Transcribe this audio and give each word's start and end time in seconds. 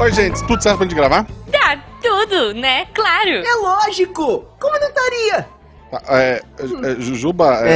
Oi, 0.00 0.12
gente, 0.12 0.46
tudo 0.46 0.62
certo 0.62 0.78
pra 0.78 0.86
gente 0.86 0.94
gravar? 0.96 1.26
Tá 1.52 1.78
tudo, 2.02 2.54
né? 2.54 2.86
Claro. 2.94 3.28
É 3.30 3.54
lógico! 3.60 4.44
Como 4.58 4.78
não 4.80 4.88
estaria? 4.88 5.46
Tá, 5.90 6.02
É, 6.08 6.42
é, 6.58 7.00
Jujuba, 7.00 7.60
é, 7.66 7.68
É, 7.70 7.74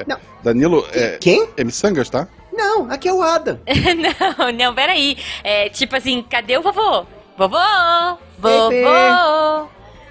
é, 0.00 0.04
não. 0.06 0.18
Danilo, 0.42 0.86
é, 0.92 1.16
Quem? 1.18 1.48
é 1.56 1.64
Missangas, 1.64 2.10
tá? 2.10 2.28
Não, 2.52 2.90
aqui 2.90 3.08
é 3.08 3.12
o 3.12 3.22
Adam. 3.22 3.58
não, 4.36 4.52
não, 4.52 4.74
peraí. 4.74 5.16
É 5.42 5.68
tipo 5.70 5.96
assim, 5.96 6.22
cadê 6.28 6.58
o 6.58 6.62
vovô? 6.62 7.06
Vovô! 7.38 8.18
Vovô! 8.38 9.68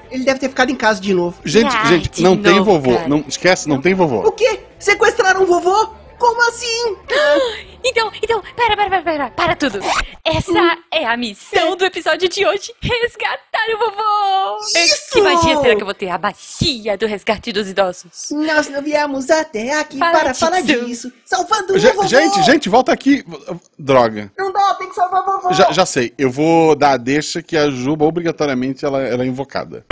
Ele 0.10 0.26
deve 0.26 0.40
ter 0.40 0.50
ficado 0.50 0.72
em 0.72 0.76
casa 0.76 1.00
de 1.00 1.14
novo. 1.14 1.38
Gente, 1.46 1.74
Ai, 1.76 1.86
gente, 1.88 2.22
não 2.24 2.36
tem 2.36 2.56
novo, 2.56 2.72
vovô. 2.80 2.96
cara. 2.98 3.08
Não, 3.08 3.24
esquece, 3.28 3.70
não 3.70 3.80
tem 3.80 3.94
O 3.94 3.98
vovô. 3.98 4.32
quê? 4.32 4.62
Sequestraram 4.80 5.44
o 5.44 5.46
vovô? 5.46 5.90
Como 6.22 6.40
assim? 6.50 6.98
Então, 7.84 8.12
então, 8.22 8.44
pera, 8.56 8.78
pera, 8.78 8.90
pera, 8.92 9.02
pera, 9.02 9.32
para 9.32 9.56
tudo. 9.56 9.80
Essa 10.24 10.78
é 10.92 11.04
a 11.04 11.18
missão 11.18 11.76
do 11.76 11.84
episódio 11.84 12.30
de 12.30 12.46
hoje: 12.46 12.72
resgatar 12.80 13.66
o 13.74 13.80
vovô! 13.80 14.60
Isso! 14.78 15.14
Que 15.14 15.20
magia 15.20 15.58
será 15.60 15.76
que 15.76 15.82
eu 15.82 15.86
vou 15.86 15.94
ter? 15.96 16.10
A 16.10 16.20
magia 16.20 16.96
do 16.96 17.08
resgate 17.08 17.52
dos 17.52 17.68
idosos. 17.68 18.30
Nós 18.30 18.70
não 18.70 18.84
viemos 18.84 19.32
até 19.32 19.80
aqui 19.80 19.98
Fala 19.98 20.12
para 20.20 20.34
falar 20.36 20.62
disso. 20.62 21.12
Salvando 21.26 21.80
Ge- 21.80 21.90
o 21.90 21.94
vovô! 21.96 22.08
gente, 22.08 22.44
gente, 22.44 22.70
volta 22.70 22.94
aqui. 22.94 23.26
Droga. 23.80 24.32
Não 24.38 24.52
dá, 24.54 24.76
tem 24.76 24.88
que 24.88 24.94
salvar 24.94 25.22
o 25.22 25.26
vovô! 25.26 25.52
Já, 25.54 25.72
já 25.72 25.86
sei, 25.88 26.14
eu 26.20 26.30
vou 26.30 26.76
dar 26.76 26.92
a 26.92 26.98
deixa 26.98 27.42
que 27.42 27.58
a 27.58 27.72
Juba, 27.72 28.06
obrigatoriamente, 28.06 28.86
ela, 28.86 29.02
ela 29.02 29.24
é 29.24 29.26
invocada. 29.26 29.84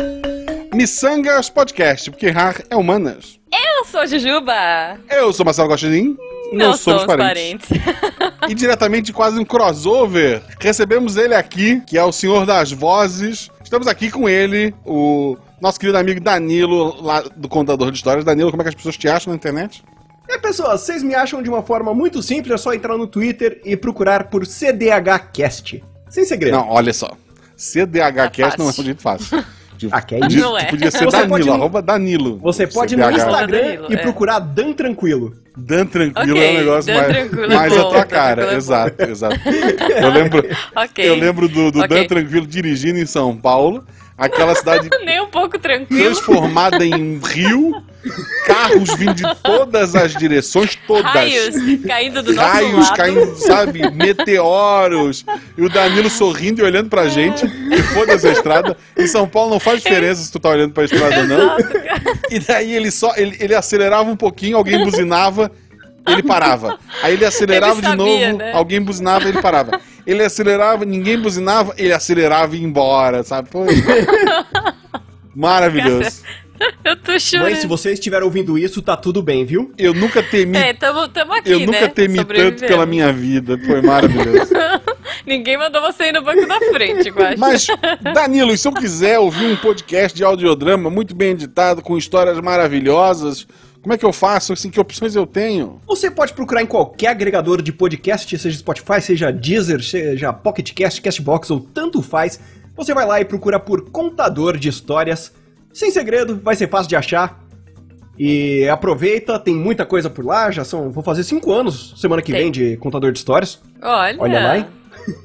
Missangas 0.73 1.49
Podcast, 1.49 2.11
porque 2.11 2.29
rar 2.29 2.61
é 2.69 2.75
humanas. 2.75 3.39
Eu 3.51 3.85
sou 3.85 4.01
a 4.01 4.05
Jujuba. 4.05 4.99
Eu 5.09 5.33
sou 5.33 5.43
Marcelo 5.43 5.69
Guaxinim. 5.69 6.15
Não 6.53 6.73
somos 6.73 7.01
somos 7.01 7.05
parentes. 7.05 7.67
parentes. 7.67 8.49
E 8.49 8.53
diretamente, 8.53 9.11
quase 9.11 9.39
um 9.39 9.45
crossover, 9.45 10.41
recebemos 10.59 11.17
ele 11.17 11.33
aqui, 11.33 11.81
que 11.81 11.97
é 11.97 12.03
o 12.03 12.11
senhor 12.11 12.45
das 12.45 12.71
vozes. 12.71 13.49
Estamos 13.63 13.87
aqui 13.87 14.09
com 14.11 14.27
ele, 14.29 14.73
o 14.85 15.37
nosso 15.61 15.79
querido 15.79 15.97
amigo 15.97 16.19
Danilo, 16.19 17.01
lá 17.01 17.21
do 17.21 17.49
Contador 17.49 17.91
de 17.91 17.97
Histórias. 17.97 18.25
Danilo, 18.25 18.51
como 18.51 18.61
é 18.61 18.65
que 18.65 18.69
as 18.69 18.75
pessoas 18.75 18.97
te 18.97 19.07
acham 19.07 19.31
na 19.31 19.37
internet? 19.37 19.83
E 20.27 20.33
aí, 20.33 20.39
pessoas, 20.39 20.81
vocês 20.81 21.01
me 21.01 21.15
acham 21.15 21.41
de 21.41 21.49
uma 21.49 21.63
forma 21.63 21.93
muito 21.93 22.21
simples, 22.21 22.53
é 22.53 22.57
só 22.57 22.73
entrar 22.73 22.95
no 22.95 23.07
Twitter 23.07 23.59
e 23.65 23.75
procurar 23.75 24.25
por 24.25 24.45
CDHcast. 24.45 25.83
Sem 26.09 26.25
segredo. 26.25 26.57
Não, 26.57 26.69
olha 26.69 26.93
só. 26.93 27.11
CDHcast 27.55 28.57
não 28.57 28.67
é 28.67 28.69
um 28.69 28.83
jeito 28.83 29.01
fácil. 29.01 29.43
Ah, 29.91 30.01
que 30.01 30.15
é 30.15 30.19
podia- 30.19 30.37
isso? 30.39 30.47
Não 30.47 30.57
é. 30.57 30.65
Podia 30.65 30.91
ser 30.91 31.05
Você 31.05 31.11
Danilo, 31.17 31.29
pode- 31.29 31.49
arroba 31.49 31.81
Danilo. 31.81 32.37
Você 32.39 32.67
pode 32.67 32.93
ir 32.95 32.97
no. 32.97 33.09
Instagram 33.11 33.61
Danilo, 33.61 33.85
e 33.89 33.93
é. 33.93 33.97
procurar 33.97 34.39
Dan 34.39 34.73
Tranquilo. 34.73 35.33
Dan 35.57 35.85
Tranquilo 35.85 36.35
Ok, 36.37 36.43
é 36.47 36.51
um 36.51 36.57
negócio 36.59 36.93
Dan 36.93 36.99
mais, 37.01 37.15
é 37.17 37.47
mais 37.55 37.77
a 37.77 37.83
tua 37.83 38.05
cara. 38.05 38.51
É 38.53 38.55
exato, 38.55 39.03
exato. 39.03 39.39
Eu 40.01 40.09
lembro, 40.09 40.43
ok. 40.75 41.09
eu 41.09 41.15
lembro 41.15 41.47
do, 41.49 41.71
do 41.71 41.79
Ok. 41.81 41.87
Dan 41.97 42.07
Tranquilo 42.07 42.47
dirigindo 42.47 42.97
em 42.99 43.05
São 43.05 43.35
Paulo, 43.35 43.83
aquela 44.17 44.55
cidade 44.55 44.89
Nem 45.03 45.21
um 45.21 45.27
pouco 45.27 45.59
tranquilo. 45.59 46.03
transformada 46.05 46.85
em 46.85 47.19
rio, 47.23 47.81
carros 48.45 48.93
vindo 48.95 49.13
de 49.13 49.23
todas 49.43 49.95
as 49.95 50.15
direções, 50.15 50.77
todas. 50.87 51.11
Raios 51.11 51.55
caindo 51.85 52.23
do 52.23 52.33
nosso 52.33 52.47
Raios 52.47 52.85
lado. 52.89 52.95
caindo, 52.95 53.35
sabe? 53.35 53.91
Meteoros. 53.91 55.25
E 55.57 55.61
o 55.61 55.69
Danilo 55.69 56.09
sorrindo 56.09 56.61
e 56.61 56.63
olhando 56.63 56.89
pra 56.89 57.07
gente. 57.07 57.45
E 57.45 57.81
foda-se 57.83 58.27
a 58.27 58.31
estrada. 58.31 58.77
Em 58.97 59.07
São 59.07 59.27
Paulo 59.27 59.51
não 59.51 59.59
faz 59.59 59.81
diferença 59.81 60.21
se 60.23 60.31
tu 60.31 60.39
tá 60.39 60.49
olhando 60.49 60.73
pra 60.73 60.85
estrada 60.85 61.19
ou 61.19 61.27
não. 61.27 61.57
Cara. 61.57 62.03
E 62.29 62.39
daí 62.39 62.73
ele 62.73 62.91
só. 62.91 63.13
Ele, 63.15 63.35
ele 63.39 63.55
acelerava 63.55 64.09
um 64.09 64.15
pouquinho, 64.15 64.57
alguém 64.57 64.83
buzinava, 64.83 65.51
ele 66.07 66.23
parava. 66.23 66.79
Aí 67.03 67.13
ele 67.13 67.25
acelerava 67.25 67.73
Ele 67.73 67.81
de 67.81 67.87
sabia, 67.87 68.27
novo, 68.31 68.37
né? 68.39 68.51
alguém 68.53 68.81
buzinava, 68.81 69.27
ele 69.27 69.41
parava. 69.41 69.79
Ele 70.07 70.23
acelerava, 70.23 70.85
ninguém 70.85 71.19
buzinava, 71.19 71.73
ele 71.77 71.93
acelerava 71.93 72.55
e 72.55 72.59
ia 72.59 72.65
embora, 72.65 73.23
sabe? 73.23 73.49
Foi. 73.49 73.67
Maravilhoso. 75.35 76.21
Eu 76.83 76.95
tô 76.95 77.19
chorando. 77.19 77.51
Mãe, 77.51 77.55
se 77.55 77.67
você 77.67 77.93
estiver 77.93 78.23
ouvindo 78.23 78.57
isso, 78.57 78.81
tá 78.81 78.95
tudo 78.95 79.21
bem, 79.21 79.45
viu? 79.45 79.71
Eu 79.77 79.93
nunca 79.93 80.21
temi. 80.23 80.57
É, 80.57 80.73
tamo, 80.73 81.07
tamo 81.07 81.33
aqui, 81.33 81.51
eu 81.51 81.59
né? 81.59 81.65
nunca 81.65 81.89
temi 81.89 82.23
tanto 82.23 82.65
pela 82.65 82.85
minha 82.85 83.11
vida. 83.11 83.57
Foi 83.57 83.81
maravilhoso. 83.81 84.51
Ninguém 85.25 85.57
mandou 85.57 85.81
você 85.81 86.05
ir 86.05 86.13
no 86.13 86.23
banco 86.23 86.47
da 86.47 86.59
frente, 86.71 87.09
eu 87.09 87.25
acho. 87.25 87.37
Mas, 87.37 87.67
Danilo, 88.13 88.51
e 88.51 88.57
se 88.57 88.67
eu 88.67 88.73
quiser 88.73 89.19
ouvir 89.19 89.45
um 89.45 89.55
podcast 89.55 90.15
de 90.15 90.23
audiodrama 90.23 90.89
muito 90.89 91.15
bem 91.15 91.31
editado, 91.31 91.81
com 91.81 91.97
histórias 91.97 92.39
maravilhosas, 92.39 93.45
como 93.81 93.93
é 93.93 93.97
que 93.97 94.05
eu 94.05 94.13
faço? 94.13 94.53
Assim, 94.53 94.69
que 94.69 94.79
opções 94.79 95.15
eu 95.15 95.25
tenho? 95.25 95.79
Você 95.87 96.11
pode 96.11 96.33
procurar 96.33 96.61
em 96.61 96.65
qualquer 96.65 97.07
agregador 97.07 97.61
de 97.61 97.71
podcast, 97.71 98.37
seja 98.37 98.57
Spotify, 98.57 99.01
seja 99.01 99.31
Deezer, 99.31 99.83
seja 99.83 100.33
Pocket 100.33 100.73
Cast, 100.73 101.01
Castbox 101.01 101.49
ou 101.51 101.59
tanto 101.59 102.01
faz. 102.01 102.39
Você 102.75 102.93
vai 102.93 103.05
lá 103.05 103.21
e 103.21 103.25
procura 103.25 103.59
por 103.59 103.89
Contador 103.89 104.57
de 104.57 104.69
Histórias. 104.69 105.33
Sem 105.73 105.91
segredo, 105.91 106.39
vai 106.41 106.55
ser 106.55 106.67
fácil 106.69 106.89
de 106.89 106.95
achar. 106.95 107.39
E 108.17 108.67
aproveita, 108.67 109.39
tem 109.39 109.55
muita 109.55 109.85
coisa 109.85 110.09
por 110.09 110.25
lá. 110.25 110.51
Já 110.51 110.65
são, 110.65 110.91
vou 110.91 111.01
fazer 111.01 111.23
cinco 111.23 111.53
anos 111.53 111.93
semana 111.97 112.21
que 112.21 112.33
Tem. 112.33 112.43
vem 112.43 112.51
de 112.51 112.75
Contador 112.77 113.13
de 113.13 113.19
Histórias. 113.19 113.61
Olha. 113.81 114.17
Olha 114.19 114.39
lá, 114.39 114.57
hein? 114.57 114.65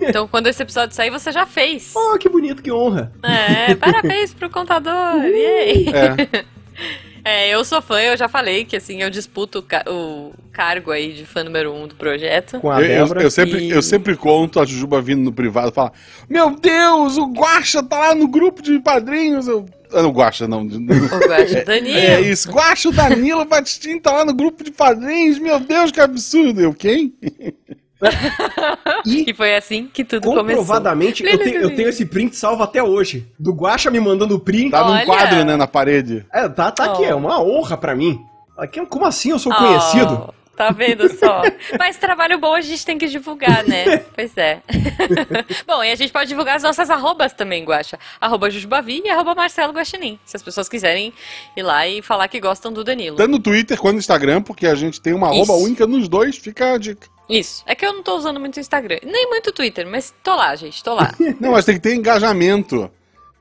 Então, 0.00 0.26
quando 0.26 0.46
esse 0.46 0.62
episódio 0.62 0.94
sair, 0.94 1.10
você 1.10 1.30
já 1.30 1.44
fez. 1.44 1.92
Oh, 1.94 2.16
que 2.16 2.26
bonito, 2.26 2.62
que 2.62 2.72
honra. 2.72 3.12
É, 3.22 3.74
parabéns 3.74 4.32
pro 4.32 4.48
contador. 4.48 5.22
Yay. 5.24 5.88
É. 5.88 6.44
É, 7.24 7.48
eu 7.48 7.64
sou 7.64 7.80
fã, 7.80 7.98
eu 8.00 8.16
já 8.18 8.28
falei 8.28 8.64
que 8.66 8.76
assim, 8.76 9.00
eu 9.02 9.08
disputo 9.08 9.60
o, 9.60 9.62
ca- 9.62 9.84
o 9.88 10.32
cargo 10.52 10.90
aí 10.90 11.12
de 11.14 11.24
fã 11.24 11.42
número 11.42 11.72
um 11.72 11.86
do 11.88 11.94
projeto. 11.94 12.60
Com 12.60 12.70
a 12.70 12.82
Eu, 12.82 13.06
eu- 13.06 13.14
eu 13.22 13.30
sempre, 13.30 13.60
E- 13.60 13.70
eu 13.70 13.80
sempre 13.82 14.14
conto 14.14 14.60
a 14.60 14.66
Jujuba 14.66 15.00
vindo 15.00 15.22
no 15.22 15.32
privado 15.32 15.70
e 15.70 15.74
fala: 15.74 15.92
Meu 16.28 16.50
Deus, 16.54 17.16
o 17.16 17.26
Guaxa 17.32 17.82
tá 17.82 17.98
lá 17.98 18.14
no 18.14 18.28
grupo 18.28 18.60
de 18.62 18.78
padrinhos. 18.80 19.48
Eu, 19.48 19.64
ah, 19.92 20.02
não, 20.02 20.10
Guaxa 20.10 20.46
não. 20.46 20.62
O 20.66 21.28
Guaxa 21.28 21.64
Danilo. 21.64 21.96
É 21.98 22.20
isso, 22.20 22.50
Guaxa, 22.50 22.90
o 22.90 22.92
Danilo 22.92 23.44
Batistin 23.46 23.98
tá 24.00 24.12
lá 24.12 24.24
no 24.26 24.34
grupo 24.34 24.62
de 24.62 24.70
padrinhos. 24.70 25.38
Meu 25.38 25.58
Deus, 25.58 25.90
que 25.90 26.00
absurdo. 26.00 26.60
Eu, 26.60 26.74
quem? 26.74 27.14
E 29.04 29.30
E 29.30 29.34
foi 29.34 29.54
assim 29.56 29.88
que 29.92 30.04
tudo 30.04 30.22
começou. 30.24 30.44
comprovadamente, 30.44 31.24
eu, 31.24 31.38
tenho- 31.38 31.60
eu 31.62 31.74
tenho 31.76 31.88
esse 31.88 32.04
print 32.06 32.36
salvo 32.36 32.62
até 32.62 32.82
hoje. 32.82 33.26
Do 33.38 33.52
Guaxa 33.52 33.90
me 33.90 34.00
mandando 34.00 34.34
o 34.36 34.40
print. 34.40 34.70
Tá 34.70 34.84
num 34.84 34.92
Olha. 34.92 35.04
quadro, 35.06 35.44
né, 35.44 35.56
na 35.56 35.66
parede. 35.66 36.24
É, 36.32 36.48
tá, 36.48 36.70
tá 36.70 36.84
aqui, 36.84 37.02
Oh. 37.02 37.04
é 37.06 37.14
uma 37.14 37.40
honra 37.42 37.76
pra 37.76 37.94
mim. 37.94 38.18
Aqui, 38.56 38.84
como 38.86 39.04
assim 39.04 39.30
eu 39.30 39.38
sou 39.38 39.52
Oh, 39.52 39.56
conhecido? 39.56 40.34
Tá 40.56 40.70
vendo 40.70 41.08
só? 41.18 41.42
Mas 41.76 41.96
trabalho 41.96 42.38
bom 42.38 42.54
a 42.54 42.60
gente 42.60 42.86
tem 42.86 42.96
que 42.96 43.08
divulgar, 43.08 43.64
né? 43.64 43.98
Pois 44.14 44.36
é. 44.36 44.60
bom, 45.66 45.82
e 45.82 45.90
a 45.90 45.96
gente 45.96 46.12
pode 46.12 46.28
divulgar 46.28 46.54
as 46.56 46.62
nossas 46.62 46.88
arrobas 46.90 47.32
também, 47.32 47.64
Guaxa. 47.64 47.98
Arroba 48.20 48.48
Jujubavi 48.48 49.02
e 49.04 49.10
arroba 49.10 49.34
Marcelo 49.34 49.72
Guaxinim. 49.72 50.16
Se 50.24 50.36
as 50.36 50.42
pessoas 50.44 50.68
quiserem 50.68 51.12
ir 51.56 51.62
lá 51.62 51.88
e 51.88 52.00
falar 52.02 52.28
que 52.28 52.38
gostam 52.40 52.72
do 52.72 52.84
Danilo. 52.84 53.16
Tanto 53.16 53.32
no 53.32 53.38
Twitter 53.40 53.76
quanto 53.76 53.94
no 53.94 53.98
Instagram, 53.98 54.42
porque 54.42 54.68
a 54.68 54.76
gente 54.76 55.00
tem 55.00 55.12
uma 55.12 55.34
Isso. 55.34 55.50
arroba 55.50 55.64
única 55.64 55.88
nos 55.88 56.08
dois, 56.08 56.36
fica 56.38 56.74
a 56.74 56.78
dica. 56.78 57.08
Isso. 57.28 57.62
É 57.66 57.74
que 57.74 57.84
eu 57.84 57.92
não 57.92 58.02
tô 58.02 58.16
usando 58.16 58.38
muito 58.38 58.56
o 58.56 58.60
Instagram. 58.60 58.98
Nem 59.02 59.28
muito 59.28 59.48
o 59.48 59.52
Twitter, 59.52 59.86
mas 59.86 60.12
tô 60.22 60.34
lá, 60.34 60.54
gente. 60.56 60.82
Tô 60.82 60.94
lá. 60.94 61.12
Não, 61.40 61.52
mas 61.52 61.64
tem 61.64 61.74
que 61.76 61.80
ter 61.80 61.94
engajamento. 61.94 62.90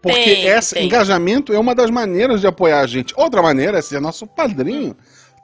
Porque 0.01 0.17
Tem, 0.17 0.45
esse 0.47 0.75
tem. 0.75 0.85
engajamento 0.85 1.53
é 1.53 1.59
uma 1.59 1.73
das 1.73 1.89
maneiras 1.89 2.41
de 2.41 2.47
apoiar 2.47 2.81
a 2.81 2.87
gente. 2.87 3.13
Outra 3.17 3.41
maneira 3.41 3.77
é 3.79 3.81
ser 3.81 3.99
nosso 4.01 4.27
padrinho. 4.27 4.95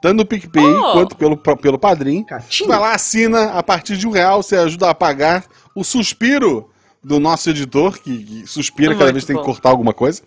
Tanto 0.02 0.16
no 0.16 0.24
PicPay 0.26 0.64
Oh. 0.64 0.92
quanto 0.92 1.16
pelo, 1.16 1.36
pelo 1.36 1.78
padrinho. 1.78 2.24
Catinho. 2.24 2.68
Vai 2.68 2.78
lá, 2.78 2.94
assina, 2.94 3.52
a 3.52 3.62
partir 3.62 3.96
de 3.96 4.06
um 4.06 4.10
real 4.10 4.42
você 4.42 4.56
ajuda 4.56 4.90
a 4.90 4.94
pagar 4.94 5.44
o 5.74 5.84
suspiro 5.84 6.70
do 7.02 7.18
nosso 7.20 7.48
editor, 7.50 7.98
que, 7.98 8.24
que 8.24 8.46
suspira 8.46 8.90
cada 8.92 9.04
Muito 9.04 9.14
vez 9.14 9.24
que 9.24 9.32
tem 9.32 9.40
que 9.40 9.46
cortar 9.46 9.70
alguma 9.70 9.92
coisa. 9.94 10.22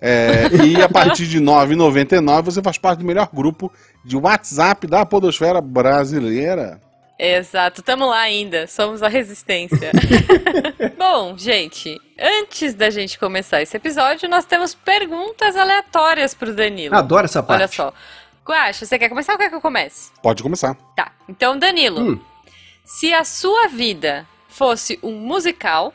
É, 0.00 0.48
e 0.64 0.80
a 0.82 0.88
partir 0.88 1.26
de 1.26 1.38
R$ 1.38 1.44
9,99 1.44 2.42
você 2.42 2.62
faz 2.62 2.78
parte 2.78 3.00
do 3.00 3.04
melhor 3.04 3.28
grupo 3.32 3.70
de 4.04 4.16
WhatsApp 4.16 4.86
da 4.86 5.04
Podosfera 5.04 5.60
Brasileira. 5.60 6.80
Exato, 7.22 7.82
tamo 7.82 8.06
lá 8.06 8.20
ainda, 8.20 8.66
somos 8.66 9.02
a 9.02 9.08
resistência. 9.08 9.90
Bom, 10.96 11.36
gente, 11.36 12.00
antes 12.18 12.72
da 12.72 12.88
gente 12.88 13.18
começar 13.18 13.60
esse 13.60 13.76
episódio, 13.76 14.26
nós 14.26 14.46
temos 14.46 14.74
perguntas 14.74 15.54
aleatórias 15.54 16.32
pro 16.32 16.54
Danilo. 16.54 16.96
Adoro 16.96 17.26
essa 17.26 17.42
parte. 17.42 17.60
Olha 17.60 17.68
só. 17.68 17.92
Guaxa, 18.46 18.86
você 18.86 18.98
quer 18.98 19.10
começar 19.10 19.32
ou 19.34 19.38
quer 19.38 19.50
que 19.50 19.54
eu 19.54 19.60
comece? 19.60 20.10
Pode 20.22 20.42
começar. 20.42 20.74
Tá, 20.96 21.12
então 21.28 21.58
Danilo, 21.58 22.00
Hum. 22.12 22.20
se 22.84 23.12
a 23.12 23.22
sua 23.22 23.68
vida 23.68 24.26
fosse 24.48 24.98
um 25.02 25.12
musical, 25.12 25.92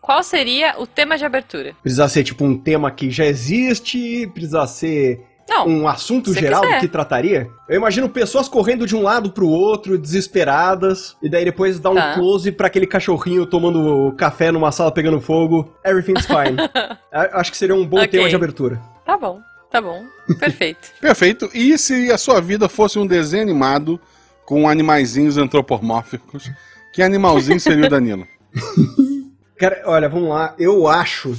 qual 0.00 0.22
seria 0.22 0.76
o 0.78 0.86
tema 0.86 1.18
de 1.18 1.24
abertura? 1.24 1.74
Precisa 1.82 2.08
ser 2.08 2.22
tipo 2.22 2.44
um 2.44 2.56
tema 2.56 2.92
que 2.92 3.10
já 3.10 3.26
existe, 3.26 4.26
precisa 4.32 4.64
ser 4.68 5.20
Não, 5.50 5.66
um 5.68 5.88
assunto 5.88 6.32
geral 6.32 6.62
quiser. 6.62 6.76
do 6.76 6.80
que 6.80 6.88
trataria. 6.88 7.50
Eu 7.68 7.76
imagino 7.76 8.08
pessoas 8.08 8.48
correndo 8.48 8.86
de 8.86 8.94
um 8.96 9.02
lado 9.02 9.30
pro 9.32 9.48
outro, 9.48 9.98
desesperadas, 9.98 11.16
e 11.22 11.28
daí 11.28 11.44
depois 11.44 11.78
dá 11.80 11.90
um 11.90 11.94
Tá. 11.96 12.14
close 12.14 12.50
pra 12.52 12.68
aquele 12.68 12.86
cachorrinho 12.86 13.44
tomando 13.44 14.14
café 14.16 14.50
numa 14.52 14.70
sala 14.72 14.92
pegando 14.92 15.20
fogo. 15.20 15.70
Everything's 15.84 16.24
fine. 16.26 16.56
Acho 17.12 17.50
que 17.50 17.56
seria 17.58 17.74
um 17.74 17.84
bom 17.86 17.96
Ok. 17.98 18.08
tema 18.08 18.28
de 18.28 18.36
abertura. 18.36 18.80
tá 19.04 19.16
bom, 19.18 19.40
tá 19.70 19.80
bom, 19.82 20.04
perfeito. 20.38 20.88
Perfeito. 21.00 21.50
E 21.52 21.76
se 21.76 22.10
a 22.12 22.16
sua 22.16 22.40
vida 22.40 22.68
fosse 22.68 22.98
um 22.98 23.06
desenho 23.06 23.42
animado 23.42 24.00
com 24.46 24.68
animaizinhos 24.68 25.36
antropomórficos, 25.36 26.50
Que 26.92 27.02
animalzinho 27.02 27.60
seria 27.60 27.86
o 27.86 27.88
Danilo? 27.88 28.26
Cara, 29.58 29.82
olha, 29.84 30.08
vamos 30.08 30.28
lá. 30.28 30.54
Eu 30.58 30.88
acho. 30.88 31.36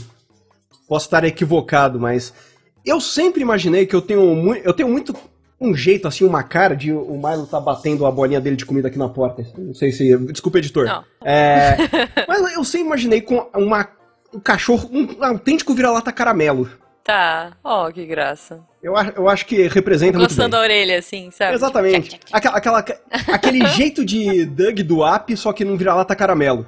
Posso 0.87 1.05
estar 1.07 1.23
equivocado, 1.23 1.99
mas. 1.99 2.33
Eu 2.86 3.00
sempre 3.01 3.42
imaginei 3.42 3.86
que 3.86 3.95
eu 3.95 4.01
tenho, 4.01 4.22
mu 4.36 4.56
eu 4.56 4.74
tenho 4.74 4.89
muito 4.89 5.16
um 5.60 5.75
jeito, 5.75 6.07
assim, 6.07 6.25
uma 6.25 6.42
cara 6.42 6.75
de 6.75 6.92
o 6.92 7.13
Milo 7.24 7.45
tá 7.45 7.60
batendo 7.60 8.06
a 8.06 8.12
bolinha 8.12 8.42
dele 8.42 8.56
de 8.56 8.66
comida 8.66 8.88
aqui 8.88 8.98
na 8.98 9.07
porta. 9.10 9.45
Não 9.57 9.74
sei 9.75 9.92
se. 9.92 10.18
Desculpa, 10.31 10.57
editor. 10.57 10.86
Não. 10.88 11.04
É, 11.24 11.78
mas 12.28 12.56
eu 12.56 12.63
sempre 12.63 12.88
imaginei 12.88 13.22
com 13.22 13.48
uma, 13.56 13.88
um 14.33 14.39
cachorro, 14.39 14.89
um 14.92 15.24
autêntico 15.24 15.74
vira-lata 15.75 16.12
caramelo. 16.12 16.68
Tá. 17.04 17.54
Ó, 17.63 17.92
que 17.92 18.06
graça. 18.06 18.60
Eu, 18.81 18.94
eu 19.16 19.28
acho 19.30 19.45
que 19.45 19.68
representa 19.68 20.18
muito 20.18 20.30
Gostando 20.30 20.50
bem. 20.50 20.60
da 20.60 20.60
orelha, 20.62 20.98
assim, 21.00 21.30
sabe? 21.31 21.54
Exatamente. 21.54 22.19
Aquela, 22.31 22.57
aquela- 22.57 22.86
aquele 23.28 23.66
jeito 23.74 24.04
de 24.06 24.45
Doug 24.45 24.80
do 24.81 25.04
App, 25.06 25.36
só 25.38 25.51
que 25.54 25.63
não 25.66 25.78
vira-lata 25.78 26.16
caramelo. 26.16 26.66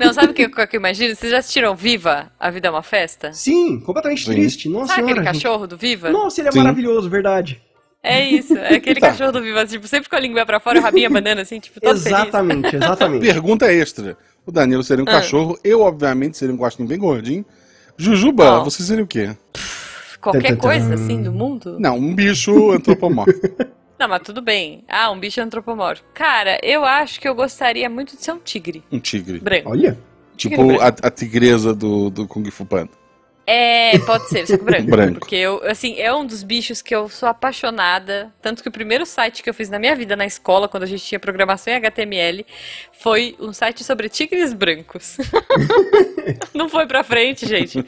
Não, 0.00 0.12
sabe 0.12 0.28
o 0.30 0.34
que, 0.34 0.48
que 0.48 0.76
eu 0.76 0.78
imagino? 0.80 1.14
Vocês 1.14 1.30
já 1.32 1.38
assistiram 1.38 1.74
Viva? 1.74 2.30
A 2.38 2.50
Vida 2.50 2.68
é 2.68 2.70
uma 2.70 2.82
Festa? 2.82 3.32
Sim, 3.32 3.80
completamente 3.80 4.24
Sim. 4.24 4.32
triste. 4.32 4.68
Nossa 4.68 4.88
Sabe 4.88 5.02
aquele 5.02 5.14
senhora. 5.20 5.32
gente. 5.34 5.42
cachorro 5.42 5.66
do 5.66 5.76
Viva? 5.76 6.10
Nossa, 6.10 6.40
ele 6.40 6.48
é 6.48 6.52
Sim. 6.52 6.58
maravilhoso, 6.58 7.08
verdade. 7.10 7.60
É 8.02 8.24
isso, 8.30 8.56
é 8.56 8.76
aquele 8.76 8.98
Tá. 9.00 9.08
cachorro 9.10 9.32
do 9.32 9.42
Viva, 9.42 9.66
tipo, 9.66 9.88
sempre 9.88 10.08
com 10.08 10.14
a 10.16 10.20
língua 10.20 10.46
pra 10.46 10.60
fora, 10.60 10.78
o 10.78 10.82
rabinho 10.82 11.08
abanando, 11.08 11.40
assim, 11.40 11.58
tipo, 11.58 11.80
todo 11.80 11.98
feliz. 11.98 12.06
exatamente, 12.18 12.76
exatamente. 12.76 13.20
Pergunta 13.26 13.72
extra. 13.72 14.16
O 14.46 14.52
Danilo 14.52 14.84
seria 14.84 15.02
um 15.02 15.08
Ah. 15.08 15.12
cachorro, 15.12 15.58
eu, 15.64 15.80
obviamente, 15.80 16.36
seria 16.36 16.54
um 16.54 16.58
guaxinim 16.58 16.86
bem 16.86 16.98
gordinho. 16.98 17.44
Jujuba, 17.98 18.60
Ó. 18.60 18.64
você 18.64 18.82
seria 18.84 19.02
o 19.02 19.06
quê? 19.06 19.34
Qualquer 20.20 20.56
coisa, 20.56 20.94
assim, 20.94 21.22
do 21.22 21.32
mundo? 21.32 21.76
Não, 21.80 21.96
um 21.96 22.14
bicho 22.14 22.70
antropomórfico. 22.72 23.48
Não, 23.98 24.08
mas 24.08 24.22
tudo 24.22 24.42
bem. 24.42 24.84
Ah, 24.88 25.10
um 25.10 25.18
bicho 25.18 25.40
antropomórfico. 25.40 26.08
Cara, 26.12 26.58
eu 26.62 26.84
acho 26.84 27.20
que 27.20 27.28
eu 27.28 27.34
gostaria 27.34 27.88
muito 27.88 28.16
de 28.16 28.22
ser 28.22 28.32
um 28.32 28.38
tigre 28.38 28.82
um 28.92 28.98
tigre. 28.98 29.38
branco. 29.38 29.70
Olha. 29.70 29.98
Tipo 30.36 30.66
branco. 30.66 30.82
a, 30.82 30.88
a 30.88 31.10
tigresa 31.10 31.74
do, 31.74 32.10
do 32.10 32.26
Kung 32.26 32.48
Fu 32.50 32.66
Panda. 32.66 32.90
É, 33.48 33.96
pode 34.00 34.28
ser, 34.28 34.44
só 34.44 34.58
que 34.58 34.64
branco. 34.64 34.90
Branco. 34.90 35.20
Porque 35.20 35.36
eu, 35.36 35.62
assim, 35.64 36.00
é 36.00 36.12
um 36.12 36.26
dos 36.26 36.42
bichos 36.42 36.82
que 36.82 36.92
eu 36.92 37.08
sou 37.08 37.28
apaixonada. 37.28 38.34
Tanto 38.42 38.60
que 38.60 38.68
o 38.68 38.72
primeiro 38.72 39.06
site 39.06 39.40
que 39.40 39.48
eu 39.48 39.54
fiz 39.54 39.70
na 39.70 39.78
minha 39.78 39.94
vida 39.94 40.16
na 40.16 40.26
escola, 40.26 40.68
quando 40.68 40.82
a 40.82 40.86
gente 40.86 41.04
tinha 41.04 41.20
programação 41.20 41.72
em 41.72 41.76
HTML, 41.76 42.44
foi 42.92 43.36
um 43.38 43.52
site 43.52 43.84
sobre 43.84 44.08
tigres 44.08 44.52
brancos. 44.52 45.16
não 46.52 46.68
foi 46.68 46.86
pra 46.86 47.04
frente, 47.04 47.46
gente. 47.46 47.84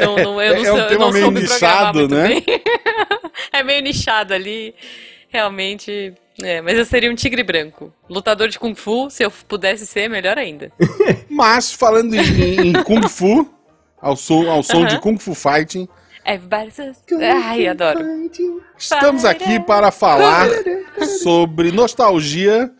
Não, 0.00 0.16
não, 0.16 0.42
eu 0.42 0.54
não, 0.54 0.64
é 0.64 0.72
um 0.72 0.76
sou, 0.76 0.78
eu 0.78 0.98
não 0.98 1.12
meio 1.12 1.24
soube 1.26 1.40
programar 1.46 1.92
nichado, 1.92 1.98
muito 1.98 2.14
né? 2.14 2.28
bem. 2.28 2.44
é 3.52 3.62
meio 3.62 3.82
nichado 3.82 4.32
ali. 4.32 4.74
Realmente. 5.34 6.14
É, 6.40 6.60
mas 6.60 6.78
eu 6.78 6.84
seria 6.84 7.10
um 7.10 7.14
tigre 7.16 7.42
branco. 7.42 7.92
Lutador 8.08 8.48
de 8.48 8.56
Kung 8.56 8.74
Fu, 8.76 9.10
se 9.10 9.24
eu 9.24 9.32
pudesse 9.48 9.84
ser, 9.84 10.08
melhor 10.08 10.38
ainda. 10.38 10.70
Mas, 11.28 11.72
falando 11.72 12.14
em, 12.14 12.68
em 12.68 12.72
Kung 12.84 13.08
Fu, 13.08 13.48
ao 14.00 14.16
som, 14.16 14.48
ao 14.48 14.62
som 14.62 14.84
de 14.84 14.94
Aham. 14.94 15.00
Kung 15.00 15.18
Fu 15.18 15.34
Fighting, 15.34 15.88
Everybody 16.24 16.70
says... 16.70 16.96
Ai, 17.20 17.66
adoro. 17.66 18.00
estamos 18.78 19.26
aqui 19.26 19.60
para 19.60 19.90
falar 19.90 20.48
sobre 21.22 21.70
nostalgia 21.70 22.70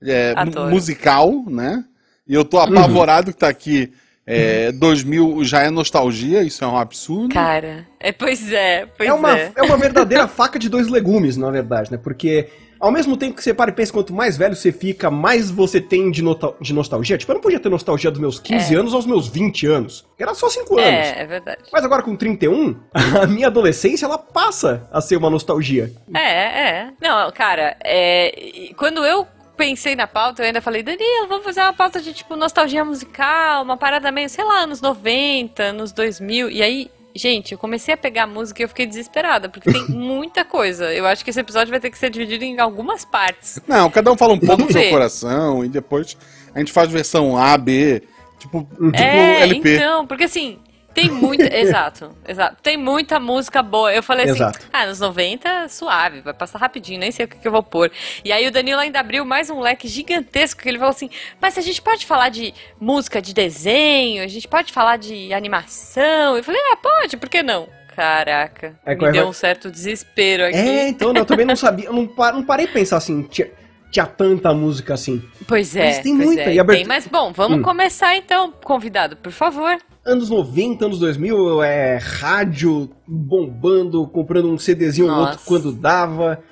é, 0.00 0.34
musical, 0.70 1.32
né? 1.48 1.84
E 2.28 2.34
eu 2.34 2.44
tô 2.44 2.58
apavorado 2.60 3.32
que 3.32 3.38
tá 3.38 3.48
aqui. 3.48 3.92
É, 4.26 4.70
2000 4.72 5.44
já 5.44 5.62
é 5.62 5.70
nostalgia, 5.70 6.42
isso 6.42 6.62
é 6.64 6.66
um 6.66 6.76
absurdo. 6.76 7.34
Cara, 7.34 7.86
é, 7.98 8.12
pois 8.12 8.52
é, 8.52 8.86
pois 8.96 9.08
É 9.08 9.12
uma, 9.12 9.36
é. 9.38 9.52
é 9.56 9.62
uma 9.62 9.76
verdadeira 9.76 10.26
faca 10.28 10.58
de 10.58 10.68
dois 10.68 10.88
legumes, 10.88 11.36
na 11.36 11.50
verdade, 11.50 11.90
né? 11.90 11.98
Porque 12.02 12.48
ao 12.78 12.90
mesmo 12.90 13.16
tempo 13.16 13.36
que 13.36 13.42
você 13.44 13.54
para 13.54 13.70
e 13.70 13.74
pensa, 13.74 13.92
quanto 13.92 14.12
mais 14.12 14.36
velho 14.36 14.56
você 14.56 14.72
fica, 14.72 15.08
mais 15.10 15.50
você 15.50 15.80
tem 15.80 16.10
de, 16.10 16.20
nota- 16.22 16.54
de 16.60 16.72
nostalgia. 16.72 17.16
Tipo, 17.16 17.30
eu 17.30 17.34
não 17.34 17.40
podia 17.40 17.60
ter 17.60 17.68
nostalgia 17.68 18.10
dos 18.10 18.20
meus 18.20 18.40
15 18.40 18.74
anos 18.74 18.94
aos 18.94 19.06
meus 19.06 19.28
20 19.28 19.66
anos. 19.66 20.04
Era 20.18 20.34
só 20.34 20.48
5 20.48 20.78
anos. 20.78 20.84
É, 21.08 21.22
é 21.22 21.26
verdade. 21.26 21.62
Mas 21.72 21.84
agora 21.84 22.02
com 22.02 22.14
31, 22.16 22.76
a 23.20 23.26
minha 23.26 23.46
adolescência, 23.48 24.04
ela 24.06 24.18
passa 24.18 24.88
a 24.92 25.00
ser 25.00 25.16
uma 25.16 25.30
nostalgia. 25.30 25.92
É, 26.14 26.20
é. 26.20 26.88
Não, 27.00 27.30
cara, 27.32 27.76
é, 27.84 28.70
quando 28.76 29.04
eu 29.04 29.26
pensei 29.56 29.94
na 29.94 30.06
pauta, 30.06 30.42
eu 30.42 30.46
ainda 30.46 30.60
falei, 30.60 30.82
Danilo, 30.82 31.28
vamos 31.28 31.44
fazer 31.44 31.60
uma 31.60 31.72
pauta 31.72 32.00
de, 32.00 32.12
tipo, 32.12 32.36
nostalgia 32.36 32.84
musical, 32.84 33.62
uma 33.62 33.76
parada 33.76 34.10
meio, 34.10 34.28
sei 34.28 34.44
lá, 34.44 34.60
anos 34.60 34.80
90, 34.80 35.62
anos 35.62 35.92
2000. 35.92 36.50
E 36.50 36.62
aí, 36.62 36.90
gente, 37.14 37.52
eu 37.52 37.58
comecei 37.58 37.94
a 37.94 37.96
pegar 37.96 38.24
a 38.24 38.26
música 38.26 38.62
e 38.62 38.64
eu 38.64 38.68
fiquei 38.68 38.86
desesperada, 38.86 39.48
porque 39.48 39.72
tem 39.72 39.86
muita 39.90 40.44
coisa. 40.44 40.92
Eu 40.92 41.06
acho 41.06 41.24
que 41.24 41.30
esse 41.30 41.40
episódio 41.40 41.70
vai 41.70 41.80
ter 41.80 41.90
que 41.90 41.98
ser 41.98 42.10
dividido 42.10 42.44
em 42.44 42.58
algumas 42.58 43.04
partes. 43.04 43.60
Não, 43.66 43.90
cada 43.90 44.10
um 44.10 44.16
fala 44.16 44.34
um 44.34 44.38
pouco 44.38 44.64
do 44.64 44.72
seu 44.72 44.90
coração 44.90 45.64
e 45.64 45.68
depois 45.68 46.16
a 46.54 46.58
gente 46.58 46.72
faz 46.72 46.90
versão 46.90 47.36
A, 47.36 47.56
B, 47.56 48.02
tipo, 48.38 48.62
tipo 48.62 48.96
é, 48.96 49.42
LP. 49.42 49.76
então, 49.76 50.06
porque 50.06 50.24
assim, 50.24 50.58
tem 50.94 51.10
muita. 51.10 51.44
exato, 51.56 52.16
exato. 52.26 52.56
Tem 52.62 52.76
muita 52.76 53.18
música 53.20 53.62
boa. 53.62 53.92
Eu 53.92 54.02
falei 54.02 54.24
assim, 54.26 54.34
Exato. 54.34 54.60
ah, 54.72 54.86
nos 54.86 55.00
90, 55.00 55.68
suave, 55.68 56.20
vai 56.20 56.32
passar 56.34 56.58
rapidinho, 56.58 56.98
nem 57.00 57.10
sei 57.10 57.24
o 57.24 57.28
que, 57.28 57.36
que 57.38 57.46
eu 57.48 57.52
vou 57.52 57.62
pôr. 57.62 57.90
E 58.24 58.32
aí 58.32 58.46
o 58.46 58.50
Danilo 58.50 58.80
ainda 58.80 59.00
abriu 59.00 59.24
mais 59.24 59.50
um 59.50 59.60
leque 59.60 59.88
gigantesco, 59.88 60.62
que 60.62 60.68
ele 60.68 60.78
falou 60.78 60.90
assim, 60.92 61.10
mas 61.40 61.56
a 61.58 61.60
gente 61.60 61.80
pode 61.82 62.06
falar 62.06 62.28
de 62.28 62.52
música 62.80 63.20
de 63.22 63.32
desenho, 63.34 64.22
a 64.22 64.28
gente 64.28 64.46
pode 64.48 64.72
falar 64.72 64.96
de 64.98 65.32
animação. 65.32 66.36
Eu 66.36 66.44
falei, 66.44 66.60
ah, 66.72 66.76
pode, 66.76 67.16
por 67.16 67.28
que 67.28 67.42
não? 67.42 67.68
Caraca, 67.94 68.74
É, 68.86 68.94
me 68.94 69.00
vai- 69.02 69.12
deu 69.12 69.26
um 69.28 69.32
certo 69.34 69.70
desespero 69.70 70.46
aqui. 70.46 70.56
É, 70.56 70.88
então, 70.88 71.12
eu 71.14 71.26
também 71.26 71.44
não 71.44 71.54
sabia, 71.56 71.86
eu 71.86 71.92
não, 71.92 72.10
não 72.32 72.42
parei 72.42 72.66
de 72.66 72.72
pensar 72.72 72.96
assim, 72.96 73.22
tinha, 73.24 73.50
tinha 73.92 74.06
tanta 74.06 74.52
música 74.54 74.94
assim. 74.94 75.22
Pois 75.46 75.76
é, 75.76 75.84
Mas 75.84 75.98
tem 76.00 76.14
muita, 76.14 76.42
é, 76.42 76.54
e 76.54 76.58
a 76.58 76.64
tem, 76.64 76.84
mas 76.86 77.06
bom, 77.06 77.30
vamos 77.32 77.58
Hum. 77.58 77.62
começar 77.62 78.16
então, 78.16 78.52
convidado, 78.64 79.16
por 79.16 79.30
favor. 79.30 79.76
Anos 80.04 80.30
90, 80.30 80.86
anos 80.86 80.98
2000, 80.98 81.62
é 81.62 81.98
rádio 81.98 82.90
bombando, 83.06 84.04
comprando 84.08 84.50
um 84.50 84.58
CDzinho 84.58 85.12
ou 85.12 85.20
outro 85.20 85.38
quando 85.44 85.70
dava. 85.70 86.42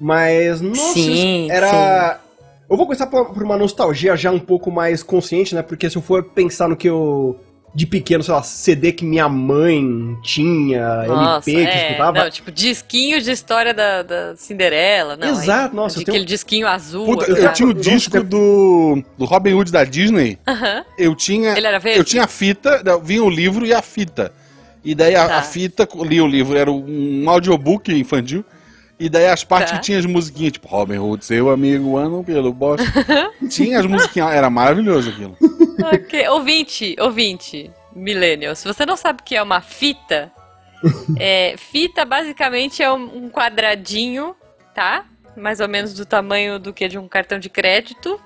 Mas, 0.00 0.60
nossa, 0.60 0.94
Sim, 0.94 1.50
era. 1.50 2.20
Eu 2.70 2.76
vou 2.76 2.86
começar 2.86 3.06
por 3.06 3.42
uma 3.42 3.58
nostalgia 3.58 4.16
já 4.16 4.30
um 4.30 4.38
pouco 4.38 4.70
mais 4.70 5.02
consciente, 5.02 5.54
né? 5.54 5.62
Porque 5.62 5.90
se 5.90 5.96
eu 5.96 6.02
for 6.02 6.22
pensar 6.22 6.68
no 6.68 6.76
que 6.76 6.88
eu. 6.88 7.38
De 7.74 7.86
pequeno, 7.86 8.22
sei 8.22 8.32
lá, 8.32 8.40
CD 8.44 8.92
que 8.92 9.04
minha 9.04 9.28
mãe 9.28 10.16
tinha, 10.22 11.04
Nossa, 11.08 11.50
LP 11.50 11.64
que 11.64 11.76
é, 11.76 11.86
escutava. 11.88 12.22
não, 12.24 12.30
tipo, 12.30 12.52
disquinho 12.52 13.20
de 13.20 13.30
história 13.32 13.74
da, 13.74 14.02
da 14.02 14.36
Cinderela, 14.36 15.16
não. 15.16 15.28
Exato, 15.30 15.72
é, 15.72 15.76
nossa, 15.76 15.98
de 15.98 16.04
tenho- 16.04 16.14
aquele 16.14 16.24
disquinho 16.28 16.68
azul. 16.68 17.04
Puta, 17.06 17.30
eu 17.32 17.52
tinha 17.52 17.68
o 17.68 17.74
disco 17.74 18.22
do, 18.22 19.02
do 19.18 19.24
Robin 19.24 19.54
Hood 19.54 19.72
da 19.72 19.82
Disney. 19.82 20.38
Aham. 20.46 20.84
Eu 20.96 21.16
tinha. 21.16 21.56
Ele 21.56 21.66
era 21.66 21.80
verde? 21.80 21.98
Eu 21.98 22.04
tinha 22.04 22.22
a 22.22 22.28
fita, 22.28 22.80
vinha 23.02 23.24
o 23.24 23.28
livro 23.30 23.66
e 23.66 23.74
a 23.74 23.82
fita. 23.82 24.32
E 24.84 24.94
daí 24.94 25.16
a, 25.16 25.26
Tá. 25.26 25.38
a 25.38 25.42
fita, 25.42 25.88
li 26.04 26.20
o 26.20 26.26
livro, 26.28 26.56
era 26.56 26.70
um 26.70 27.24
audiobook 27.28 27.92
infantil. 27.92 28.44
E 29.00 29.08
daí 29.08 29.26
as 29.26 29.42
partes 29.42 29.72
Tá. 29.72 29.78
que 29.78 29.82
tinha 29.86 29.98
as 29.98 30.06
musiquinhas, 30.06 30.52
tipo, 30.52 30.68
Robin 30.68 30.98
Hood, 30.98 31.24
seu 31.24 31.50
amigo, 31.50 31.98
andam 31.98 32.22
pelo 32.22 32.52
bosque. 32.52 32.86
tinha 33.50 33.80
as 33.80 33.86
musiquinhas, 33.86 34.32
era 34.32 34.48
maravilhoso 34.48 35.10
aquilo. 35.10 35.36
Ok, 35.82 36.28
Ouvinte, 36.28 36.96
ouvinte, 37.00 37.70
millennial, 37.94 38.54
se 38.54 38.66
você 38.66 38.84
não 38.84 38.96
sabe 38.96 39.20
o 39.20 39.24
que 39.24 39.36
é 39.36 39.42
uma 39.42 39.60
fita, 39.60 40.32
é, 41.18 41.56
fita 41.56 42.04
basicamente 42.04 42.82
é 42.82 42.92
um, 42.92 43.28
quadradinho, 43.30 44.34
tá? 44.74 45.06
Mais 45.36 45.60
ou 45.60 45.68
menos 45.68 45.94
do 45.94 46.04
tamanho 46.04 46.58
do 46.58 46.72
que 46.72 46.86
de 46.88 46.98
um 46.98 47.08
cartão 47.08 47.38
de 47.38 47.48
crédito, 47.48 48.20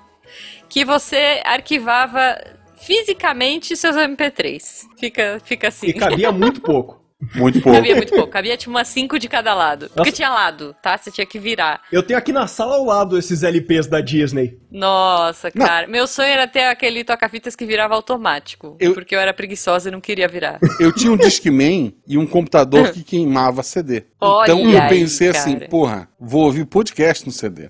que 0.67 0.85
você 0.85 1.41
arquivava 1.43 2.37
fisicamente 2.75 3.75
seus 3.75 3.95
MP3. 3.95 4.87
Fica, 4.97 5.41
fica 5.43 5.67
assim. 5.69 5.87
E 5.87 5.93
cabia 5.93 6.31
muito 6.31 6.61
pouco. 6.61 6.98
Muito 7.35 7.59
pouco. 7.61 7.77
Cabia 7.77 7.95
muito 7.97 8.13
pouco, 8.15 8.27
cabia 8.29 8.55
tipo 8.55 8.71
umas 8.71 8.87
cinco 8.87 9.19
de 9.19 9.27
cada 9.27 9.53
lado. 9.53 9.87
Porque 9.87 9.99
Nossa. 9.99 10.11
tinha 10.13 10.29
lado, 10.29 10.73
tá? 10.81 10.97
Você 10.97 11.11
tinha 11.11 11.25
que 11.27 11.37
virar. 11.37 11.81
Eu 11.91 12.01
tenho 12.01 12.17
aqui 12.17 12.31
na 12.31 12.47
sala 12.47 12.75
ao 12.75 12.85
lado 12.85 13.17
esses 13.17 13.43
LPs 13.43 13.87
da 13.87 13.99
Disney. 13.99 14.57
Nossa, 14.71 15.51
Não. 15.53 15.65
cara. 15.65 15.85
Meu 15.87 16.07
sonho 16.07 16.29
era 16.29 16.47
ter 16.47 16.63
aquele 16.63 17.03
toca-fitas 17.03 17.57
que 17.57 17.65
virava 17.65 17.93
automático. 17.93 18.77
Eu- 18.79 18.93
Porque 18.93 19.13
eu 19.13 19.19
era 19.19 19.33
preguiçosa 19.33 19.89
e 19.89 19.91
não 19.91 19.99
queria 19.99 20.29
virar. 20.29 20.59
Eu 20.79 20.93
tinha 20.93 21.11
um 21.11 21.17
Discman 21.17 21.93
e 22.07 22.17
um 22.17 22.25
computador 22.25 22.91
que 22.93 23.03
queimava 23.03 23.63
CD. 23.63 24.03
Olha 24.21 24.51
então 24.53 24.71
eu 24.71 24.81
aí, 24.81 24.87
pensei 24.89 25.27
assim, 25.29 25.55
cara. 25.55 25.67
porra, 25.69 26.09
vou 26.17 26.45
ouvir 26.45 26.65
podcast 26.65 27.25
no 27.25 27.31
CD. 27.33 27.69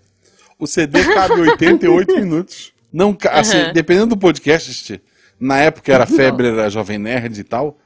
O 0.59 0.67
CD 0.67 1.03
cabe 1.13 1.33
88 1.41 2.15
minutos. 2.19 2.71
Não, 2.93 3.17
assim, 3.31 3.57
Aham. 3.57 3.73
dependendo 3.73 4.07
do 4.07 4.17
podcast, 4.17 5.01
na 5.39 5.57
época 5.59 5.91
era 5.91 6.05
febre, 6.05 6.49
era 6.49 6.69
Jovem 6.69 6.97
Nerd 6.99 7.39
e 7.39 7.43
tal, 7.43 7.77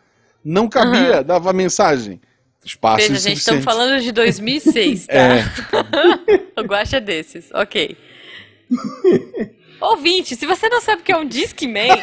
não 0.43 0.67
cabia, 0.67 1.23
dava 1.23 1.51
mensagem. 1.53 2.19
Espaço 2.65 3.07
Veja, 3.07 3.19
gente, 3.19 3.37
estamos 3.39 3.63
falando 3.63 4.01
de 4.01 4.11
2006, 4.11 5.07
tá? 5.07 5.13
É, 5.13 5.43
O 6.59 6.63
Guaxa 6.63 6.97
é 6.97 7.01
desses, 7.01 7.49
ok. 7.53 7.97
Ouvinte, 9.81 10.35
se 10.37 10.45
você 10.45 10.69
não 10.69 10.79
sabe 10.79 11.01
o 11.01 11.03
que 11.03 11.11
é 11.11 11.17
um 11.17 11.25
Discman, 11.25 11.89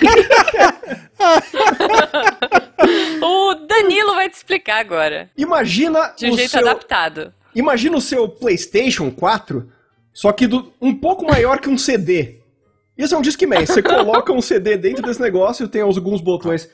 o 3.23 3.55
Danilo 3.67 4.15
vai 4.15 4.29
te 4.29 4.35
explicar 4.35 4.81
agora. 4.81 5.31
Imagina 5.37 6.13
De 6.17 6.27
um 6.27 6.33
o 6.33 6.37
jeito 6.37 6.51
seu... 6.51 6.61
adaptado. 6.61 7.33
Imagina 7.55 7.97
o 7.97 8.01
seu 8.01 8.29
PlayStation 8.29 9.11
4, 9.11 9.73
só 10.13 10.31
que 10.33 10.47
do- 10.47 10.73
um 10.81 10.95
pouco 10.95 11.25
maior 11.25 11.59
que 11.59 11.69
um 11.71 11.79
CD. 11.79 12.41
Isso 12.99 13.15
é 13.15 13.19
um 13.19 13.23
Discman. 13.23 13.65
Você 13.65 13.83
coloca 13.83 14.31
um 14.33 14.43
CD 14.43 14.77
dentro 14.77 15.03
desse 15.03 15.21
negócio, 15.21 15.67
tem 15.67 15.81
alguns 15.81 16.21
botões. 16.21 16.69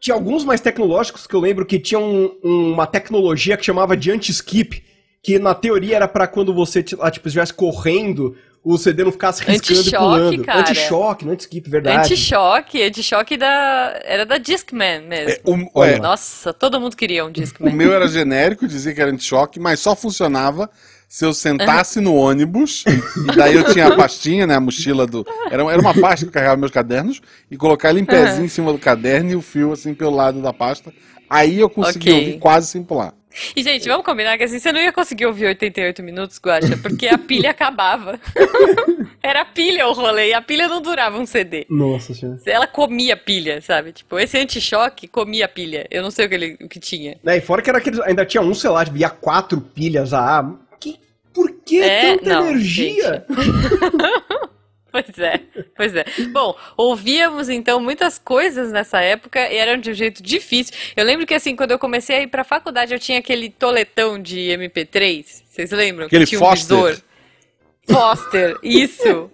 Tinha 0.00 0.14
alguns 0.14 0.44
mais 0.44 0.60
tecnológicos 0.60 1.26
que 1.26 1.34
eu 1.34 1.40
lembro 1.40 1.66
que 1.66 1.78
tinham 1.78 2.34
um, 2.42 2.72
uma 2.72 2.86
tecnologia 2.86 3.56
que 3.56 3.64
chamava 3.64 3.94
de 3.96 4.10
anti-skip, 4.10 4.82
que 5.22 5.38
na 5.38 5.54
teoria 5.54 5.96
era 5.96 6.08
para 6.08 6.26
quando 6.26 6.54
você 6.54 6.82
lá, 6.96 7.10
tipo, 7.10 7.28
estivesse 7.28 7.52
correndo, 7.52 8.34
o 8.64 8.78
CD 8.78 9.04
não 9.04 9.12
ficasse 9.12 9.42
riscando 9.42 9.88
e 9.88 9.90
pulando. 9.90 10.44
Cara. 10.44 10.60
Anti-choque, 10.60 11.24
não 11.26 11.32
anti-skip, 11.32 11.68
verdade. 11.68 11.98
Anti-choque, 11.98 12.82
anti-choque 12.82 13.36
da... 13.36 14.00
era 14.04 14.24
da 14.24 14.38
Discman 14.38 15.02
mesmo. 15.02 15.30
É, 15.30 15.40
o, 15.74 15.84
é, 15.84 15.98
Nossa, 15.98 16.52
todo 16.54 16.80
mundo 16.80 16.96
queria 16.96 17.24
um 17.24 17.30
Discman. 17.30 17.70
O 17.70 17.76
meu 17.76 17.92
era 17.92 18.08
genérico, 18.08 18.66
dizia 18.66 18.94
que 18.94 19.00
era 19.00 19.10
anti-choque, 19.10 19.60
mas 19.60 19.80
só 19.80 19.94
funcionava 19.94 20.70
se 21.10 21.24
eu 21.24 21.34
sentasse 21.34 22.00
no 22.00 22.14
ônibus, 22.14 22.84
e 22.86 23.36
daí 23.36 23.56
eu 23.56 23.64
tinha 23.72 23.88
a 23.88 23.96
pastinha, 23.96 24.46
né, 24.46 24.54
a 24.54 24.60
mochila 24.60 25.08
do... 25.08 25.26
Era, 25.50 25.64
era 25.64 25.82
uma 25.82 25.92
pasta 25.92 26.24
que 26.24 26.28
eu 26.28 26.32
carregava 26.32 26.56
meus 26.56 26.70
cadernos, 26.70 27.20
e 27.50 27.56
colocar 27.56 27.90
ele 27.90 27.98
em 27.98 28.04
pezinho 28.04 28.38
uhum. 28.38 28.44
em 28.44 28.48
cima 28.48 28.72
do 28.72 28.78
caderno 28.78 29.28
e 29.32 29.34
o 29.34 29.42
fio 29.42 29.72
assim 29.72 29.92
pelo 29.92 30.14
lado 30.14 30.40
da 30.40 30.52
pasta. 30.52 30.94
Aí 31.28 31.58
eu 31.58 31.68
consegui 31.68 32.10
okay. 32.10 32.26
ouvir 32.26 32.38
quase 32.38 32.68
sem 32.68 32.84
pular. 32.84 33.12
E, 33.56 33.62
gente, 33.62 33.88
vamos 33.88 34.04
combinar 34.04 34.38
que 34.38 34.44
assim, 34.44 34.60
você 34.60 34.70
não 34.70 34.80
ia 34.80 34.92
conseguir 34.92 35.26
ouvir 35.26 35.46
88 35.46 36.00
minutos, 36.00 36.40
Guacha, 36.40 36.76
porque 36.76 37.08
a 37.08 37.18
pilha 37.18 37.50
acabava. 37.50 38.20
Era 39.20 39.44
pilha 39.44 39.88
o 39.88 39.92
rolê, 39.92 40.28
e 40.28 40.32
a 40.32 40.40
pilha 40.40 40.68
não 40.68 40.80
durava 40.80 41.18
um 41.18 41.26
CD. 41.26 41.66
Nossa 41.68 42.14
senhora. 42.14 42.38
Ela 42.46 42.68
comia 42.68 43.16
pilha, 43.16 43.60
sabe? 43.60 43.92
Tipo, 43.92 44.16
esse 44.16 44.38
anti-choque 44.38 45.08
comia 45.08 45.48
pilha. 45.48 45.88
Eu 45.90 46.04
não 46.04 46.10
sei 46.12 46.26
o 46.26 46.28
que, 46.28 46.34
ele, 46.36 46.56
o 46.62 46.68
que 46.68 46.78
tinha. 46.78 47.18
É, 47.26 47.36
e 47.36 47.40
fora 47.40 47.62
que 47.62 47.68
era 47.68 47.78
aquele, 47.78 48.00
ainda 48.04 48.24
tinha 48.24 48.42
um, 48.42 48.54
sei 48.54 48.70
lá, 48.70 48.84
via 48.84 49.10
quatro 49.10 49.60
pilhas 49.60 50.12
a 50.12 50.20
Por 51.32 51.52
que 51.64 51.80
é, 51.80 52.16
tanta 52.16 52.34
não, 52.34 52.50
energia? 52.50 53.24
Pois 54.92 55.18
é, 55.18 55.40
pois 55.76 55.94
é. 55.94 56.04
Bom, 56.32 56.56
ouvíamos 56.76 57.48
então 57.48 57.80
muitas 57.80 58.18
coisas 58.18 58.72
nessa 58.72 59.00
época 59.00 59.38
e 59.48 59.56
eram 59.56 59.80
de 59.80 59.90
um 59.90 59.94
jeito 59.94 60.20
difícil. 60.20 60.74
Eu 60.96 61.04
lembro 61.04 61.24
que 61.24 61.34
assim, 61.34 61.54
quando 61.54 61.70
eu 61.70 61.78
comecei 61.78 62.16
a 62.16 62.22
ir 62.22 62.26
pra 62.26 62.42
faculdade, 62.42 62.92
eu 62.92 62.98
tinha 62.98 63.20
aquele 63.20 63.50
toletão 63.50 64.20
de 64.20 64.38
MP3. 64.38 65.24
Vocês 65.48 65.70
lembram? 65.70 66.06
Aquele 66.06 66.24
que 66.24 66.30
tinha 66.30 66.40
Foster. 66.40 66.76
Um 66.76 66.86
visor. 66.86 67.02
Foster, 67.88 68.58
isso. 68.62 69.30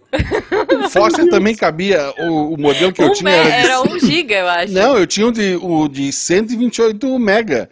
Foster 0.91 1.29
também 1.29 1.55
cabia, 1.55 2.13
o, 2.19 2.55
o 2.55 2.61
modelo 2.61 2.93
que 2.93 3.03
eu 3.03 3.13
tinha 3.13 3.31
era, 3.31 3.45
de... 3.45 3.67
era 3.67 3.83
1 3.83 3.99
GB, 3.99 4.35
eu 4.35 4.49
acho. 4.49 4.73
Não, 4.73 4.97
eu 4.97 5.07
tinha 5.07 5.27
o 5.27 5.33
de, 5.33 5.59
o 5.61 5.89
de 5.89 6.13
128 6.13 7.19
mega 7.19 7.69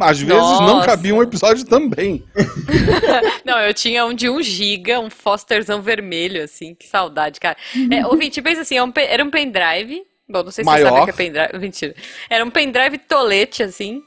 às 0.00 0.20
vezes 0.20 0.42
Nossa. 0.42 0.62
não 0.62 0.82
cabia 0.82 1.14
um 1.14 1.22
episódio 1.22 1.64
também. 1.64 2.24
não, 3.44 3.58
eu 3.58 3.74
tinha 3.74 4.06
um 4.06 4.14
de 4.14 4.28
1 4.28 4.42
giga, 4.42 5.00
um 5.00 5.10
Fosterzão 5.10 5.82
vermelho, 5.82 6.42
assim, 6.42 6.74
que 6.74 6.86
saudade, 6.86 7.40
cara. 7.40 7.56
É, 7.90 8.06
ouvinte, 8.06 8.40
pensa 8.40 8.62
assim, 8.62 8.76
é 8.76 9.12
era 9.12 9.24
um 9.24 9.30
pendrive, 9.30 10.02
Bom, 10.28 10.44
não 10.44 10.50
sei 10.50 10.64
se 10.64 10.70
Maior. 10.70 10.88
você 10.88 10.88
sabe 10.88 11.00
o 11.00 11.04
que 11.04 11.10
é 11.10 11.12
pendrive. 11.12 11.58
Mentira. 11.60 11.94
Era 12.30 12.44
um 12.44 12.50
pendrive 12.50 12.96
tolete, 12.96 13.62
assim. 13.62 14.02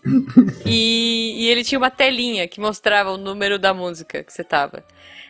e, 0.65 1.35
e, 1.37 1.47
ele 1.49 1.63
tinha 1.63 1.77
uma 1.77 1.91
telinha 1.91 2.47
que 2.47 2.59
mostrava 2.59 3.11
o 3.11 3.17
número 3.17 3.59
da 3.59 3.73
música 3.73 4.23
que 4.23 4.33
você 4.33 4.43
tava. 4.43 4.83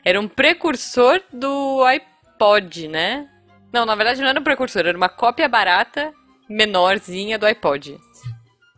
Era 0.05 0.21
um 0.21 0.27
precursor 0.27 1.21
do 1.33 1.83
iPod, 1.83 2.87
né? 2.87 3.27
Não, 3.73 3.85
na 3.85 3.95
verdade 3.95 4.21
não 4.21 4.29
era 4.29 4.39
um 4.39 4.43
precursor, 4.43 4.85
era 4.85 4.97
uma 4.97 5.09
cópia 5.09 5.49
barata, 5.49 6.13
menorzinha 6.47 7.37
do 7.37 7.45
iPod. 7.45 7.97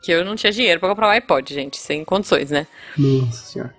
Que 0.07 0.13
eu 0.13 0.23
não 0.23 0.37
tinha 0.37 0.53
dinheiro 0.53 0.79
para 0.79 0.87
comprar 0.87 1.09
um 1.09 1.11
iPod, 1.11 1.53
gente, 1.53 1.75
sem 1.75 2.05
condições, 2.05 2.49
né? 2.49 2.65
Nossa 2.97 3.45
senhora. 3.45 3.75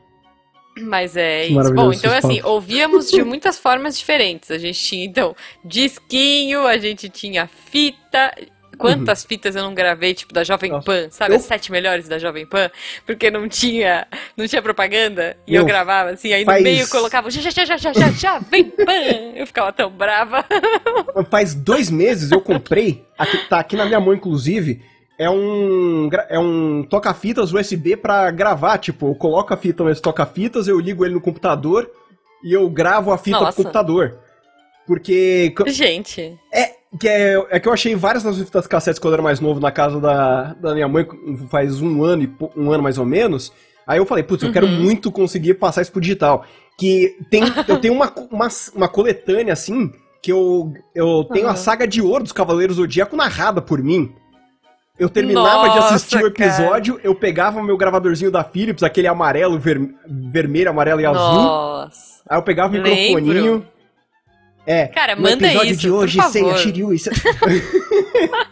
Mas 0.79 1.17
é 1.17 1.47
isso. 1.47 1.73
Bom, 1.73 1.91
então 1.91 2.13
assim, 2.13 2.43
ouvíamos 2.45 3.11
de 3.11 3.25
muitas 3.25 3.59
formas 3.59 3.99
diferentes. 3.99 4.51
A 4.51 4.59
gente 4.59 4.79
tinha, 4.79 5.07
então, 5.07 5.35
disquinho, 5.65 6.67
a 6.67 6.77
gente 6.77 7.09
tinha 7.09 7.47
fita. 7.47 8.35
Quantas 8.77 9.23
uhum. 9.23 9.29
fitas 9.29 9.57
eu 9.57 9.63
não 9.63 9.73
gravei, 9.73 10.13
tipo, 10.13 10.35
da 10.35 10.45
Jovem 10.45 10.71
Nossa. 10.71 10.85
Pan, 10.85 11.09
sabe? 11.11 11.33
Eu... 11.33 11.39
As 11.39 11.45
sete 11.45 11.73
melhores 11.73 12.07
da 12.07 12.19
Jovem 12.19 12.45
Pan, 12.45 12.71
porque 13.07 13.31
não 13.31 13.49
tinha, 13.49 14.07
não 14.37 14.47
tinha 14.47 14.61
propaganda. 14.61 15.35
E 15.47 15.55
eu 15.55 15.65
gravava 15.65 16.11
assim, 16.11 16.31
aí 16.35 16.45
faz... 16.45 16.59
no 16.59 16.65
meio 16.65 16.87
colocava 16.91 17.31
já, 17.31 17.41
já, 17.41 17.65
já, 17.65 17.77
já, 17.79 17.93
já, 17.95 18.11
já, 18.11 18.39
vem 18.39 18.65
Pan! 18.65 19.33
Eu 19.35 19.47
ficava 19.47 19.73
tão 19.73 19.91
brava. 19.91 20.45
Faz 21.31 21.55
dois 21.55 21.91
meses 21.91 22.31
eu 22.31 22.43
comprei, 22.43 23.03
aqui, 23.17 23.39
tá 23.49 23.59
aqui 23.59 23.77
na 23.77 23.87
minha 23.87 23.99
mão, 23.99 24.13
inclusive, 24.13 24.83
é 25.19 25.29
um, 25.29 26.09
é 26.29 26.39
um 26.39 26.85
toca-fitas 26.85 27.53
USB 27.53 27.97
para 27.97 28.31
gravar. 28.31 28.79
Tipo, 28.79 29.09
eu 29.09 29.15
coloco 29.17 29.53
a 29.53 29.57
fita 29.57 29.83
nesse 29.85 30.01
toca-fitas, 30.01 30.69
eu 30.69 30.79
ligo 30.79 31.05
ele 31.05 31.15
no 31.15 31.21
computador 31.21 31.91
e 32.45 32.53
eu 32.53 32.71
gravo 32.71 33.11
a 33.11 33.19
fita 33.19 33.41
Nossa. 33.41 33.53
pro 33.53 33.65
computador. 33.65 34.19
Porque. 34.87 35.53
Gente. 35.67 36.39
É 36.55 36.79
que, 36.99 37.09
é, 37.09 37.47
é 37.51 37.61
que 37.61 37.69
eu 37.69 37.73
achei 37.73 37.95
várias 37.95 38.23
das 38.23 38.39
fitas 38.39 38.67
cassetes 38.67 38.99
quando 38.99 39.13
eu 39.13 39.17
era 39.17 39.23
mais 39.23 39.41
novo 39.41 39.61
na 39.61 39.71
casa 39.71 40.01
da, 40.01 40.55
da 40.55 40.73
minha 40.73 40.89
mãe, 40.89 41.07
faz 41.51 41.83
um 41.83 42.03
ano, 42.03 42.23
e, 42.23 42.37
um 42.57 42.71
ano 42.73 42.83
mais 42.83 42.97
ou 42.97 43.05
menos. 43.05 43.53
Aí 43.87 43.99
eu 43.99 44.07
falei, 44.07 44.23
putz, 44.23 44.43
eu 44.43 44.49
uhum. 44.49 44.53
quero 44.53 44.69
muito 44.69 45.11
conseguir 45.11 45.55
passar 45.55 45.83
isso 45.83 45.93
pro 45.93 46.01
digital. 46.01 46.45
Que 46.79 47.17
tem, 47.29 47.43
eu 47.67 47.81
tenho 47.81 47.95
uma, 47.95 48.13
uma, 48.31 48.49
uma 48.75 48.89
coletânea 48.89 49.53
assim, 49.53 49.93
que 50.23 50.31
eu, 50.31 50.73
eu 50.95 51.25
tenho 51.25 51.47
uhum. 51.47 51.53
a 51.53 51.57
saga 51.57 51.87
de 51.87 52.01
ouro 52.01 52.23
dos 52.23 52.33
Cavaleiros 52.33 52.77
Zodíaco 52.77 53.17
narrada 53.17 53.61
por 53.61 53.83
mim. 53.83 54.15
Eu 54.99 55.09
terminava 55.09 55.69
Nossa, 55.69 55.73
de 55.73 55.95
assistir 55.95 56.23
o 56.23 56.27
episódio, 56.27 56.95
cara. 56.97 57.07
eu 57.07 57.15
pegava 57.15 57.61
o 57.61 57.63
meu 57.63 57.77
gravadorzinho 57.77 58.31
da 58.31 58.43
Philips, 58.43 58.83
aquele 58.83 59.07
amarelo, 59.07 59.59
ver, 59.59 59.81
vermelho, 60.07 60.71
amarelo 60.71 61.01
e 61.01 61.07
azul. 61.07 61.43
Nossa. 61.43 62.23
Aí 62.29 62.37
eu 62.37 62.43
pegava 62.43 62.69
o 62.69 62.73
microfoninho. 62.73 63.67
É, 64.67 64.89
cara, 64.89 65.17
manda 65.17 65.47
episódio 65.47 65.71
isso, 65.71 65.81
de 65.81 65.91
hoje 65.91 66.23
sem 66.31 66.51
a 66.51 66.57
Shiryu. 66.57 66.93
Isso... 66.93 67.11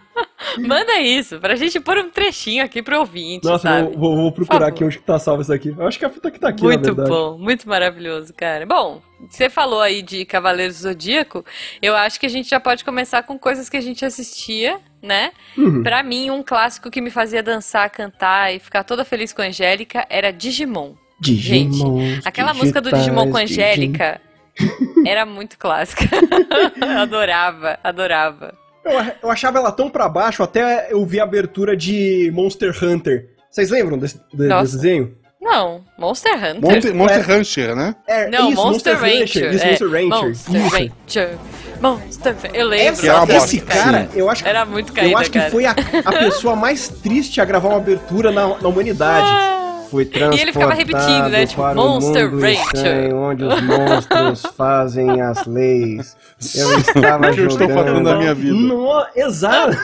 Manda 0.66 1.00
isso, 1.00 1.38
pra 1.38 1.54
gente 1.56 1.78
pôr 1.80 1.98
um 1.98 2.10
trechinho 2.10 2.64
aqui 2.64 2.82
pro 2.82 2.98
ouvinte, 2.98 3.44
Nossa, 3.44 3.68
sabe? 3.68 3.96
Vou, 3.96 4.16
vou 4.16 4.32
procurar 4.32 4.68
aqui 4.68 4.84
onde 4.84 4.98
que 4.98 5.04
tá 5.04 5.18
salvo 5.18 5.42
isso 5.42 5.52
aqui. 5.52 5.74
Eu 5.76 5.86
acho 5.86 5.98
que 5.98 6.04
a 6.04 6.10
fita 6.10 6.30
que 6.30 6.38
tá 6.38 6.48
aqui, 6.48 6.62
Muito 6.62 6.94
bom, 6.94 7.38
muito 7.38 7.68
maravilhoso, 7.68 8.32
cara. 8.34 8.64
Bom, 8.66 9.02
você 9.28 9.48
falou 9.48 9.80
aí 9.80 10.02
de 10.02 10.24
Cavaleiros 10.24 10.76
do 10.76 10.82
Zodíaco, 10.82 11.44
eu 11.80 11.96
acho 11.96 12.20
que 12.20 12.26
a 12.26 12.28
gente 12.28 12.48
já 12.48 12.60
pode 12.60 12.84
começar 12.84 13.22
com 13.22 13.38
coisas 13.38 13.68
que 13.68 13.76
a 13.76 13.80
gente 13.80 14.04
assistia, 14.04 14.78
né? 15.02 15.32
Uhum. 15.56 15.82
Pra 15.82 16.02
mim, 16.02 16.30
um 16.30 16.42
clássico 16.42 16.90
que 16.90 17.00
me 17.00 17.10
fazia 17.10 17.42
dançar, 17.42 17.88
cantar 17.90 18.54
e 18.54 18.58
ficar 18.58 18.84
toda 18.84 19.04
feliz 19.04 19.32
com 19.32 19.42
a 19.42 19.46
Angélica 19.46 20.06
era 20.10 20.30
Digimon. 20.32 20.94
Digimon. 21.20 21.98
Gente, 22.00 22.28
aquela 22.28 22.52
música 22.52 22.80
do 22.80 22.92
Digimon 22.92 23.30
com 23.30 23.38
a 23.38 23.42
Angélica 23.42 24.20
Digimon. 24.54 25.06
era 25.06 25.24
muito 25.24 25.58
clássica. 25.58 26.04
adorava, 27.00 27.78
adorava. 27.82 28.65
Eu, 28.86 29.14
eu 29.24 29.30
achava 29.30 29.58
ela 29.58 29.72
tão 29.72 29.90
pra 29.90 30.08
baixo, 30.08 30.42
até 30.42 30.92
eu 30.92 31.04
vi 31.04 31.18
a 31.20 31.24
abertura 31.24 31.76
de 31.76 32.30
Monster 32.32 32.72
Hunter. 32.82 33.28
Vocês 33.50 33.70
lembram 33.70 33.98
desse, 33.98 34.20
de, 34.32 34.48
desse 34.48 34.76
desenho? 34.76 35.16
Não, 35.40 35.84
Monster 35.96 36.34
Hunter. 36.34 36.60
Monster, 36.60 36.94
Monster 36.94 37.18
é, 37.18 37.22
Rancher, 37.22 37.76
né? 37.76 37.94
É, 38.06 38.28
não, 38.28 38.50
isso, 38.50 38.62
Monster, 38.62 38.92
Monster 38.94 39.20
Rancher. 39.20 39.54
Isso, 39.54 39.64
é, 39.64 39.68
Monster 39.68 39.88
Rancher. 39.88 40.08
Monster 40.08 40.60
isso. 40.60 40.76
Rancher. 40.76 41.38
Monster 41.80 42.36
Eu 42.52 42.66
lembro. 42.66 43.06
Essa, 43.06 43.36
esse 43.36 43.60
cara, 43.60 44.08
eu 44.14 44.28
acho, 44.28 44.46
Era 44.46 44.64
muito 44.64 44.92
caída, 44.92 45.12
Eu 45.12 45.18
acho 45.18 45.30
que 45.30 45.38
cara. 45.38 45.50
foi 45.50 45.64
a, 45.66 45.74
a 46.04 46.12
pessoa 46.12 46.56
mais 46.56 46.88
triste 46.88 47.40
a 47.40 47.44
gravar 47.44 47.68
uma 47.68 47.76
abertura 47.76 48.32
na, 48.32 48.58
na 48.58 48.68
humanidade. 48.68 49.28
Ah. 49.86 49.90
Foi 49.90 50.04
e 50.04 50.40
ele 50.40 50.52
ficava 50.52 50.74
repetindo, 50.74 51.28
né? 51.28 51.46
Tipo, 51.46 51.74
Monster 51.74 52.30
Rancher. 52.30 53.14
Onde 53.14 53.44
os 53.44 53.62
monstros 53.62 54.42
fazem 54.56 55.20
as 55.20 55.46
leis. 55.46 56.16
Eu 56.54 56.78
estava 56.78 57.32
jogando. 57.32 57.38
eu 57.38 57.46
estou 57.46 57.68
fazendo 57.68 58.00
na 58.00 58.16
minha 58.16 58.34
vida. 58.34 58.54
No, 58.54 59.06
exato. 59.14 59.76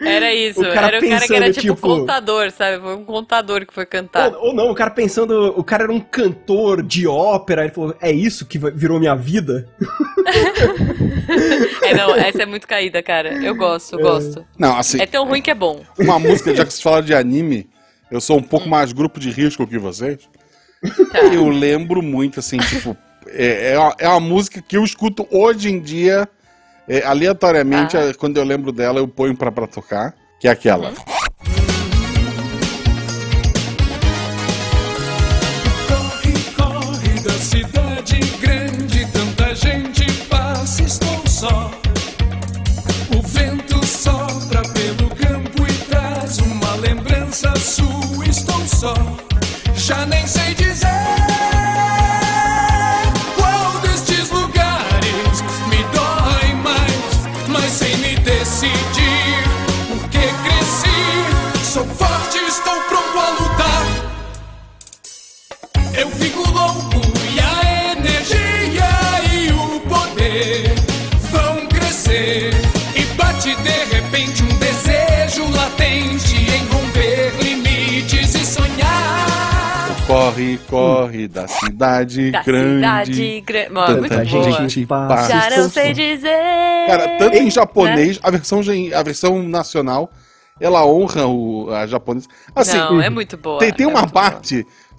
Era 0.00 0.34
isso, 0.34 0.60
o 0.60 0.64
era 0.64 0.70
o 0.72 0.74
cara 0.74 1.00
que 1.00 1.34
era 1.34 1.52
tipo, 1.52 1.74
tipo 1.74 1.76
contador, 1.76 2.50
sabe? 2.50 2.82
Foi 2.82 2.94
um 2.94 3.04
contador 3.04 3.66
que 3.66 3.72
foi 3.72 3.86
cantar. 3.86 4.34
Ou, 4.34 4.48
ou, 4.48 4.54
não, 4.54 4.70
o 4.70 4.74
cara 4.74 4.90
pensando, 4.90 5.54
o 5.56 5.64
cara 5.64 5.84
era 5.84 5.92
um 5.92 6.00
cantor 6.00 6.82
de 6.82 7.06
ópera, 7.06 7.62
ele 7.62 7.72
falou, 7.72 7.94
é 8.00 8.12
isso 8.12 8.46
que 8.46 8.58
virou 8.58 8.98
minha 8.98 9.14
vida? 9.14 9.68
é, 11.82 11.94
não, 11.94 12.14
essa 12.14 12.42
é 12.42 12.46
muito 12.46 12.66
caída, 12.66 13.02
cara. 13.02 13.34
Eu 13.42 13.54
gosto, 13.54 13.94
eu 13.94 14.00
é. 14.00 14.02
gosto. 14.02 14.44
Não, 14.58 14.76
assim. 14.76 15.00
É 15.00 15.06
tão 15.06 15.26
ruim 15.26 15.40
que 15.40 15.50
é 15.50 15.54
bom. 15.54 15.80
Uma 15.98 16.18
música, 16.18 16.54
já 16.54 16.64
que 16.64 16.72
vocês 16.72 16.82
falaram 16.82 17.04
de 17.04 17.14
anime, 17.14 17.68
eu 18.14 18.20
sou 18.20 18.38
um 18.38 18.42
pouco 18.42 18.66
hum. 18.66 18.70
mais 18.70 18.92
grupo 18.92 19.18
de 19.18 19.30
risco 19.30 19.66
que 19.66 19.78
vocês. 19.78 20.28
Tá. 21.10 21.18
Eu 21.32 21.48
lembro 21.48 22.00
muito, 22.02 22.40
assim, 22.40 22.58
tipo, 22.58 22.96
é, 23.28 23.72
é, 23.72 23.78
uma, 23.78 23.94
é 23.98 24.08
uma 24.08 24.20
música 24.20 24.62
que 24.62 24.76
eu 24.76 24.84
escuto 24.84 25.26
hoje 25.30 25.70
em 25.70 25.80
dia 25.80 26.28
é, 26.86 27.02
aleatoriamente, 27.02 27.96
ah. 27.96 28.12
quando 28.16 28.36
eu 28.36 28.44
lembro 28.44 28.70
dela, 28.70 29.00
eu 29.00 29.08
ponho 29.08 29.36
pra, 29.36 29.50
pra 29.50 29.66
tocar, 29.66 30.14
que 30.38 30.46
é 30.46 30.50
aquela. 30.50 30.90
Uhum. 30.90 31.13
Corre, 80.24 80.58
corre 80.70 81.28
da 81.28 81.46
cidade 81.46 82.30
Da 82.30 82.42
grande. 82.42 82.74
cidade 82.76 83.40
grande. 83.42 83.70
Mano, 83.70 83.98
muito 83.98 84.14
Tanta 84.14 84.30
boa. 84.30 84.52
gente 84.52 84.86
passa. 84.86 85.28
Já 85.50 85.56
não 85.56 85.68
sei 85.68 85.92
dizer. 85.92 86.86
Cara, 86.86 87.08
tanto 87.18 87.36
em 87.36 87.44
Né? 87.44 87.50
japonês, 87.50 88.18
a 88.22 88.30
versão, 88.30 88.60
a 88.94 89.02
versão 89.02 89.42
nacional, 89.42 90.10
ela 90.58 90.86
honra 90.86 91.26
o, 91.26 91.70
a 91.70 91.86
japonesa. 91.86 92.28
Assim, 92.54 92.78
não, 92.78 93.02
é 93.02 93.10
muito 93.10 93.36
boa. 93.36 93.58
tem, 93.58 93.72
tem 93.72 93.84
é 93.84 93.88
uma 93.88 94.00
muito 94.00 94.12
boa. 94.12 94.30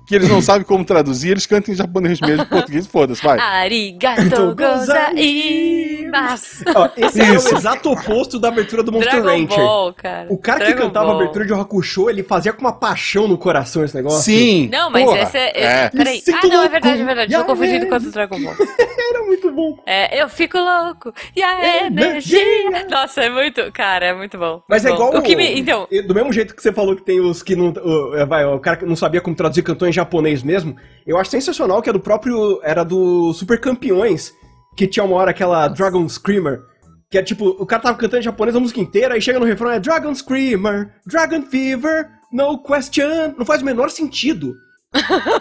Que 0.05 0.15
eles 0.15 0.29
não 0.29 0.41
sabem 0.41 0.63
como 0.63 0.85
traduzir, 0.85 1.31
eles 1.31 1.45
cantam 1.45 1.73
em 1.73 1.77
japonês 1.77 2.19
mesmo, 2.21 2.43
em 2.43 2.45
português, 2.45 2.87
foda-se, 2.87 3.23
vai. 3.23 3.39
Arigato 3.39 4.55
gozaimasu. 4.55 6.63
Ó, 6.75 6.89
esse 6.95 7.21
é 7.21 7.35
Isso. 7.35 7.53
o 7.53 7.57
exato 7.57 7.91
oposto 7.91 8.39
da 8.39 8.49
abertura 8.49 8.83
do 8.83 8.91
Monster 8.91 9.21
Dragon 9.21 9.41
Rancher. 9.41 9.57
Ball, 9.57 9.93
cara. 9.93 10.27
O 10.29 10.37
cara 10.37 10.59
que 10.59 10.65
Dragon 10.65 10.87
cantava 10.87 11.05
a 11.05 11.09
Ball. 11.09 11.21
abertura 11.21 11.45
de 11.45 11.53
Hakusho, 11.53 12.09
ele 12.09 12.23
fazia 12.23 12.53
com 12.53 12.61
uma 12.61 12.73
paixão 12.73 13.27
no 13.27 13.37
coração 13.37 13.83
esse 13.83 13.95
negócio. 13.95 14.21
Sim! 14.21 14.69
Não, 14.71 14.89
mas 14.89 15.03
porra, 15.03 15.21
esse 15.21 15.37
é. 15.37 15.51
é. 15.55 15.89
Peraí. 15.89 16.21
Ah, 16.33 16.47
não, 16.47 16.63
é 16.63 16.69
verdade, 16.69 17.01
é 17.01 17.05
verdade. 17.05 17.33
Tô 17.33 17.41
a 17.41 17.43
confundindo 17.43 17.87
com 17.87 17.95
o 17.95 17.99
Dragon 17.99 18.41
Ball. 18.41 18.55
Muito 19.41 19.51
bom. 19.51 19.83
É, 19.85 20.21
eu 20.21 20.27
fico 20.29 20.57
louco. 20.57 21.13
E 21.35 21.41
a 21.43 21.85
energia. 21.87 22.85
Nossa, 22.89 23.21
é 23.23 23.29
muito. 23.29 23.71
Cara, 23.71 24.05
é 24.07 24.13
muito 24.13 24.37
bom. 24.37 24.61
Mas 24.69 24.85
é 24.85 24.89
Muito 24.89 24.99
bom. 25.01 25.07
igual. 25.09 25.21
O 25.21 25.23
que 25.25 25.35
me. 25.35 25.59
Então. 25.59 25.87
Do 26.07 26.15
mesmo 26.15 26.31
jeito 26.33 26.55
que 26.55 26.61
você 26.61 26.71
falou 26.71 26.95
que 26.95 27.03
tem 27.03 27.19
os 27.19 27.41
que 27.43 27.55
não. 27.55 27.71
o- 27.71 28.15
é, 28.15 28.25
vai, 28.25 28.45
o 28.45 28.59
cara 28.59 28.77
que 28.77 28.85
não 28.85 28.95
sabia 28.95 29.21
como 29.21 29.35
traduzir 29.35 29.61
cantou 29.63 29.87
em 29.87 29.93
japonês 29.93 30.43
mesmo. 30.43 30.75
Eu 31.05 31.17
acho 31.17 31.29
sensacional 31.31 31.81
que 31.81 31.89
é 31.89 31.93
do 31.93 31.99
próprio. 31.99 32.59
Era 32.63 32.83
do 32.83 33.33
Super 33.33 33.59
Campeões. 33.59 34.33
Que 34.75 34.87
tinha 34.87 35.03
uma 35.05 35.15
hora 35.15 35.31
aquela 35.31 35.67
Dragon 35.67 36.07
Screamer. 36.09 36.61
Que 37.09 37.17
é 37.19 37.23
tipo, 37.23 37.47
o 37.47 37.65
cara 37.65 37.81
tava 37.83 37.97
cantando 37.97 38.19
em 38.21 38.23
japonês 38.23 38.55
a 38.55 38.59
música 38.59 38.79
inteira, 38.81 39.13
aí 39.13 39.21
chega 39.21 39.39
no 39.39 39.45
refrão, 39.45 39.71
é 39.71 39.79
Dragon 39.79 40.13
Screamer, 40.13 40.89
Dragon 41.05 41.43
Fever, 41.43 42.07
no 42.31 42.57
question. 42.61 43.33
Não 43.37 43.45
faz 43.45 43.61
o 43.61 43.65
menor 43.65 43.89
sentido. 43.89 44.53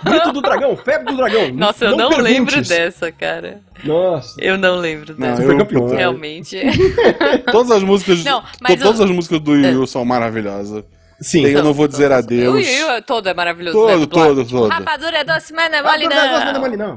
Grito 0.04 0.32
do 0.32 0.40
dragão, 0.40 0.76
febre 0.76 1.06
do 1.12 1.16
dragão. 1.16 1.48
Nossa, 1.54 1.84
eu 1.86 1.96
não, 1.96 2.08
perguntes. 2.08 2.32
lembro 2.32 2.62
dessa, 2.62 3.12
cara. 3.12 3.60
Nossa. 3.84 4.34
Eu 4.40 4.56
não 4.58 4.76
lembro 4.76 5.14
Não, 5.18 5.28
dessa. 5.28 5.42
eu- 5.42 5.50
Super 5.50 5.58
campeão. 5.64 5.82
puta, 5.82 5.96
Realmente. 5.96 6.60
Todas 7.50 7.70
as 7.70 7.82
músicas. 7.82 8.24
Não, 8.24 8.42
mas 8.60 8.80
todas 8.82 9.00
o- 9.00 9.04
as 9.04 9.10
músicas 9.10 9.40
do 9.40 9.54
Yu 9.54 9.66
Yu 9.80 9.86
são 9.86 10.04
maravilhosas. 10.04 10.84
Sim. 11.20 11.42
Tem 11.44 11.52
Eu 11.52 11.62
Não 11.62 11.72
Vou 11.72 11.86
Dizer 11.88 12.10
Adeus. 12.12 12.66
Yu 12.66 12.86
Yu 12.94 13.02
todo 13.02 13.28
é 13.28 13.34
maravilhoso. 13.34 13.76
Todo, 13.78 14.00
né? 14.00 14.06
todo, 14.06 14.44
todo. 14.44 14.68
Rapadura 14.68 15.18
é 15.18 15.24
doce, 15.24 15.52
mas 15.52 15.70
não 15.70 15.78
é 15.78 15.82
mole 15.82 16.08
não, 16.08 16.16
não, 16.16 16.24
não, 16.26 16.52
não. 16.52 16.52
não, 16.52 16.76
não, 16.76 16.96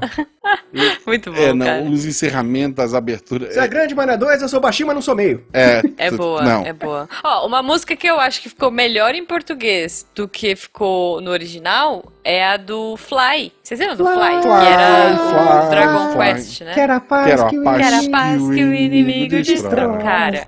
Muito 1.06 1.32
bom, 1.32 1.38
É, 1.38 1.52
não, 1.52 1.66
cara. 1.66 1.82
os 1.82 2.04
encerramentos, 2.06 2.84
as 2.84 2.94
aberturas. 2.94 3.52
Você 3.54 3.60
é 3.60 3.68
grande, 3.68 3.94
mas 3.94 4.06
não 4.06 4.14
é 4.14 4.16
dois, 4.16 4.40
eu 4.42 4.48
sou 4.48 4.60
baixinho, 4.60 4.86
mas 4.86 4.94
não 4.94 5.02
sou 5.02 5.14
meio. 5.14 5.44
É, 5.52 5.82
É 5.96 6.10
boa, 6.10 6.42
Não. 6.42 6.64
é 6.66 6.72
boa. 6.72 7.08
Ó, 7.22 7.46
uma 7.46 7.62
música 7.62 7.94
que 7.96 8.06
eu 8.06 8.18
acho 8.18 8.40
que 8.40 8.48
ficou 8.48 8.70
melhor 8.70 9.14
em 9.14 9.24
português 9.24 10.06
do 10.14 10.26
que 10.28 10.56
ficou 10.56 11.20
no 11.20 11.30
original 11.30 12.04
é 12.24 12.44
a 12.46 12.56
do 12.56 12.96
Fly. 12.96 13.52
Vocês 13.62 13.78
lembram 13.80 13.96
do 13.96 14.04
Fly? 14.06 14.14
Fly, 14.14 14.42
que 14.42 14.48
era 14.66 15.16
Fly, 15.16 15.66
o 15.66 15.70
Dragon 15.70 16.12
Fly. 16.12 16.34
Quest, 16.34 16.60
né? 16.62 16.74
Quero 16.74 16.92
a 16.94 17.00
paz 17.00 17.26
Quero 17.26 17.42
a 17.42 17.48
que 17.50 17.62
paz. 17.62 17.76
Que 17.76 17.82
era 17.84 17.96
a 17.96 17.98
inimigo- 18.02 18.12
paz 18.12 18.42
que 18.56 18.64
o 18.64 18.74
inimigo 18.74 19.42
destrói. 19.42 19.98
Cara, 20.02 20.46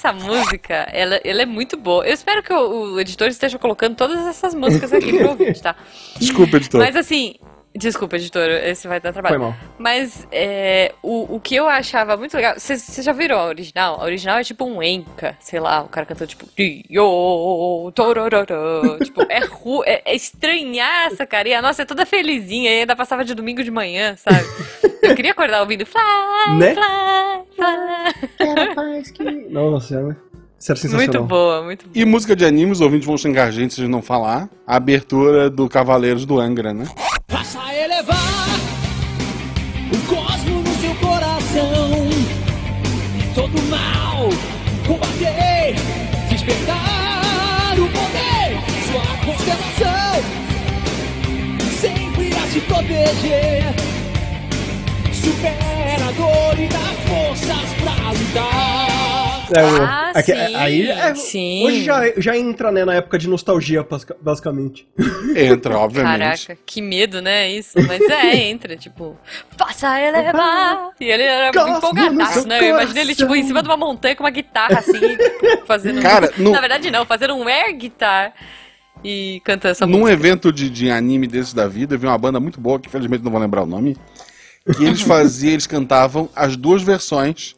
essa 0.00 0.12
música, 0.12 0.88
ela, 0.92 1.20
ela 1.22 1.42
é 1.42 1.46
muito 1.46 1.76
boa. 1.76 2.06
Eu 2.06 2.14
espero 2.14 2.42
que 2.42 2.52
o, 2.52 2.94
o 2.94 3.00
editor 3.00 3.28
esteja 3.28 3.58
colocando 3.58 3.94
todas 3.94 4.26
essas 4.26 4.54
músicas 4.54 4.92
aqui 4.92 5.18
pro 5.18 5.28
ouvinte, 5.28 5.62
tá? 5.62 5.76
Desculpa, 6.18 6.56
editor. 6.56 6.80
Mas 6.80 6.96
assim, 6.96 7.34
desculpa, 7.76 8.16
editor, 8.16 8.48
esse 8.48 8.88
vai 8.88 8.98
dar 8.98 9.12
trabalho. 9.12 9.34
Foi 9.36 9.44
mal. 9.44 9.56
Mas 9.78 10.26
é, 10.32 10.94
o, 11.02 11.36
o 11.36 11.40
que 11.40 11.54
eu 11.54 11.68
achava 11.68 12.16
muito 12.16 12.34
legal. 12.34 12.54
Vocês 12.56 12.98
já 13.02 13.12
viram 13.12 13.38
a 13.38 13.44
original? 13.44 14.00
A 14.00 14.04
original 14.04 14.38
é 14.38 14.44
tipo 14.44 14.64
um 14.64 14.82
enca, 14.82 15.36
sei 15.38 15.60
lá, 15.60 15.82
o 15.82 15.88
cara 15.88 16.06
cantando 16.06 16.28
tipo. 16.28 16.46
Tipo, 19.04 19.22
é, 19.28 19.40
ru, 19.40 19.84
é, 19.84 20.02
é 20.04 20.16
estranhaça, 20.16 21.26
cara. 21.26 21.48
E 21.48 21.54
a 21.54 21.60
nossa 21.60 21.82
é 21.82 21.84
toda 21.84 22.06
felizinha, 22.06 22.70
e 22.70 22.80
ainda 22.80 22.96
passava 22.96 23.24
de 23.24 23.34
domingo 23.34 23.62
de 23.62 23.70
manhã, 23.70 24.16
sabe? 24.16 24.46
Eu 25.10 25.16
queria 25.16 25.32
acordar 25.32 25.60
ouvindo 25.60 25.84
fly, 25.86 26.00
Né? 26.58 26.74
fly, 26.74 26.84
fly. 27.56 28.28
Quero 28.38 28.70
a 28.70 28.74
paz 28.74 29.10
que... 29.10 29.22
Nossa, 29.50 29.94
é- 29.96 30.16
isso 30.58 30.72
era 30.72 30.78
sensacional. 30.80 30.96
Muito 30.98 31.22
boa, 31.24 31.62
muito 31.62 31.86
boa. 31.86 31.92
E 31.94 32.04
música 32.04 32.36
de 32.36 32.44
anime, 32.44 32.70
os 32.72 32.80
ouvintes 32.82 33.06
vão 33.06 33.16
xingar 33.16 33.44
a 33.44 33.50
gente 33.50 33.72
se 33.74 33.80
a 33.80 33.84
gente 33.84 33.92
não 33.92 34.02
falar. 34.02 34.48
A 34.66 34.76
abertura 34.76 35.48
do 35.48 35.68
Cavaleiros 35.68 36.26
do 36.26 36.38
Angra, 36.38 36.74
né? 36.74 36.84
Faça 37.28 37.58
elevar 37.74 38.16
o 39.92 40.06
cosmo 40.14 40.60
no 40.60 40.74
seu 40.76 40.94
coração. 40.96 41.90
Todo 43.34 43.62
mal 43.70 44.28
combater, 44.86 45.74
despertar 46.28 47.74
o 47.78 47.88
poder, 47.88 48.60
sua 48.90 49.06
constelação. 49.24 50.22
Sempre 51.80 52.34
a 52.36 52.40
se 52.48 52.60
proteger. 52.60 53.59
Supera 55.40 56.08
a 56.08 56.12
dor 56.12 56.60
e 56.60 56.68
dá 56.68 56.78
forças 57.08 57.72
pra 57.82 58.10
lutar. 58.10 58.90
É, 59.52 59.60
Ah, 59.82 60.12
aqui- 60.14 60.32
sim, 60.32 60.54
aí, 60.54 60.88
é, 60.90 61.14
sim. 61.14 61.64
Hoje 61.64 61.82
já, 61.82 62.02
já 62.18 62.36
entra 62.36 62.70
né, 62.70 62.84
na 62.84 62.94
época 62.94 63.18
de 63.18 63.26
nostalgia, 63.28 63.84
basicamente. 64.20 64.86
Entra, 65.34 65.76
obviamente. 65.78 66.46
Caraca, 66.46 66.62
que 66.64 66.80
medo, 66.82 67.20
né? 67.22 67.50
Isso. 67.50 67.72
Mas 67.86 68.00
é, 68.02 68.36
entra, 68.48 68.76
tipo, 68.76 69.16
faça 69.56 69.98
elevar. 70.00 70.90
E 71.00 71.04
ele 71.06 71.22
era 71.24 71.52
Cosmo 71.52 71.78
empolgadaço, 71.78 72.46
né? 72.46 72.60
Eu 72.60 72.74
imaginei 72.76 73.02
ele, 73.02 73.14
tipo, 73.14 73.34
em 73.34 73.42
cima 73.42 73.60
de 73.62 73.68
uma 73.68 73.76
montanha 73.78 74.14
com 74.14 74.22
uma 74.22 74.30
guitarra, 74.30 74.78
assim, 74.78 74.92
tipo, 75.00 75.66
fazendo. 75.66 76.00
Cara, 76.02 76.30
no- 76.36 76.52
Na 76.52 76.60
verdade, 76.60 76.90
não, 76.90 77.04
fazendo 77.06 77.34
um 77.34 77.48
air 77.48 77.74
guitar 77.76 78.32
e 79.02 79.40
cantando 79.44 79.72
essa 79.72 79.86
Num 79.86 80.00
música. 80.00 80.12
evento 80.12 80.52
de, 80.52 80.70
de 80.70 80.90
anime 80.90 81.26
desse 81.26 81.56
da 81.56 81.66
vida, 81.66 81.94
eu 81.94 81.98
vi 81.98 82.06
uma 82.06 82.18
banda 82.18 82.38
muito 82.38 82.60
boa, 82.60 82.78
que 82.78 82.86
infelizmente 82.86 83.24
não 83.24 83.32
vou 83.32 83.40
lembrar 83.40 83.62
o 83.62 83.66
nome, 83.66 83.96
que 84.76 84.84
eles 84.84 85.00
faziam, 85.02 85.52
eles 85.52 85.66
cantavam 85.66 86.28
as 86.34 86.56
duas 86.56 86.82
versões, 86.82 87.54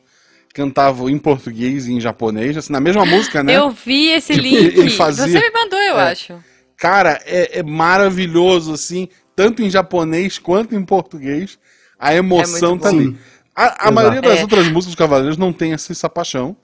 cantavam 0.55 1.09
em 1.09 1.18
português 1.18 1.87
e 1.87 1.92
em 1.92 2.01
japonês, 2.01 2.57
assim, 2.57 2.72
na 2.72 2.81
mesma 2.81 3.05
música, 3.07 3.42
né? 3.42 3.57
Eu 3.57 3.70
vi 3.70 4.09
esse 4.11 4.35
Tipo, 4.35 4.44
link. 4.44 4.79
ele 4.79 4.90
fazia- 4.90 5.27
Você 5.27 5.40
me 5.40 5.51
mandou, 5.51 5.79
eu 5.79 5.98
É. 5.98 6.12
acho. 6.12 6.35
Cara, 6.77 7.20
é, 7.25 7.61
é 7.61 7.62
maravilhoso, 7.62 8.72
assim, 8.72 9.09
tanto 9.37 9.62
em 9.62 9.70
japonês 9.70 10.38
quanto 10.38 10.75
em 10.75 10.85
português. 10.85 11.59
A 11.98 12.14
emoção 12.14 12.70
muito 12.70 12.83
tá 12.83 12.90
bom. 12.90 12.98
ali. 12.98 13.16
A, 13.55 13.88
a 13.88 13.90
maioria 13.90 14.20
das 14.20 14.38
É. 14.38 14.42
outras 14.42 14.64
músicas 14.66 14.87
dos 14.87 14.94
Cavaleiros 14.96 15.37
não 15.37 15.53
tem 15.53 15.72
essa, 15.72 15.92
essa 15.92 16.09
paixão. 16.09 16.57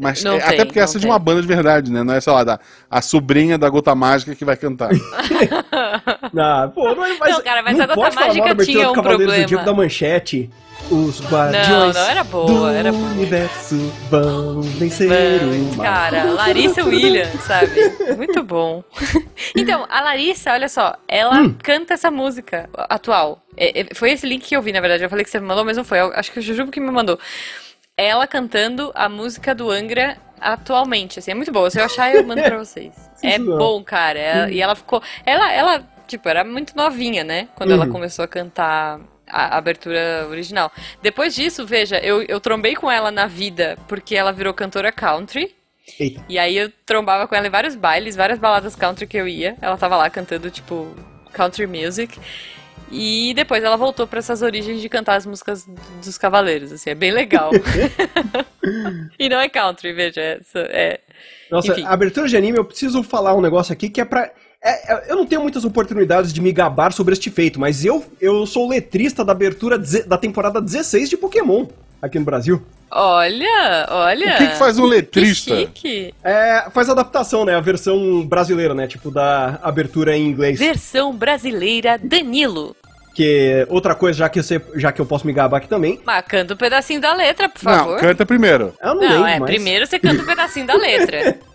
Mas 0.00 0.24
Não 0.24 0.32
é- 0.34 0.38
tem, 0.38 0.48
até 0.54 0.64
porque 0.64 0.78
não 0.78 0.84
essa 0.84 0.96
é 0.96 0.98
de 0.98 1.02
tem. 1.02 1.10
uma 1.12 1.18
banda 1.18 1.42
de 1.42 1.46
verdade, 1.46 1.92
né? 1.92 2.02
Não 2.02 2.14
é, 2.14 2.20
sei 2.20 2.32
lá, 2.32 2.42
da, 2.42 2.58
a 2.90 3.02
sobrinha 3.02 3.58
da 3.58 3.68
Gota 3.68 3.94
Mágica 3.94 4.34
que 4.34 4.44
vai 4.44 4.56
cantar. 4.56 4.88
Ah, 6.38 6.70
pô, 6.74 6.94
não, 6.94 7.04
é- 7.04 7.16
mas, 7.18 7.32
Não, 7.34 7.42
cara, 7.42 7.62
mas 7.62 7.76
não 7.76 7.84
a 7.84 7.94
Gota 7.94 8.14
Mágica 8.14 8.56
tinha 8.64 8.90
um 8.90 8.94
Cavaleiros 8.94 9.34
problema. 9.34 9.62
do 9.62 9.64
da 9.64 9.74
Manchete. 9.74 10.50
Os 10.90 11.20
guardiões 11.30 11.94
não, 11.94 12.02
era 12.08 12.24
boa, 12.24 12.46
do 12.46 12.66
era 12.68 12.90
boa. 12.90 13.04
universo 13.10 13.76
vão 14.08 14.62
vencer 14.62 15.08
Vamos, 15.40 15.74
o 15.74 15.76
mal. 15.76 15.86
Cara, 15.86 16.24
Larissa 16.32 16.84
Williams, 16.84 17.42
sabe? 17.42 17.70
Muito 18.16 18.42
bom. 18.42 18.82
Então, 19.56 19.84
a 19.90 20.00
Larissa, 20.00 20.52
olha 20.52 20.68
só, 20.68 20.94
ela 21.08 21.40
Hum. 21.42 21.54
canta 21.62 21.94
essa 21.94 22.10
música 22.10 22.68
atual. 22.88 23.42
É, 23.56 23.80
é, 23.80 23.86
foi 23.94 24.12
esse 24.12 24.26
link 24.26 24.42
que 24.46 24.56
eu 24.56 24.62
vi, 24.62 24.72
na 24.72 24.80
verdade. 24.80 25.02
Eu 25.02 25.10
falei 25.10 25.24
que 25.24 25.30
você 25.30 25.40
me 25.40 25.46
mandou, 25.46 25.64
mas 25.64 25.76
não 25.76 25.84
foi. 25.84 25.98
Eu 26.00 26.12
acho 26.14 26.30
que 26.32 26.38
o 26.38 26.42
Jujubo 26.42 26.70
que 26.70 26.78
me 26.80 26.90
mandou. 26.90 27.18
Ela 28.02 28.26
cantando 28.26 28.90
a 28.94 29.08
música 29.08 29.54
do 29.54 29.70
Angra 29.70 30.16
atualmente, 30.40 31.18
assim, 31.18 31.30
é 31.32 31.34
muito 31.34 31.52
boa. 31.52 31.70
Se 31.70 31.78
eu 31.78 31.84
achar, 31.84 32.14
eu 32.14 32.24
mando 32.26 32.42
pra 32.42 32.56
vocês. 32.64 32.92
É 33.22 33.38
bom, 33.38 33.82
cara. 33.84 34.18
Ela- 34.18 34.50
E 34.50 34.60
ela 34.60 34.74
ficou. 34.74 35.02
Ela, 35.26 35.52
ela, 35.52 35.84
tipo, 36.08 36.28
era 36.28 36.42
muito 36.44 36.74
novinha, 36.76 37.22
né? 37.24 37.48
Quando 37.54 37.72
ela 37.72 37.84
Uhum. 37.84 37.92
começou 37.92 38.24
a 38.24 38.28
cantar 38.28 38.98
a 39.28 39.56
abertura 39.56 40.26
original. 40.30 40.72
Depois 41.02 41.34
disso, 41.34 41.64
veja, 41.66 41.98
eu, 41.98 42.22
eu 42.22 42.40
trombei 42.40 42.74
com 42.74 42.90
ela 42.90 43.10
na 43.10 43.26
vida 43.26 43.76
porque 43.86 44.16
ela 44.16 44.32
virou 44.32 44.52
cantora 44.54 44.90
country. 44.90 45.54
Eita. 45.98 46.24
E 46.28 46.38
aí 46.38 46.56
eu 46.56 46.72
trombava 46.86 47.28
com 47.28 47.34
ela 47.34 47.46
em 47.46 47.50
vários 47.50 47.76
bailes, 47.76 48.16
várias 48.16 48.38
baladas 48.38 48.74
country 48.74 49.06
que 49.06 49.16
eu 49.16 49.28
ia. 49.28 49.56
Ela 49.60 49.76
tava 49.76 49.96
lá 49.96 50.08
cantando, 50.08 50.50
tipo, 50.50 50.94
country 51.32 51.66
music. 51.66 52.18
E 52.90 53.32
depois 53.34 53.62
ela 53.62 53.76
voltou 53.76 54.06
pra 54.06 54.18
essas 54.18 54.42
origens 54.42 54.80
de 54.80 54.88
cantar 54.88 55.14
as 55.14 55.24
músicas 55.24 55.66
dos 56.04 56.18
cavaleiros, 56.18 56.72
assim, 56.72 56.90
é 56.90 56.94
bem 56.94 57.12
legal. 57.12 57.50
e 59.18 59.28
não 59.28 59.38
é 59.38 59.48
country, 59.48 59.92
veja, 59.92 60.20
é, 60.20 60.40
é 60.54 61.00
Nossa, 61.50 61.72
Enfim. 61.72 61.84
abertura 61.86 62.26
de 62.28 62.36
anime, 62.36 62.58
eu 62.58 62.64
preciso 62.64 63.02
falar 63.02 63.34
um 63.34 63.40
negócio 63.40 63.72
aqui 63.72 63.88
que 63.88 64.00
é 64.00 64.04
pra. 64.04 64.30
é- 64.62 64.92
é- 64.92 65.12
eu 65.12 65.16
não 65.16 65.24
tenho 65.26 65.40
muitas 65.40 65.64
oportunidades 65.64 66.32
de 66.32 66.40
me 66.40 66.52
gabar 66.52 66.92
sobre 66.92 67.12
este 67.12 67.30
feito, 67.30 67.60
mas 67.60 67.84
eu, 67.84 68.04
eu 68.20 68.44
sou 68.46 68.68
letrista 68.68 69.24
da 69.24 69.32
abertura 69.32 69.78
da 69.78 70.18
temporada 70.18 70.60
16 70.60 71.08
de 71.08 71.16
Pokémon 71.16 71.66
aqui 72.00 72.18
no 72.18 72.24
Brasil. 72.24 72.62
Olha, 72.90 73.86
olha. 73.88 74.34
O 74.34 74.38
que, 74.38 74.48
que 74.48 74.56
faz 74.56 74.78
um 74.78 74.84
letrista? 74.84 75.54
É, 76.24 76.66
faz 76.72 76.88
adaptação, 76.88 77.44
né? 77.44 77.54
A 77.54 77.60
versão 77.60 78.26
brasileira, 78.26 78.74
né? 78.74 78.86
Tipo, 78.86 79.10
da 79.10 79.60
abertura 79.62 80.16
em 80.16 80.26
inglês. 80.26 80.58
Versão 80.58 81.14
brasileira 81.14 81.98
Danilo. 82.02 82.74
Que 83.14 83.66
outra 83.68 83.94
coisa, 83.94 84.20
já 84.20 84.28
que, 84.28 84.42
você, 84.42 84.60
já 84.76 84.90
que 84.92 85.00
eu 85.00 85.06
posso 85.06 85.26
me 85.26 85.32
gabar 85.32 85.58
aqui 85.58 85.68
também. 85.68 86.00
Mas 86.04 86.24
canta 86.26 86.54
um 86.54 86.56
pedacinho 86.56 87.00
da 87.00 87.14
letra, 87.14 87.48
por 87.48 87.60
favor. 87.60 87.92
Não, 87.92 87.98
canta 88.00 88.24
primeiro. 88.24 88.72
Eu 88.80 88.94
não, 88.94 89.02
Não, 89.02 89.08
lembro, 89.08 89.28
é, 89.28 89.38
mas... 89.40 89.50
primeiro 89.50 89.86
você 89.86 89.98
canta 89.98 90.22
um 90.22 90.26
pedacinho 90.26 90.66
da 90.66 90.74
letra. 90.74 91.38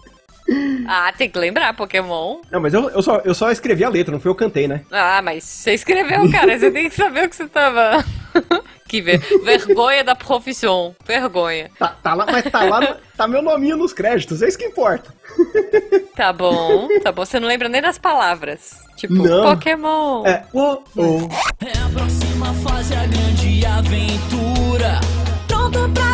Ah, 0.87 1.11
tem 1.17 1.29
que 1.29 1.39
lembrar, 1.39 1.73
Pokémon. 1.73 2.41
Não, 2.51 2.61
mas 2.61 2.73
eu, 2.73 2.89
eu, 2.89 3.01
só, 3.01 3.21
eu 3.25 3.33
só 3.33 3.51
escrevi 3.51 3.83
a 3.83 3.89
letra, 3.89 4.11
não 4.11 4.19
foi 4.19 4.29
eu 4.29 4.35
que 4.35 4.43
cantei, 4.43 4.67
né? 4.67 4.81
Ah, 4.91 5.21
mas 5.23 5.43
você 5.43 5.73
escreveu, 5.73 6.29
cara, 6.31 6.57
você 6.57 6.69
tem 6.71 6.89
que 6.89 6.95
saber 6.95 7.25
o 7.25 7.29
que 7.29 7.35
você 7.35 7.47
tava. 7.47 8.03
que 8.87 9.01
ver... 9.01 9.19
vergonha 9.43 10.03
da 10.03 10.15
profissão. 10.15 10.95
Vergonha. 11.05 11.71
Tá, 11.79 11.95
tá 12.01 12.13
lá, 12.13 12.25
mas 12.27 12.43
tá 12.43 12.63
lá, 12.63 12.97
tá 13.17 13.27
meu 13.27 13.41
nominho 13.41 13.77
nos 13.77 13.93
créditos, 13.93 14.41
é 14.41 14.47
isso 14.47 14.57
que 14.57 14.65
importa. 14.65 15.13
Tá 16.15 16.31
bom, 16.31 16.87
tá 17.03 17.11
bom. 17.11 17.25
Você 17.25 17.41
não 17.41 17.47
lembra 17.49 17.67
nem 17.67 17.81
das 17.81 17.97
palavras. 17.97 18.79
Tipo, 18.95 19.15
Não. 19.15 19.53
Pokémon. 19.53 20.25
É, 20.25 20.45
oh, 20.53 20.81
oh. 20.95 21.27
É 21.59 21.77
a 21.77 21.89
próxima 21.89 22.53
fase, 22.63 22.95
a 22.95 23.05
grande 23.05 23.65
aventura. 23.65 25.01
Pronto 25.45 25.89
pra 25.93 26.04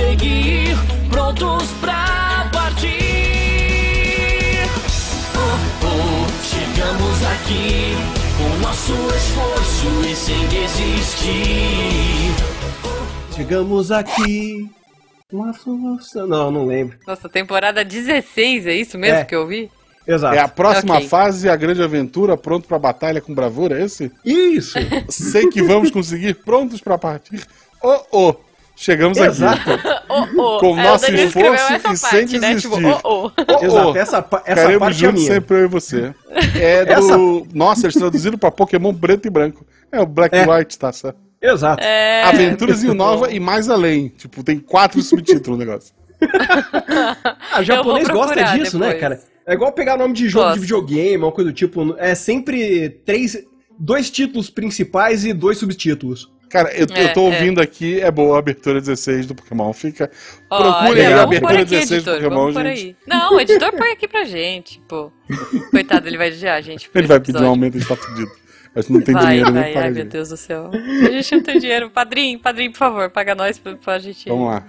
conseguir. 0.00 0.76
Prontos 1.10 1.70
pra 1.80 2.50
partir. 2.52 2.90
Oh, 5.34 5.56
oh, 5.86 6.26
chegamos 6.44 7.24
aqui. 7.24 7.94
Com 8.36 8.48
nosso 8.60 8.92
esforço 9.16 9.86
e 10.06 10.14
sem 10.14 10.46
desistir. 10.48 12.34
Chegamos 13.34 13.90
aqui. 13.90 14.68
Uma 15.32 15.54
força. 15.54 16.26
Não, 16.26 16.50
não 16.50 16.66
lembro. 16.66 16.98
Nossa, 17.06 17.26
temporada 17.28 17.82
16, 17.84 18.66
é 18.66 18.74
isso 18.74 18.98
mesmo 18.98 19.16
É. 19.20 19.24
que 19.24 19.34
eu 19.34 19.46
vi? 19.46 19.70
Exato. 20.06 20.36
É 20.36 20.40
a 20.40 20.46
próxima 20.46 20.96
Ok. 20.96 21.08
fase, 21.08 21.48
a 21.48 21.56
grande 21.56 21.82
aventura, 21.82 22.36
pronto 22.36 22.68
pra 22.68 22.78
batalha 22.78 23.20
com 23.20 23.34
bravura, 23.34 23.80
é 23.80 23.84
esse? 23.84 24.12
Isso! 24.24 24.78
Sei 25.08 25.48
que 25.48 25.60
vamos 25.62 25.90
conseguir, 25.90 26.34
prontos 26.44 26.80
pra 26.80 26.96
partir. 26.96 27.44
Oh, 27.82 27.98
oh, 28.12 28.34
chegamos 28.76 29.18
aqui. 29.18 29.28
Exato! 29.30 29.60
Oh, 30.08 30.24
oh. 30.38 30.58
Com 30.60 30.78
É, 30.78 30.82
nosso 30.84 31.12
esforço 31.12 31.64
essa 31.64 31.76
e 31.76 31.80
parte, 31.82 32.28
sem 32.28 32.40
né? 32.40 32.54
desistir. 32.54 32.70
Tipo, 32.70 33.00
oh, 33.04 33.26
oh. 33.26 33.30
Oh, 33.60 33.64
Exato, 33.64 33.88
oh, 33.90 33.96
essa, 33.96 34.22
pa- 34.22 34.42
essa 34.46 34.54
Ficaremos 34.60 34.78
parte 34.78 34.96
é 34.96 34.98
juntos 35.08 35.22
minha. 35.22 35.34
sempre 35.34 35.56
eu 35.56 35.64
e 35.64 35.68
você. 35.68 36.14
É 36.60 36.84
do... 36.94 37.46
Nossa, 37.52 37.86
eles 37.86 37.96
traduziram 37.96 38.38
pra 38.38 38.50
Pokémon 38.52 38.94
preto 38.94 39.26
e 39.26 39.30
branco. 39.30 39.66
É 39.90 40.00
o 40.00 40.06
Black 40.06 40.34
É. 40.34 40.44
and 40.44 40.50
White, 40.50 40.78
tá 40.78 40.92
certo? 40.92 41.18
Exato. 41.42 41.82
É, 41.82 42.22
Aventuras 42.22 42.82
em 42.84 42.94
Nova 42.94 43.30
e 43.32 43.38
mais 43.40 43.68
além. 43.68 44.08
Tipo, 44.16 44.42
tem 44.44 44.58
quatro 44.60 45.02
subtítulos 45.02 45.56
o 45.56 45.58
negócio. 45.58 45.92
Ah, 47.52 47.62
japonês 47.62 48.08
gosta 48.08 48.42
disso, 48.56 48.78
né, 48.78 48.86
depois. 48.86 49.00
cara? 49.00 49.20
É 49.46 49.54
igual 49.54 49.72
pegar 49.72 49.96
nome 49.96 50.14
de 50.14 50.28
jogo 50.28 50.44
Gosto. 50.46 50.54
de 50.56 50.60
videogame, 50.62 51.16
uma 51.24 51.32
coisa 51.32 51.50
do 51.50 51.54
tipo. 51.54 51.94
É 51.98 52.14
sempre 52.14 52.88
três. 53.04 53.36
Dois 53.78 54.08
títulos 54.08 54.48
principais 54.48 55.24
e 55.26 55.32
dois 55.34 55.58
subtítulos. 55.58 56.30
Cara, 56.48 56.72
eu, 56.74 56.86
É, 56.94 57.04
eu 57.04 57.12
tô 57.12 57.20
é. 57.20 57.24
ouvindo 57.24 57.60
aqui, 57.60 58.00
é 58.00 58.10
boa 58.10 58.36
a 58.36 58.38
abertura 58.38 58.80
16 58.80 59.26
do 59.26 59.34
Pokémon. 59.34 59.72
Fica. 59.72 60.10
Procurem 60.48 61.06
aí 61.06 61.12
a 61.12 61.22
abertura 61.22 61.54
aqui, 61.62 61.64
16 61.70 61.88
do 61.88 61.94
editor, 62.10 62.14
Pokémon, 62.14 62.36
vamos 62.36 62.54
por 62.54 62.64
gente. 62.64 62.96
Não, 63.06 63.34
o 63.34 63.40
editor 63.40 63.72
põe 63.72 63.90
aqui 63.90 64.06
pra 64.08 64.24
gente, 64.24 64.80
pô. 64.88 65.10
Coitado, 65.70 66.06
ele 66.08 66.16
vai 66.16 66.30
odiar 66.30 66.56
a 66.56 66.60
gente. 66.60 66.88
Ele 66.94 67.06
vai 67.06 67.20
pedir 67.20 67.42
um 67.42 67.48
aumento, 67.48 67.78
tá 67.86 67.96
fudido. 67.96 68.30
A 68.74 68.80
gente 68.82 68.92
não 68.92 69.00
tem 69.00 69.14
vai, 69.14 69.26
dinheiro 69.26 69.52
vai, 69.52 69.62
nem 69.64 69.72
para 69.72 69.82
ai 69.84 69.90
meu 69.90 70.04
Deus 70.04 70.28
do 70.28 70.36
céu. 70.36 70.70
A 70.70 71.10
gente 71.10 71.34
não 71.34 71.42
tem 71.42 71.58
dinheiro. 71.58 71.90
Padrinho, 71.90 72.38
padrinho, 72.38 72.70
por 72.72 72.76
favor, 72.78 73.08
paga 73.10 73.34
nós 73.34 73.58
pra, 73.58 73.74
pra 73.74 73.98
gente. 73.98 74.28
Vamos 74.28 74.48
lá. 74.48 74.62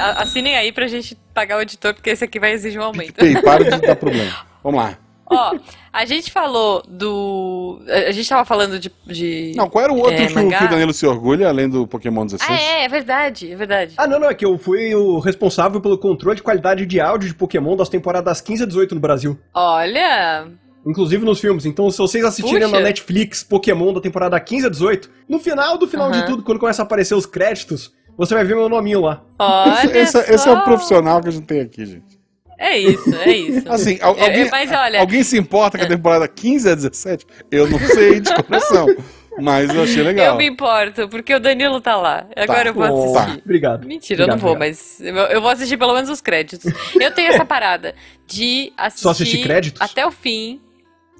A- 0.00 0.22
Assinem 0.22 0.56
aí 0.56 0.70
pra 0.70 0.86
gente 0.86 1.18
pagar 1.34 1.58
o 1.58 1.60
editor, 1.62 1.92
porque 1.92 2.08
esse 2.10 2.22
aqui 2.24 2.38
vai 2.38 2.52
exigir 2.52 2.80
um 2.80 2.84
aumento. 2.84 3.20
Ei, 3.20 3.34
para 3.42 3.64
de 3.64 3.84
dar 3.84 3.96
problema. 3.96 4.32
Vamos 4.62 4.80
lá. 4.80 4.96
Ó, 5.30 5.58
a 5.92 6.04
gente 6.04 6.30
falou 6.30 6.82
do. 6.88 7.80
A 8.08 8.10
gente 8.12 8.28
tava 8.28 8.44
falando 8.44 8.78
de. 8.78 8.90
de... 9.06 9.52
Não, 9.56 9.68
qual 9.68 9.84
era 9.84 9.92
o 9.92 9.96
outro 9.96 10.14
É, 10.14 10.26
que, 10.26 10.38
o, 10.38 10.48
que 10.48 10.64
o 10.64 10.68
Danilo 10.68 10.92
se 10.92 11.06
orgulha, 11.06 11.48
além 11.48 11.68
do 11.68 11.86
Pokémon 11.86 12.24
16? 12.26 12.50
Ah, 12.50 12.62
é, 12.62 12.84
é 12.84 12.88
verdade, 12.88 13.52
é 13.52 13.56
verdade. 13.56 13.94
Ah, 13.96 14.06
não, 14.06 14.18
não, 14.20 14.28
é 14.28 14.34
que 14.34 14.44
eu 14.44 14.56
fui 14.58 14.94
o 14.94 15.18
responsável 15.18 15.80
pelo 15.80 15.98
controle 15.98 16.36
de 16.36 16.42
qualidade 16.42 16.86
de 16.86 17.00
áudio 17.00 17.28
de 17.28 17.34
Pokémon 17.34 17.76
das 17.76 17.88
temporadas 17.88 18.40
15 18.40 18.62
a 18.62 18.66
18 18.66 18.94
no 18.94 19.00
Brasil. 19.00 19.38
Olha, 19.54 20.46
Inclusive 20.86 21.24
nos 21.24 21.40
filmes. 21.40 21.66
Então, 21.66 21.90
se 21.90 21.98
vocês 21.98 22.24
assistirem 22.24 22.62
Puxa. 22.62 22.76
na 22.76 22.80
Netflix 22.80 23.42
Pokémon 23.42 23.92
da 23.92 24.00
temporada 24.00 24.38
15 24.40 24.66
a 24.66 24.70
18, 24.70 25.10
no 25.28 25.38
final 25.38 25.76
do 25.76 25.86
final 25.86 26.10
de 26.10 26.24
tudo, 26.24 26.42
quando 26.42 26.58
começa 26.58 26.82
a 26.82 26.84
aparecer 26.84 27.14
os 27.14 27.26
créditos, 27.26 27.92
você 28.16 28.34
vai 28.34 28.44
ver 28.44 28.56
meu 28.56 28.68
nominho 28.68 29.00
lá. 29.02 29.22
olha 29.38 29.84
Esse, 29.84 29.98
esse- 30.18 30.32
esse 30.34 30.48
é 30.48 30.52
o 30.52 30.64
profissional 30.64 31.20
que 31.20 31.28
a 31.28 31.32
gente 31.32 31.46
tem 31.46 31.60
aqui, 31.60 31.84
gente. 31.84 32.17
É 32.58 32.76
isso, 32.76 33.14
é 33.14 33.30
isso. 33.30 33.72
Assim, 33.72 33.98
al- 34.02 34.16
É, 34.18 34.22
alguém, 34.24 34.42
é, 34.42 34.50
mas 34.50 34.72
olha- 34.72 35.00
alguém 35.00 35.22
se 35.22 35.38
importa 35.38 35.78
com 35.78 35.84
a 35.84 35.88
temporada 35.88 36.26
15 36.26 36.68
a 36.68 36.74
17? 36.74 37.24
Eu 37.50 37.68
não 37.68 37.78
sei 37.78 38.18
de 38.20 38.34
coração, 38.34 38.86
mas 39.40 39.72
eu 39.72 39.82
achei 39.84 40.02
legal. 40.02 40.26
Eu 40.26 40.36
me 40.36 40.46
importo, 40.46 41.08
porque 41.08 41.32
o 41.34 41.38
Danilo 41.38 41.80
tá 41.80 41.96
lá. 41.96 42.26
Agora 42.36 42.68
eu 42.70 42.74
vou 42.74 43.16
assistir. 43.16 43.42
Obrigado. 43.44 43.86
Mentira, 43.86 44.22
eu 44.24 44.26
não 44.26 44.34
Obrigado, 44.34 44.40
vou, 44.40 44.56
obrigado. 44.56 44.76
mas 44.76 45.00
eu, 45.00 45.36
eu 45.36 45.40
vou 45.40 45.50
assistir 45.50 45.76
pelo 45.76 45.94
menos 45.94 46.10
os 46.10 46.20
créditos. 46.20 46.72
Eu 47.00 47.12
tenho 47.12 47.28
essa 47.28 47.44
parada 47.44 47.94
de 48.26 48.72
assistir, 48.76 49.02
Só 49.04 49.10
assistir 49.10 49.42
créditos? 49.42 49.80
até 49.80 50.04
o 50.04 50.10
fim. 50.10 50.60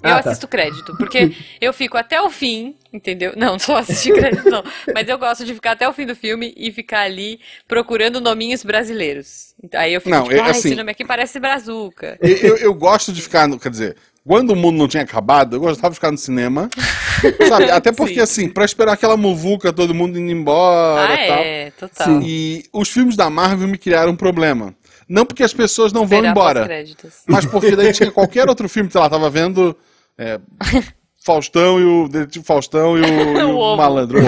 Eu 0.03 0.11
Ah, 0.11 0.21
tá. 0.23 0.29
assisto 0.29 0.47
crédito, 0.47 0.95
porque 0.97 1.31
eu 1.59 1.71
fico 1.73 1.97
até 1.97 2.21
o 2.21 2.29
fim, 2.29 2.75
entendeu? 2.93 3.33
Não, 3.35 3.57
só 3.59 3.77
assistir 3.77 4.13
crédito 4.13 4.49
não. 4.49 4.63
Mas 4.93 5.07
eu 5.07 5.17
gosto 5.17 5.45
de 5.45 5.53
ficar 5.53 5.71
até 5.71 5.87
o 5.87 5.93
fim 5.93 6.05
do 6.05 6.15
filme 6.15 6.53
e 6.57 6.71
ficar 6.71 7.01
ali 7.01 7.39
procurando 7.67 8.19
nominhos 8.21 8.63
brasileiros. 8.63 9.53
Aí 9.73 9.93
eu 9.93 10.01
fico 10.01 10.15
Não, 10.15 10.23
tipo, 10.27 10.41
ah, 10.41 10.47
assim- 10.47 10.69
esse 10.69 10.75
nome 10.75 10.91
aqui 10.91 11.05
parece 11.05 11.39
Brazuca. 11.39 12.17
Eu, 12.21 12.35
eu- 12.37 12.57
eu 12.57 12.73
gosto 12.73 13.11
de 13.11 13.21
ficar, 13.21 13.47
no, 13.47 13.59
quer 13.59 13.69
dizer, 13.69 13.95
quando 14.25 14.51
o 14.51 14.55
mundo 14.55 14.77
não 14.77 14.87
tinha 14.87 15.03
acabado, 15.03 15.55
eu 15.55 15.59
gostava 15.59 15.89
de 15.89 15.95
ficar 15.95 16.11
no 16.11 16.17
cinema, 16.17 16.69
sabe? 17.49 17.71
Até 17.71 17.91
porque, 17.91 18.15
Sim. 18.15 18.19
assim, 18.21 18.49
pra 18.49 18.65
esperar 18.65 18.93
aquela 18.93 19.17
muvuca, 19.17 19.73
todo 19.73 19.93
mundo 19.93 20.17
indo 20.19 20.31
embora 20.31 21.07
Ah, 21.13 21.13
e 21.13 21.27
tal. 21.27 21.37
é, 21.39 21.71
total. 21.71 22.21
E 22.21 22.63
os 22.71 22.89
filmes 22.89 23.15
da 23.15 23.29
Marvel 23.29 23.67
me 23.67 23.77
criaram 23.77 24.11
um 24.11 24.15
problema. 24.15 24.73
Não 25.07 25.25
porque 25.25 25.41
as 25.43 25.53
pessoas 25.53 25.91
não 25.91 26.05
vão 26.05 26.19
Esperar 26.19 26.31
embora, 26.31 26.59
pós-créditos. 26.59 27.13
mas 27.27 27.43
porque 27.45 27.75
daí 27.75 27.91
tinha 27.91 28.11
qualquer 28.11 28.47
outro 28.47 28.69
filme, 28.69 28.91
sei 28.91 29.01
lá, 29.01 29.09
tava 29.09 29.27
vendo 29.29 29.75
é, 30.15 30.39
Faustão 31.19 31.79
e 31.79 31.83
o 31.83 32.07
Detetive 32.07 32.45
Faustão 32.45 32.97
e 32.97 33.01
o, 33.01 33.05
e 33.39 33.43
o. 33.43 33.75
Malandro. 33.75 34.19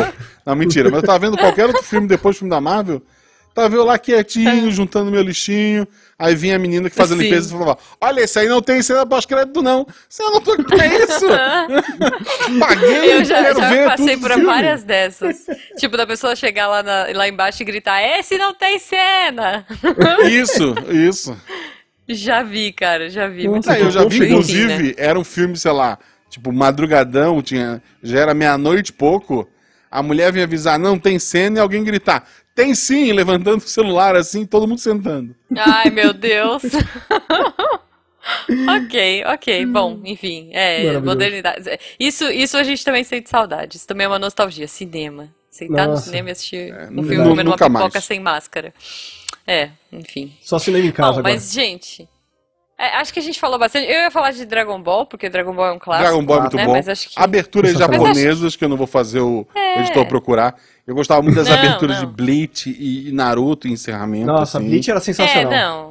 Não, 0.46 0.56
mentira, 0.56 0.90
mas 0.90 1.02
eu 1.02 1.08
tava 1.08 1.20
vendo 1.20 1.38
qualquer 1.38 1.66
outro 1.68 1.84
filme 1.84 2.08
depois 2.08 2.36
do 2.36 2.40
filme 2.40 2.50
da 2.50 2.60
Marvel, 2.60 3.02
tava 3.54 3.76
eu 3.76 3.84
lá 3.86 3.98
quietinho, 3.98 4.72
juntando 4.72 5.12
meu 5.12 5.22
lixinho, 5.22 5.88
aí 6.18 6.34
vinha 6.36 6.56
a 6.56 6.60
menina 6.60 6.90
que 6.90 6.96
faz 6.96 7.12
a 7.12 7.16
Sim. 7.16 7.22
limpeza 7.24 7.48
e 7.50 7.58
falava, 7.58 7.78
olha, 8.00 8.22
esse 8.22 8.38
aí 8.40 8.48
não 8.48 8.62
tem 8.62 8.82
cena 8.82 9.06
pós-crédito 9.06 9.62
não. 9.62 9.86
Você 10.10 10.24
não 10.24 10.42
tô 10.42 10.54
aqui 10.54 10.64
pra 10.64 10.86
isso. 10.88 11.26
Paguei, 12.60 13.14
Eu 13.14 13.26
já, 13.26 13.42
quero 13.44 13.60
já 13.60 13.70
ver 13.70 13.86
passei 13.88 14.08
tudo 14.16 14.22
por 14.22 14.30
filme. 14.32 14.46
várias 14.46 14.84
dessas. 14.84 15.46
tipo, 15.78 15.96
da 15.98 16.06
pessoa 16.08 16.36
chegar 16.36 16.68
lá, 16.68 16.84
na- 16.84 17.08
lá 17.14 17.28
embaixo 17.28 17.62
e 17.62 17.66
gritar: 17.66 18.02
Esse 18.02 18.38
não 18.38 18.54
tem 18.54 18.80
cena! 18.80 19.66
Isso, 20.30 20.76
isso. 20.92 21.38
já 22.08 22.44
vi, 22.44 22.72
cara, 22.74 23.10
já 23.10 23.28
vi. 23.28 23.48
Muito 23.48 23.70
eu 23.72 23.86
bom. 23.86 23.92
já 23.92 24.06
vi, 24.06 24.26
inclusive, 24.26 24.84
né? 24.84 24.94
era 24.98 25.18
um 25.20 25.24
filme, 25.24 25.56
sei 25.58 25.72
lá, 25.72 25.98
tipo, 26.32 26.52
madrugadão, 26.52 27.42
tinha, 27.44 27.80
já 28.02 28.20
era 28.20 28.34
meia-noite 28.34 28.90
e 28.90 28.94
pouco. 28.94 29.48
A 29.92 30.02
mulher 30.02 30.32
vinha 30.32 30.46
avisar, 30.46 30.80
não 30.80 30.98
tem 30.98 31.20
cena, 31.20 31.58
e 31.58 31.62
alguém 31.62 31.84
gritar, 31.84 32.26
tem 32.56 32.74
sim, 32.74 33.12
levantando 33.12 33.58
o 33.58 33.68
celular 33.68 34.16
assim, 34.16 34.46
todo 34.46 34.68
mundo 34.68 34.80
sentando. 34.80 35.36
Ai, 35.56 35.90
meu 35.92 36.14
Deus. 36.16 36.64
ok, 38.68 39.24
ok. 39.26 39.66
Bom, 39.66 40.00
enfim, 40.06 40.50
é, 40.54 41.00
modernidade. 41.00 41.78
Isso, 42.00 42.26
isso 42.32 42.58
a 42.58 42.64
gente 42.64 42.84
também 42.86 43.04
sente 43.04 43.30
saudade. 43.30 43.78
Isso 43.78 43.88
também 43.88 44.06
é 44.06 44.08
uma 44.08 44.20
nostalgia. 44.20 44.68
Cinema. 44.68 45.30
Sentar 45.50 45.86
no 45.86 45.94
Nossa. 45.96 46.06
cinema 46.06 46.30
e 46.30 46.32
assistir 46.32 46.74
um 46.74 46.92
nu- 46.92 47.04
filme 47.04 47.28
comendo 47.28 47.50
uma 47.50 47.58
pipoca 47.58 47.90
mais. 47.94 48.06
sem 48.06 48.20
máscara. 48.22 48.74
É, 49.46 49.70
enfim. 49.92 50.34
Só 50.42 50.58
cinema 50.58 50.86
em 50.88 50.92
casa 50.92 51.14
Bom, 51.14 51.20
agora. 51.20 51.34
mas, 51.34 51.52
gente. 51.52 52.08
É, 52.86 52.96
acho 52.98 53.14
que 53.14 53.20
a 53.20 53.24
gente 53.24 53.40
falou 53.40 53.58
bastante. 53.60 53.86
Eu 53.88 54.02
ia 54.02 54.12
falar 54.12 54.32
de 54.32 54.46
Dragon 54.46 54.82
Ball, 54.82 55.06
porque 55.06 55.30
Dragon 55.30 55.54
Ball 55.54 55.68
é 55.68 55.72
um 55.74 55.80
clássico. 55.80 56.08
Dragon 56.10 56.26
Ball 56.26 56.38
é 56.38 56.42
muito 56.42 56.58
né? 56.58 56.66
bom. 56.66 56.72
Mas 56.74 56.88
acho 56.90 57.10
que. 57.10 57.20
Aberturas 57.20 57.74
Mas 57.74 57.82
acho- 57.82 57.92
japonesas, 57.94 58.56
que 58.56 58.66
eu 58.66 58.70
não 58.70 58.78
vou 58.78 58.88
fazer 58.88 59.20
o, 59.22 59.46
É. 59.56 59.78
o 59.78 59.82
editor 59.82 60.06
procurar. 60.08 60.56
Eu 60.88 60.96
gostava 60.96 61.22
muito 61.22 61.36
das 61.36 61.48
Não, 61.48 61.56
aberturas 61.56 62.02
não. 62.02 62.08
de 62.10 62.14
Bleach 62.14 62.70
e, 62.78 63.12
Naruto, 63.12 63.68
e 63.68 63.72
encerramento. 63.72 64.26
Nossa, 64.26 64.58
assim. 64.58 64.68
Bleach 64.68 64.90
era 64.90 65.00
É, 65.00 65.02
sensacional. 65.04 65.52
não. 65.52 65.91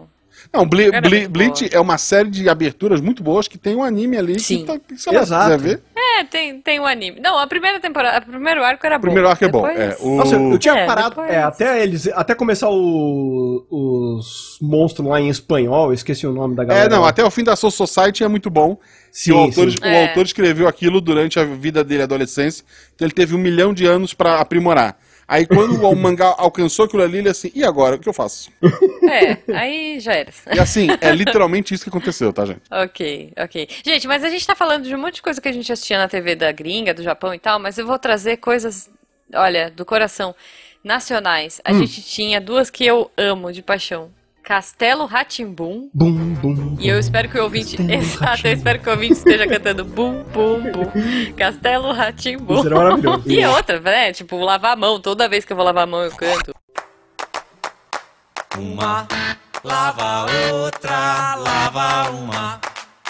Não, 0.52 0.66
Ble 0.66 0.90
Ble 1.00 1.28
Bleach 1.28 1.68
é 1.72 1.78
uma 1.78 1.96
série 1.96 2.28
de 2.28 2.48
aberturas 2.48 3.00
muito 3.00 3.22
boas 3.22 3.46
que 3.46 3.56
tem 3.56 3.76
um 3.76 3.84
anime 3.84 4.16
ali 4.16 4.40
Sim. 4.40 4.58
que, 4.58 4.64
tá, 4.64 4.78
que 4.80 4.98
sei 4.98 5.12
lá, 5.14 5.22
Exato. 5.22 5.44
quiser 5.44 5.58
ver. 5.60 5.82
É, 5.96 6.24
tem, 6.24 6.60
tem 6.60 6.80
um 6.80 6.86
anime. 6.86 7.20
Não, 7.20 7.38
a 7.38 7.46
primeira 7.46 7.78
temporada, 7.78 8.26
o 8.26 8.28
primeiro 8.30 8.64
arco 8.64 8.84
era 8.84 8.96
O 8.96 8.98
bom. 8.98 9.02
primeiro 9.02 9.28
arco 9.28 9.44
é 9.44 9.48
bom. 9.48 9.62
Depois- 9.62 9.78
É, 9.78 9.96
o... 10.00 10.16
Nossa, 10.16 10.34
eu 10.34 10.58
tinha 10.58 10.74
É, 10.74 10.86
parado 10.86 11.10
depois- 11.10 11.30
é, 11.30 11.40
até 11.40 11.80
eles 11.82 12.08
até 12.08 12.34
começar 12.34 12.68
o- 12.68 13.64
os 13.70 14.58
monstros 14.60 15.06
lá 15.06 15.20
em 15.20 15.28
espanhol, 15.28 15.86
eu 15.90 15.94
esqueci 15.94 16.26
o 16.26 16.32
nome 16.32 16.56
da 16.56 16.64
galera. 16.64 16.86
É, 16.86 16.88
não, 16.88 17.02
lá. 17.02 17.10
até 17.10 17.24
o 17.24 17.30
fim 17.30 17.44
da 17.44 17.54
Soul 17.54 17.70
Society 17.70 18.24
é 18.24 18.28
muito 18.28 18.50
bom. 18.50 18.76
Sim, 19.12 19.32
o, 19.32 19.38
autor, 19.38 19.70
sim. 19.70 19.76
o 19.80 19.86
É. 19.86 20.08
autor 20.08 20.24
escreveu 20.26 20.66
aquilo 20.66 21.00
durante 21.00 21.38
a 21.38 21.44
vida 21.44 21.84
dele, 21.84 22.02
adolescência, 22.02 22.64
então 22.94 23.06
ele 23.06 23.14
teve 23.14 23.34
um 23.36 23.38
milhão 23.38 23.72
de 23.72 23.86
anos 23.86 24.14
pra 24.14 24.40
aprimorar. 24.40 24.98
Aí 25.30 25.46
quando 25.46 25.80
o 25.80 25.94
mangá 25.94 26.34
alcançou 26.36 26.86
aquilo 26.86 27.04
ali, 27.04 27.18
ele 27.18 27.28
assim, 27.28 27.52
e 27.54 27.62
agora, 27.62 27.94
o 27.94 28.00
que 28.00 28.08
eu 28.08 28.12
faço? 28.12 28.50
É, 29.08 29.38
aí 29.54 30.00
já 30.00 30.12
era. 30.12 30.32
E 30.52 30.58
assim, 30.58 30.88
é 31.00 31.12
literalmente 31.12 31.72
isso 31.72 31.84
que 31.84 31.88
aconteceu, 31.88 32.32
tá, 32.32 32.44
gente? 32.44 32.62
Ok, 32.68 33.32
ok. 33.38 33.68
Gente, 33.84 34.08
mas 34.08 34.24
a 34.24 34.28
gente 34.28 34.44
tá 34.44 34.56
falando 34.56 34.84
de 34.84 34.94
um 34.94 34.98
monte 34.98 35.14
de 35.14 35.22
coisa 35.22 35.40
que 35.40 35.48
a 35.48 35.52
gente 35.52 35.72
assistia 35.72 35.98
na 35.98 36.08
TV 36.08 36.34
da 36.34 36.50
gringa, 36.50 36.92
do 36.92 37.02
Japão 37.02 37.32
e 37.32 37.38
tal, 37.38 37.60
mas 37.60 37.78
eu 37.78 37.86
vou 37.86 37.96
trazer 37.96 38.38
coisas, 38.38 38.90
olha, 39.32 39.70
do 39.70 39.84
coração, 39.84 40.34
nacionais. 40.82 41.60
A 41.64 41.72
gente 41.74 42.02
tinha 42.02 42.40
duas 42.40 42.68
que 42.68 42.84
eu 42.84 43.08
amo 43.16 43.52
de 43.52 43.62
paixão. 43.62 44.10
Castelo 44.42 45.07
Ratimbum. 45.07 45.90
Bum, 45.94 46.35
bum. 46.35 46.76
E 46.81 46.88
eu 46.88 46.98
espero 46.98 47.29
que 47.29 47.38
o 47.38 47.44
ouvinte. 47.44 47.76
Castelo 47.76 47.92
Exato, 48.03 48.46
eu 48.46 48.53
espero 48.53 48.79
que 48.79 48.88
o 48.88 48.92
ouvinte 48.92 49.12
esteja 49.14 49.46
cantando 49.46 49.85
bum, 49.85 50.24
bum, 50.24 50.62
bum. 50.72 51.33
Castelo 51.37 51.92
Ratimbum. 51.92 52.66
Era 52.66 52.76
maravilhoso. 52.76 53.31
E 53.31 53.46
outra, 53.46 53.81
né? 53.81 54.12
Tipo, 54.12 54.37
lavar 54.38 54.72
a 54.72 54.76
mão. 54.76 55.00
Toda 55.00 55.29
vez 55.29 55.44
que 55.44 55.53
eu 55.53 55.57
vou 55.57 55.64
lavar 55.64 55.85
a 55.85 55.87
mão, 55.87 56.03
eu 56.03 56.11
canto. 56.11 56.53
Uma, 58.59 59.07
lava 59.62 60.26
outra, 60.53 61.37
lava 61.37 62.11
uma. 62.11 62.61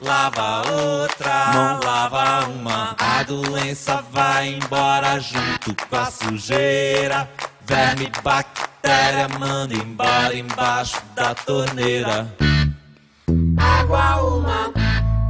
Lava 0.00 0.62
outra, 0.70 1.78
lava 1.82 2.46
uma. 2.48 2.94
A 2.98 3.22
doença 3.22 4.04
vai 4.12 4.48
embora 4.54 5.18
junto 5.18 5.74
com 5.88 5.96
a 5.96 6.04
sujeira. 6.10 7.28
Verme, 7.64 8.10
bactéria, 8.22 9.28
manda 9.38 9.74
embora 9.74 10.36
embaixo 10.36 11.00
da 11.14 11.34
torneira. 11.34 12.28
Água 13.58 14.22
uma, 14.22 14.72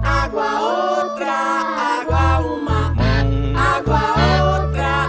água 0.05 0.61
outra, 0.61 1.33
água 1.33 2.39
uma. 2.41 2.91
Mão, 2.95 3.57
água 3.57 4.01
outra, 4.53 5.07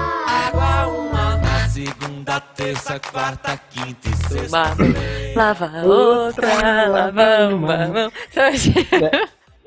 água 0.48 0.88
uma. 0.88 1.38
Na 1.38 1.68
segunda, 1.70 2.40
terça, 2.40 3.00
quarta, 3.00 3.60
quinta 3.72 4.08
e 4.08 4.14
Uma, 4.14 4.30
sexta. 4.30 5.36
lava 5.36 5.72
outra, 5.84 6.88
lava 6.88 7.48
uma 7.54 7.88
mão. 7.88 8.12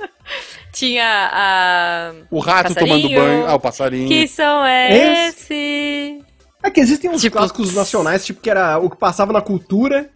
Tinha 0.73 1.31
a. 1.33 2.13
O 2.31 2.39
rato 2.39 2.75
tomando 2.75 3.09
banho, 3.09 3.47
ah, 3.47 3.55
o 3.55 3.61
passarinho. 3.61 4.09
Que 4.09 4.27
som 4.29 4.65
é 4.65 5.29
esse? 5.29 6.23
É 6.63 6.71
que 6.71 6.81
existem 6.81 7.11
uns 7.11 7.21
Tipo- 7.21 7.39
clássicos 7.39 7.75
nacionais, 7.75 8.25
tipo, 8.25 8.41
que 8.41 8.51
era 8.51 8.79
o 8.79 8.89
que 8.91 8.97
passava 8.97 9.33
na 9.33 9.41
cultura. 9.41 10.11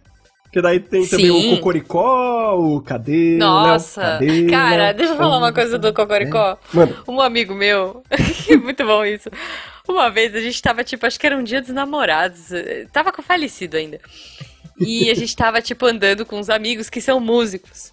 Que 0.51 0.61
daí 0.61 0.79
tem 0.79 1.05
também 1.05 1.25
Sim. 1.25 1.51
o 1.53 1.57
Cocoricó, 1.57 2.55
o 2.57 2.79
Cadê? 2.81 3.35
Nossa, 3.37 3.99
Cadê, 4.01 4.45
cara, 4.45 4.93
deixa 4.93 5.11
eu 5.11 5.17
falar 5.17 5.37
uma 5.37 5.51
coisa 5.51 5.77
do 5.77 5.93
Cocoricó. 5.93 6.57
Mano, 6.73 6.95
Um 7.09 7.19
amigo 7.19 7.53
meu, 7.53 8.01
muito 8.63 8.85
bom 8.85 9.03
isso. 9.03 9.29
Uma 9.85 10.09
vez 10.09 10.33
a 10.33 10.39
gente 10.39 10.61
tava, 10.61 10.81
tipo, 10.81 11.05
acho 11.05 11.19
que 11.19 11.25
era 11.27 11.35
um 11.35 11.43
dia 11.43 11.59
dos 11.61 11.71
namorados, 11.71 12.51
tava 12.93 13.11
com 13.11 13.21
falecido 13.21 13.75
ainda. 13.75 13.99
E 14.79 15.09
a 15.11 15.13
gente 15.13 15.35
tava, 15.35 15.61
tipo, 15.61 15.85
andando 15.85 16.25
com 16.25 16.39
uns 16.39 16.49
amigos 16.49 16.89
que 16.89 17.01
são 17.01 17.19
músicos. 17.19 17.91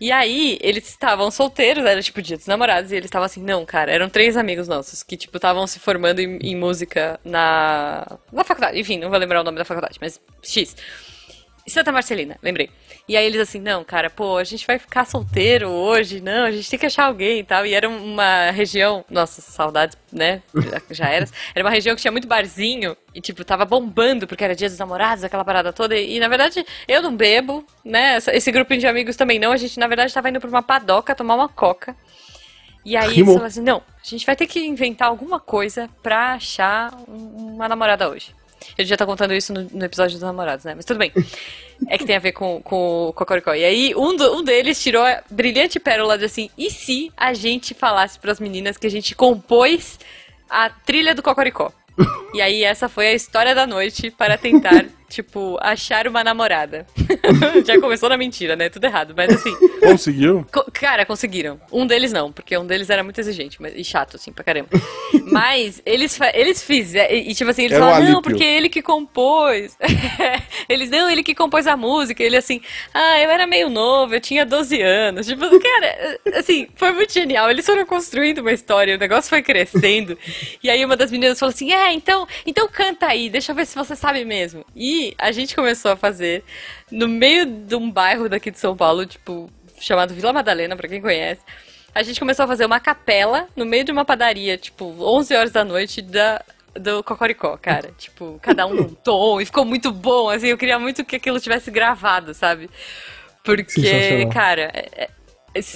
E 0.00 0.12
aí, 0.12 0.58
eles 0.60 0.88
estavam 0.88 1.30
solteiros, 1.30 1.84
era 1.84 2.00
tipo 2.00 2.22
dia 2.22 2.36
dos 2.36 2.46
namorados, 2.46 2.92
e 2.92 2.96
eles 2.96 3.06
estavam 3.06 3.26
assim, 3.26 3.42
não, 3.42 3.66
cara, 3.66 3.90
eram 3.90 4.08
três 4.08 4.36
amigos 4.36 4.68
nossos 4.68 5.02
que, 5.02 5.16
tipo, 5.16 5.36
estavam 5.36 5.66
se 5.66 5.80
formando 5.80 6.20
em, 6.20 6.38
em 6.38 6.56
música 6.56 7.18
na, 7.24 8.18
na 8.32 8.44
faculdade. 8.44 8.78
Enfim, 8.78 8.98
não 8.98 9.10
vou 9.10 9.18
lembrar 9.18 9.40
o 9.40 9.44
nome 9.44 9.58
da 9.58 9.64
faculdade, 9.64 9.98
mas 10.00 10.20
X. 10.42 10.76
Santa 11.66 11.92
Marcelina, 11.92 12.38
lembrei. 12.42 12.70
E 13.08 13.16
aí 13.16 13.24
eles 13.24 13.40
assim, 13.40 13.58
não, 13.58 13.82
cara, 13.82 14.10
pô, 14.10 14.36
a 14.36 14.44
gente 14.44 14.66
vai 14.66 14.78
ficar 14.78 15.06
solteiro 15.06 15.70
hoje, 15.70 16.20
não, 16.20 16.44
a 16.44 16.50
gente 16.50 16.68
tem 16.68 16.78
que 16.78 16.84
achar 16.84 17.04
alguém 17.06 17.38
e 17.38 17.44
tal. 17.44 17.64
E 17.64 17.72
era 17.72 17.88
uma 17.88 18.50
região, 18.50 19.02
nossa, 19.08 19.40
saudades, 19.40 19.96
né? 20.12 20.42
Já, 20.90 21.08
era. 21.08 21.26
Era 21.54 21.64
uma 21.64 21.70
região 21.70 21.96
que 21.96 22.02
tinha 22.02 22.12
muito 22.12 22.28
barzinho 22.28 22.94
e, 23.14 23.20
tipo, 23.22 23.44
tava 23.46 23.64
bombando 23.64 24.26
porque 24.26 24.44
era 24.44 24.54
dia 24.54 24.68
dos 24.68 24.78
namorados, 24.78 25.24
aquela 25.24 25.42
parada 25.44 25.72
toda. 25.72 25.96
E, 25.96 26.16
e, 26.16 26.20
na 26.20 26.28
verdade, 26.28 26.64
eu 26.86 27.00
não 27.00 27.16
bebo, 27.16 27.64
né? 27.82 28.18
Esse 28.32 28.52
grupinho 28.52 28.80
de 28.80 28.86
amigos 28.86 29.16
também 29.16 29.38
não. 29.38 29.52
A 29.52 29.56
gente, 29.56 29.78
na 29.80 29.86
verdade, 29.86 30.12
tava 30.12 30.28
indo 30.28 30.38
pra 30.40 30.50
uma 30.50 30.62
padoca 30.62 31.14
tomar 31.14 31.34
uma 31.34 31.48
coca. 31.48 31.96
E 32.84 32.96
aí 32.96 33.06
eles 33.06 33.26
falaram 33.28 33.46
assim, 33.46 33.62
não, 33.62 33.78
a 33.78 34.04
gente 34.06 34.24
vai 34.24 34.36
ter 34.36 34.46
que 34.46 34.60
inventar 34.60 35.08
alguma 35.08 35.40
coisa 35.40 35.88
pra 36.02 36.32
achar 36.34 36.94
um- 37.08 37.54
uma 37.54 37.68
namorada 37.68 38.08
hoje. 38.08 38.34
Eu 38.76 38.84
já 38.84 38.96
tá 38.96 39.04
contando 39.06 39.34
isso 39.34 39.52
no, 39.52 39.62
no 39.72 39.84
episódio 39.84 40.14
dos 40.18 40.22
namorados, 40.22 40.64
né? 40.64 40.74
Mas 40.74 40.84
tudo 40.84 40.98
bem. 40.98 41.12
É 41.88 41.96
que 41.96 42.04
tem 42.04 42.16
a 42.16 42.20
ver 42.20 42.32
com, 42.32 42.60
com 42.62 43.08
o 43.08 43.12
Cocoricó. 43.12 43.54
E 43.54 43.64
aí, 43.64 43.94
um, 43.96 44.16
do- 44.16 44.34
um 44.36 44.42
deles 44.42 44.82
tirou 44.82 45.02
a 45.04 45.22
brilhante 45.30 45.78
pérola 45.78 46.18
de 46.18 46.24
assim: 46.24 46.50
e 46.58 46.70
se 46.70 47.12
a 47.16 47.32
gente 47.32 47.72
falasse 47.74 48.18
pras 48.18 48.40
meninas 48.40 48.76
que 48.76 48.86
a 48.86 48.90
gente 48.90 49.14
compôs 49.14 49.98
a 50.50 50.68
trilha 50.70 51.14
do 51.14 51.22
Cocoricó? 51.22 51.72
E 52.34 52.40
aí, 52.40 52.62
essa 52.64 52.88
foi 52.88 53.08
a 53.08 53.12
história 53.14 53.54
da 53.54 53.66
noite 53.66 54.10
para 54.10 54.36
tentar, 54.38 54.84
tipo, 55.08 55.58
achar 55.60 56.06
uma 56.06 56.22
namorada. 56.22 56.86
Já 57.64 57.80
começou 57.80 58.08
na 58.08 58.16
mentira, 58.16 58.54
né? 58.56 58.68
Tudo 58.68 58.84
errado, 58.84 59.14
mas 59.16 59.32
assim. 59.34 59.54
Conseguiu? 59.80 60.46
Co- 60.52 60.66
Cara, 60.72 61.04
conseguiram. 61.06 61.60
Um 61.72 61.86
deles 61.86 62.12
não, 62.12 62.30
porque 62.30 62.56
um 62.56 62.66
deles 62.66 62.90
era 62.90 63.02
muito 63.02 63.18
exigente 63.18 63.60
mas, 63.60 63.72
e 63.74 63.82
chato, 63.84 64.16
assim, 64.16 64.32
pra 64.32 64.44
caramba. 64.44 64.68
Mas 65.30 65.82
eles, 65.86 66.18
eles 66.34 66.62
fizeram. 66.62 67.14
E, 67.14 67.34
tipo 67.34 67.50
assim, 67.50 67.64
eles 67.64 67.76
Era 67.76 67.84
falaram, 67.86 68.12
não, 68.12 68.22
porque 68.22 68.44
ele 68.44 68.68
que 68.68 68.82
compôs. 68.82 69.76
eles, 70.68 70.90
não, 70.90 71.10
ele 71.10 71.22
que 71.22 71.34
compôs 71.34 71.66
a 71.66 71.76
música. 71.76 72.22
Ele 72.22 72.36
assim, 72.36 72.60
ah, 72.92 73.18
eu 73.20 73.30
era 73.30 73.46
meio 73.46 73.68
novo, 73.70 74.14
eu 74.14 74.20
tinha 74.20 74.44
12 74.44 74.80
anos. 74.80 75.26
Tipo, 75.26 75.44
cara, 75.60 76.20
assim, 76.36 76.68
foi 76.76 76.92
muito 76.92 77.12
genial. 77.12 77.50
Eles 77.50 77.64
foram 77.66 77.84
construindo 77.86 78.38
uma 78.38 78.52
história, 78.52 78.94
o 78.94 78.98
negócio 78.98 79.28
foi 79.30 79.42
crescendo. 79.42 80.18
E 80.62 80.68
aí 80.68 80.84
uma 80.84 80.96
das 80.96 81.10
meninas 81.10 81.38
falou 81.38 81.52
assim: 81.52 81.72
é, 81.72 81.92
então, 81.92 82.26
então 82.46 82.68
canta 82.68 83.06
aí, 83.06 83.30
deixa 83.30 83.52
eu 83.52 83.56
ver 83.56 83.66
se 83.66 83.74
você 83.74 83.96
sabe 83.96 84.24
mesmo. 84.24 84.64
E 84.76 84.97
a 85.18 85.30
gente 85.32 85.54
começou 85.54 85.90
a 85.90 85.96
fazer 85.96 86.42
no 86.90 87.06
meio 87.08 87.44
de 87.46 87.74
um 87.74 87.90
bairro 87.90 88.28
daqui 88.28 88.50
de 88.50 88.58
São 88.58 88.76
Paulo, 88.76 89.04
tipo, 89.06 89.50
chamado 89.80 90.14
Vila 90.14 90.32
Madalena, 90.32 90.76
pra 90.76 90.88
quem 90.88 91.00
conhece. 91.00 91.40
A 91.94 92.02
gente 92.02 92.20
começou 92.20 92.44
a 92.44 92.48
fazer 92.48 92.64
uma 92.66 92.78
capela 92.80 93.48
no 93.56 93.64
meio 93.64 93.84
de 93.84 93.90
uma 93.92 94.04
padaria, 94.04 94.56
tipo, 94.58 94.84
11 95.00 95.34
horas 95.34 95.50
da 95.50 95.64
noite 95.64 96.00
da, 96.02 96.42
do 96.74 97.02
Cocoricó, 97.02 97.56
cara. 97.56 97.90
Tipo, 97.98 98.38
cada 98.42 98.66
um 98.66 98.74
num 98.74 98.88
tom, 98.94 99.40
e 99.40 99.44
ficou 99.46 99.64
muito 99.64 99.90
bom, 99.90 100.28
assim, 100.28 100.48
eu 100.48 100.58
queria 100.58 100.78
muito 100.78 101.04
que 101.04 101.16
aquilo 101.16 101.40
tivesse 101.40 101.70
gravado, 101.70 102.34
sabe? 102.34 102.68
Porque, 103.44 104.26
cara, 104.32 104.70
é, 104.74 104.88
é- 105.04 105.10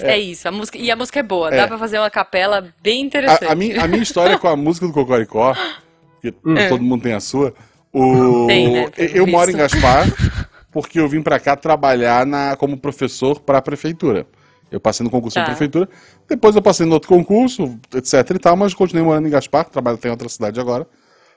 é 0.03 0.17
isso, 0.17 0.47
a 0.47 0.51
música, 0.51 0.77
e 0.77 0.89
a 0.91 0.95
música 0.95 1.19
é 1.19 1.23
boa, 1.23 1.49
dá 1.49 1.63
É. 1.63 1.67
pra 1.67 1.77
fazer 1.77 1.97
uma 1.99 2.09
capela 2.09 2.71
bem 2.81 3.01
interessante. 3.01 3.45
A, 3.45 3.51
a 3.51 3.55
minha, 3.55 3.83
a 3.83 3.87
minha 3.87 4.01
história 4.03 4.37
com 4.37 4.47
a 4.47 4.55
música 4.55 4.85
do 4.87 4.93
Cocoricó, 4.93 5.53
que 6.21 6.27
É. 6.55 6.69
todo 6.69 6.81
mundo 6.83 7.01
tem 7.03 7.13
a 7.13 7.19
sua, 7.19 7.53
o... 7.93 8.47
Tem, 8.47 8.71
né, 8.71 8.85
eu 8.97 9.27
moro 9.27 9.51
em. 9.51 9.55
Gaspar 9.55 10.07
porque 10.71 10.99
eu 10.99 11.07
vim 11.07 11.21
pra 11.21 11.39
cá 11.39 11.55
trabalhar 11.55 12.25
na, 12.25 12.55
como 12.55 12.75
professor 12.75 13.39
pra 13.39 13.61
prefeitura. 13.61 14.25
Eu 14.71 14.79
passei 14.79 15.03
no 15.03 15.09
concurso 15.11 15.35
Tá. 15.35 15.41
da 15.41 15.47
prefeitura, 15.47 15.87
depois 16.27 16.55
eu 16.55 16.61
passei 16.63 16.83
no 16.83 16.93
outro 16.93 17.07
concurso, 17.07 17.77
etc 17.93 18.31
e 18.31 18.39
tal, 18.39 18.55
mas 18.57 18.73
continuei 18.73 19.05
morando 19.05 19.27
em 19.27 19.29
Gaspar, 19.29 19.65
trabalho 19.65 19.99
tem 19.99 20.09
em 20.09 20.11
outra 20.11 20.27
cidade 20.27 20.59
agora. 20.59 20.87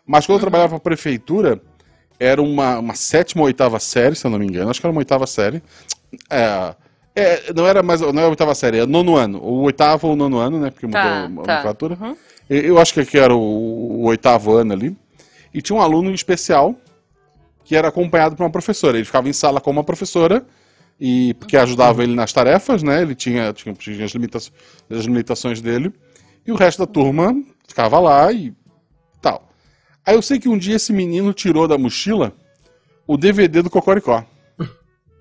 Mas 0.06 0.24
quando 0.24 0.36
eu 0.36 0.40
trabalhava 0.40 0.70
pra 0.70 0.80
prefeitura, 0.80 1.60
era 2.18 2.40
uma, 2.40 2.78
uma 2.78 2.94
sétima 2.94 3.42
ou 3.42 3.46
oitava 3.46 3.78
série, 3.78 4.16
se 4.16 4.26
eu 4.26 4.30
não 4.30 4.38
me 4.38 4.46
engano, 4.46 4.70
acho 4.70 4.80
que 4.80 4.86
era 4.86 4.92
uma 4.92 5.00
oitava 5.00 5.26
série. 5.26 5.62
É, 6.30 6.74
é, 7.14 7.52
não 7.54 7.66
era 7.66 7.82
mais, 7.82 8.00
não 8.00 8.22
é 8.22 8.24
a 8.24 8.28
oitava 8.28 8.54
série, 8.54 8.78
é 8.78 8.86
nono 8.86 9.16
ano, 9.16 9.38
o 9.42 9.64
oitavo 9.64 10.08
ou 10.08 10.16
nono 10.16 10.38
ano, 10.38 10.58
né, 10.58 10.70
porque 10.70 10.86
mudou 10.86 11.02
Tá, 11.02 11.08
a 11.18 11.22
tá. 11.22 11.28
nomenclatura. 11.28 11.98
Eu, 12.48 12.60
eu 12.62 12.78
acho 12.78 12.94
que 12.94 13.00
aqui 13.00 13.18
era 13.18 13.34
o, 13.34 13.38
o 13.38 14.04
oitavo 14.06 14.56
ano 14.56 14.72
ali. 14.72 14.96
E 15.56 15.62
tinha 15.62 15.78
um 15.78 15.80
aluno 15.80 16.12
especial 16.12 16.76
que 17.64 17.74
era 17.74 17.88
acompanhado 17.88 18.36
por 18.36 18.42
uma 18.42 18.50
professora. 18.50 18.98
Ele 18.98 19.06
ficava 19.06 19.26
em 19.26 19.32
sala 19.32 19.58
com 19.58 19.70
uma 19.70 19.82
professora 19.82 20.46
e 21.00 21.32
porque 21.34 21.56
ajudava 21.56 22.02
ele 22.02 22.14
nas 22.14 22.30
tarefas, 22.30 22.82
né? 22.82 23.00
Ele 23.00 23.14
tinha, 23.14 23.54
tinha, 23.54 23.74
tinha 23.74 24.04
as, 24.04 24.12
limita 24.12 24.36
as 24.36 25.04
limitações 25.04 25.62
dele. 25.62 25.90
E 26.46 26.52
o 26.52 26.56
resto 26.56 26.80
da 26.80 26.86
turma 26.86 27.34
ficava 27.66 27.98
lá 27.98 28.30
e 28.30 28.52
tal. 29.22 29.48
Aí 30.04 30.14
eu 30.14 30.20
sei 30.20 30.38
que 30.38 30.46
um 30.46 30.58
dia 30.58 30.76
esse 30.76 30.92
menino 30.92 31.32
tirou 31.32 31.66
da 31.66 31.78
mochila 31.78 32.34
o 33.06 33.16
DVD 33.16 33.62
do 33.62 33.70
Cocoricó. 33.70 34.26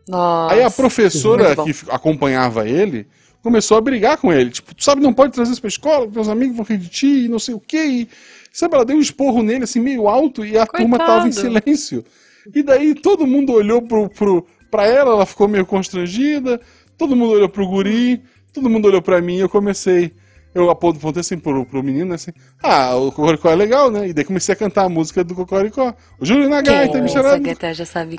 Nossa. 0.06 0.54
Aí 0.54 0.62
a 0.62 0.70
professora 0.70 1.56
que 1.56 1.74
acompanhava 1.90 2.68
ele 2.68 3.08
começou 3.42 3.78
a 3.78 3.82
brigar 3.82 4.18
com 4.18 4.34
ele. 4.34 4.50
Tipo, 4.50 4.76
tu 4.76 4.84
sabe, 4.84 5.02
não 5.02 5.14
pode 5.14 5.32
trazer 5.32 5.54
isso 5.54 5.62
pra 5.62 5.70
escola, 5.70 6.08
meus 6.08 6.28
amigos 6.28 6.58
vão 6.58 6.66
rir 6.66 6.78
de 6.78 6.90
ti 6.90 7.26
e 7.26 7.30
não 7.30 7.40
sei 7.40 7.56
o 7.56 7.60
quê. 7.60 7.86
E, 7.86 8.10
sabe, 8.56 8.76
ela 8.76 8.86
deu 8.86 8.96
um 8.96 9.02
esporro 9.02 9.44
nele, 9.44 9.66
assim, 9.66 9.80
meio 9.80 10.08
alto, 10.08 10.46
e 10.46 10.58
a 10.58 10.66
turma 10.66 10.98
tava 10.98 11.28
em 11.28 11.32
Coitado. 11.32 11.62
silêncio. 11.62 12.06
E 12.54 12.64
daí 12.64 12.96
todo 12.96 13.28
mundo 13.28 13.52
olhou 13.54 13.82
pro, 13.82 14.10
pro, 14.10 14.46
pra 14.72 14.86
ela, 14.86 15.12
ela 15.12 15.26
ficou 15.26 15.48
meio 15.48 15.66
constrangida, 15.66 16.60
todo 16.98 17.16
mundo 17.16 17.34
olhou 17.34 17.50
pro 17.50 17.68
guri, 17.68 18.22
todo 18.54 18.70
mundo 18.70 18.88
olhou 18.88 19.02
pra 19.02 19.22
mim 19.22 19.38
e 19.38 19.42
eu 19.42 19.50
comecei. 19.50 20.14
Eu 20.54 20.70
apontei 20.70 21.20
assim 21.20 21.38
pro, 21.38 21.66
pro 21.66 21.84
menino, 21.84 22.06
né, 22.06 22.16
assim, 22.16 22.32
ah, 22.64 22.96
o 22.96 23.12
Cocoricó 23.12 23.50
é 23.50 23.56
legal, 23.56 23.92
né? 23.92 24.08
E 24.08 24.14
daí 24.14 24.24
comecei 24.24 24.54
a 24.54 24.56
cantar 24.56 24.86
a 24.86 24.90
música 24.90 25.22
do 25.22 25.36
Cocoricó. 25.36 25.94
O 26.18 26.26
Júlio 26.26 26.48
na 26.48 26.62
gaita, 26.62 26.94
Quem 26.94 27.02
me 27.02 27.10
chorando. 27.10 27.44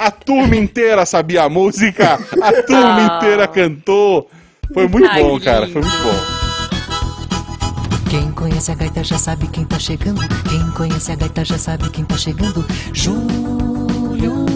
A 0.03 0.11
turma 0.11 0.55
inteira 0.55 1.07
sabia 1.07 1.45
a 1.45 1.49
música, 1.49 2.19
a 2.43 2.63
turma 2.63 3.17
inteira 3.17 3.49
cantou. 3.49 4.29
Foi 4.75 4.87
muito 4.87 5.09
bom, 5.15 5.41
cara, 5.41 5.67
foi 5.67 5.81
muito 5.81 5.97
bom. 6.03 6.36
Quem 8.57 8.63
conhece 8.63 8.73
a 8.73 8.75
gaita 8.75 9.05
já 9.05 9.19
sabe 9.19 9.47
quem 9.49 9.65
tá 9.67 9.79
chegando. 9.79 10.21
Quem 10.49 10.71
conhece 10.71 11.13
a 11.13 11.15
gaita 11.15 11.45
já 11.45 11.59
sabe 11.59 11.91
quem 11.91 12.07
tá 12.07 12.17
chegando. 12.17 12.65
Júlio, 12.91 14.47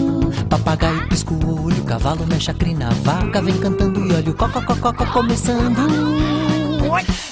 papagaio 0.49 1.07
pisca 1.07 1.31
o 1.31 1.65
olho, 1.65 1.83
cavalo 1.83 2.25
mexe 2.25 2.49
a 2.49 2.53
crina, 2.55 2.89
vaca 3.03 3.39
vem 3.43 3.55
cantando 3.59 4.03
e 4.03 4.11
olha 4.11 4.31
o 4.31 4.33
cocococó 4.33 4.91
começando. 4.91 5.87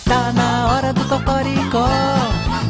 Tá 0.05 0.31
na 0.31 0.67
hora 0.71 0.93
do 0.93 1.03
cocoricó, 1.05 1.87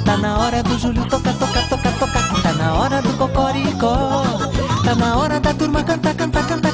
tá 0.06 0.16
na 0.16 0.38
hora 0.38 0.64
do 0.64 0.80
Júlio 0.80 1.06
toca, 1.06 1.34
toca, 1.34 1.62
toca, 1.64 1.92
toca. 1.92 2.42
Tá 2.42 2.54
na 2.54 2.76
hora 2.76 3.02
do 3.02 3.10
cocoricó, 3.18 4.24
tá 4.86 4.96
na 4.96 5.18
hora 5.18 5.42
da 5.42 5.54
turma 5.54 5.84
cantar, 5.84 6.16
cantar, 6.16 6.48
cantar. 6.48 6.69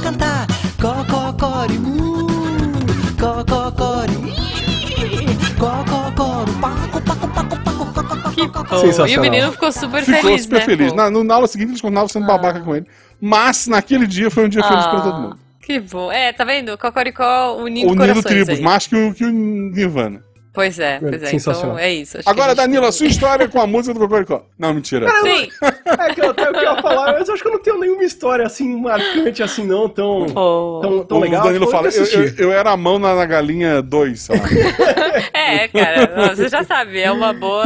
Oh, 8.72 8.76
E 8.76 8.80
Sensacional. 8.80 9.18
o 9.20 9.22
menino 9.22 9.52
ficou 9.52 9.72
super 9.72 10.04
Ficou 10.04 10.22
feliz, 10.22 10.44
super 10.44 10.60
né? 10.60 10.66
feliz. 10.66 10.94
Na, 10.94 11.10
na 11.10 11.34
aula 11.36 11.48
seguinte 11.48 11.70
eles 11.70 11.82
continuavam 11.82 12.10
sendo 12.10 12.26
babaca 12.26 12.60
com 12.60 12.76
ele. 12.76 12.86
Mas 13.22 13.68
naquele 13.68 14.06
dia 14.08 14.30
foi 14.30 14.46
um 14.46 14.50
dia 14.50 14.64
feliz 14.64 14.86
pra 14.86 15.02
todo 15.02 15.20
mundo. 15.22 15.38
Ah, 15.40 15.66
Que 15.66 15.80
bom. 15.80 16.12
É, 16.12 16.32
tá 16.34 16.44
vendo? 16.44 16.78
Cocoricó 16.78 17.56
unindo 17.58 17.92
Unindo 17.92 18.22
tribos, 18.24 18.50
aí. 18.50 18.62
mais 18.62 18.88
que 18.88 18.96
o, 18.96 19.14
que 19.14 19.24
o 19.26 19.32
Nirvana. 19.32 20.22
Pois 20.54 20.80
é, 20.80 21.00
pois 21.00 21.22
é. 21.22 21.26
Sensacional. 21.26 21.72
Então 21.76 21.80
é 21.86 21.94
isso. 21.94 22.18
Acho 22.18 22.30
Agora, 22.30 22.56
que 22.56 22.62
a 22.62 22.64
gente 22.64 22.72
Danilo, 22.72 22.88
a 22.88 22.92
sua 22.94 23.08
história 23.08 23.46
com 23.50 23.60
a 23.60 23.68
música 23.68 23.94
do 23.94 24.00
Cocoricó. 24.00 24.46
Não, 24.58 24.74
mentira. 24.74 25.06
Sim. 25.22 25.50
É 25.86 26.14
que 26.14 26.22
eu 26.22 26.30
até 26.30 26.50
o 26.50 26.54
que 26.54 26.60
eu 26.60 26.64
ia 26.64 26.82
falar, 26.82 27.12
mas 27.12 27.28
eu 27.28 27.34
acho 27.34 27.44
que 27.44 27.50
eu 27.50 27.52
não 27.54 27.62
tenho 27.62 27.78
nenhuma 27.78 28.04
história 28.06 28.46
assim 28.46 28.80
marcante 28.80 29.44
assim, 29.44 29.66
não, 29.68 29.90
tão, 29.90 30.28
Pô. 30.28 30.80
tão, 30.82 31.04
tão 31.04 31.18
o 31.18 31.20
legal. 31.20 31.44
Danilo 31.44 31.66
Foi 31.66 31.74
fala, 31.74 31.90
eu, 31.90 32.06
eu, 32.06 32.34
eu 32.38 32.54
era 32.54 32.72
a 32.72 32.78
mão 32.78 32.98
na, 32.98 33.14
na 33.16 33.26
galinha 33.26 33.82
2, 33.82 34.18
sei 34.22 34.38
lá. 34.40 34.46
É, 35.34 35.68
cara, 35.68 36.34
você 36.36 36.48
já 36.50 36.64
sabe, 36.64 37.00
é 37.02 37.12
uma 37.12 37.32
boa. 37.34 37.66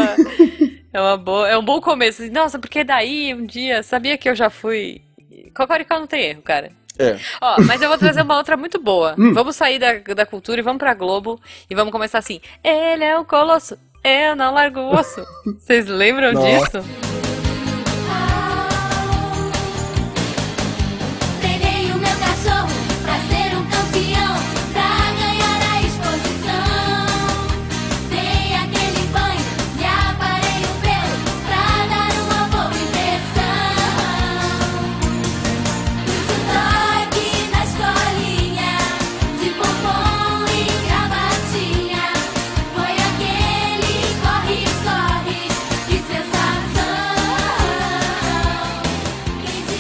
É 0.92 1.00
uma 1.00 1.18
boa. 1.18 1.48
É 1.48 1.58
um 1.58 1.64
bom 1.64 1.80
começo. 1.80 2.30
Nossa, 2.32 2.58
porque 2.60 2.84
daí 2.84 3.34
um 3.34 3.46
dia, 3.46 3.84
sabia 3.84 4.18
que 4.18 4.28
eu 4.30 4.36
já 4.36 4.50
fui. 4.50 5.02
Cocoricó 5.56 6.00
não 6.00 6.08
tem 6.08 6.24
erro, 6.24 6.42
cara. 6.42 6.72
É. 6.98 7.18
Ó, 7.40 7.62
mas 7.62 7.82
eu 7.82 7.88
vou 7.88 7.98
trazer 7.98 8.22
uma 8.24 8.36
outra 8.38 8.58
muito 8.58 8.78
boa. 8.78 9.16
Vamos 9.18 9.56
sair 9.56 9.80
da, 9.80 10.00
da 10.14 10.26
cultura 10.26 10.60
e 10.60 10.64
vamos 10.64 10.80
pra 10.80 10.94
Globo 10.94 11.40
e 11.70 11.76
vamos 11.76 11.94
começar 11.94 12.18
assim. 12.18 12.42
Ele 12.62 13.06
é 13.06 13.18
um 13.18 13.24
colosso, 13.24 13.78
eu 14.04 14.36
não 14.36 14.54
largo 14.54 14.82
o 14.82 14.94
osso. 14.94 15.26
Vocês 15.46 15.88
lembram 15.88 16.34
Nossa. 16.34 16.82
disso? 16.82 17.09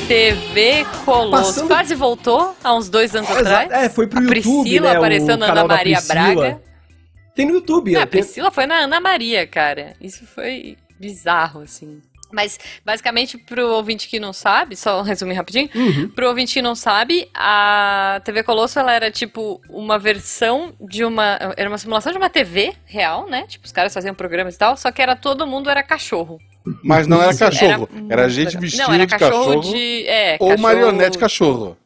TV 0.10 0.86
Colosso. 1.06 1.32
Passando- 1.54 1.68
Quase 1.68 1.94
voltou 1.94 2.56
há 2.64 2.76
uns 2.76 2.90
dois 2.90 3.16
anos 3.16 3.30
Exato. 3.30 3.48
atrás. 3.48 3.72
É, 3.84 3.90
foi 3.90 4.08
pro 4.08 4.18
a 4.18 4.22
YouTube, 4.24 4.42
Priscila 4.64 4.90
né, 4.92 4.98
apareceu 4.98 5.38
na 5.38 5.46
Ana 5.52 5.68
Maria. 5.68 6.02
Braga. 6.02 6.62
Tem 7.36 7.46
no 7.46 7.54
YouTube. 7.54 7.96
É, 7.96 8.00
a 8.00 8.08
tem- 8.08 8.22
Priscila 8.22 8.50
foi 8.50 8.66
na 8.66 8.76
Ana 8.80 9.00
Maria, 9.00 9.46
cara. 9.46 9.94
Isso 10.02 10.26
foi 10.26 10.78
bizarro, 11.00 11.62
assim. 11.62 12.02
Mas, 12.32 12.60
basicamente, 12.86 13.38
pro 13.38 13.68
ouvinte 13.74 14.08
que 14.08 14.20
não 14.20 14.32
sabe, 14.34 14.76
só 14.76 15.00
um 15.00 15.04
resumo 15.04 15.34
rapidinho. 15.34 15.70
Uhum. 15.74 16.10
Pro 16.10 16.28
ouvinte 16.28 16.54
que 16.54 16.62
não 16.62 16.76
sabe, 16.76 17.28
a 17.34 18.22
TV 18.24 18.44
Colosso, 18.44 18.78
ela 18.80 18.94
era, 18.94 19.10
tipo, 19.10 19.60
uma 19.70 19.98
versão 19.98 20.74
de 20.80 21.04
uma... 21.04 21.38
Era 21.58 21.70
uma 21.70 21.78
simulação 21.78 22.12
de 22.12 22.18
uma 22.18 22.30
TV 22.30 22.74
real, 22.86 23.28
né? 23.28 23.46
Tipo, 23.48 23.66
os 23.66 23.72
caras 23.72 23.94
faziam 23.94 24.14
programas 24.14 24.56
e 24.56 24.58
tal, 24.58 24.78
só 24.78 24.92
que 24.92 25.02
era 25.02 25.16
todo 25.16 25.48
mundo 25.48 25.70
era 25.70 25.82
cachorro. 25.82 26.40
Mas 26.84 27.08
não 27.08 27.22
era 27.22 27.36
cachorro, 27.36 27.90
muito 27.92 28.12
era, 28.12 28.30
gente 28.30 28.58
vestida 28.58 28.84
era 28.94 29.06
de 29.06 29.08
cachorro, 29.08 29.62
de... 29.62 30.06
É, 30.08 30.38
ou 30.40 30.50
cachorro- 30.50 30.62
marionete 30.62 31.18
cachorro. 31.18 31.78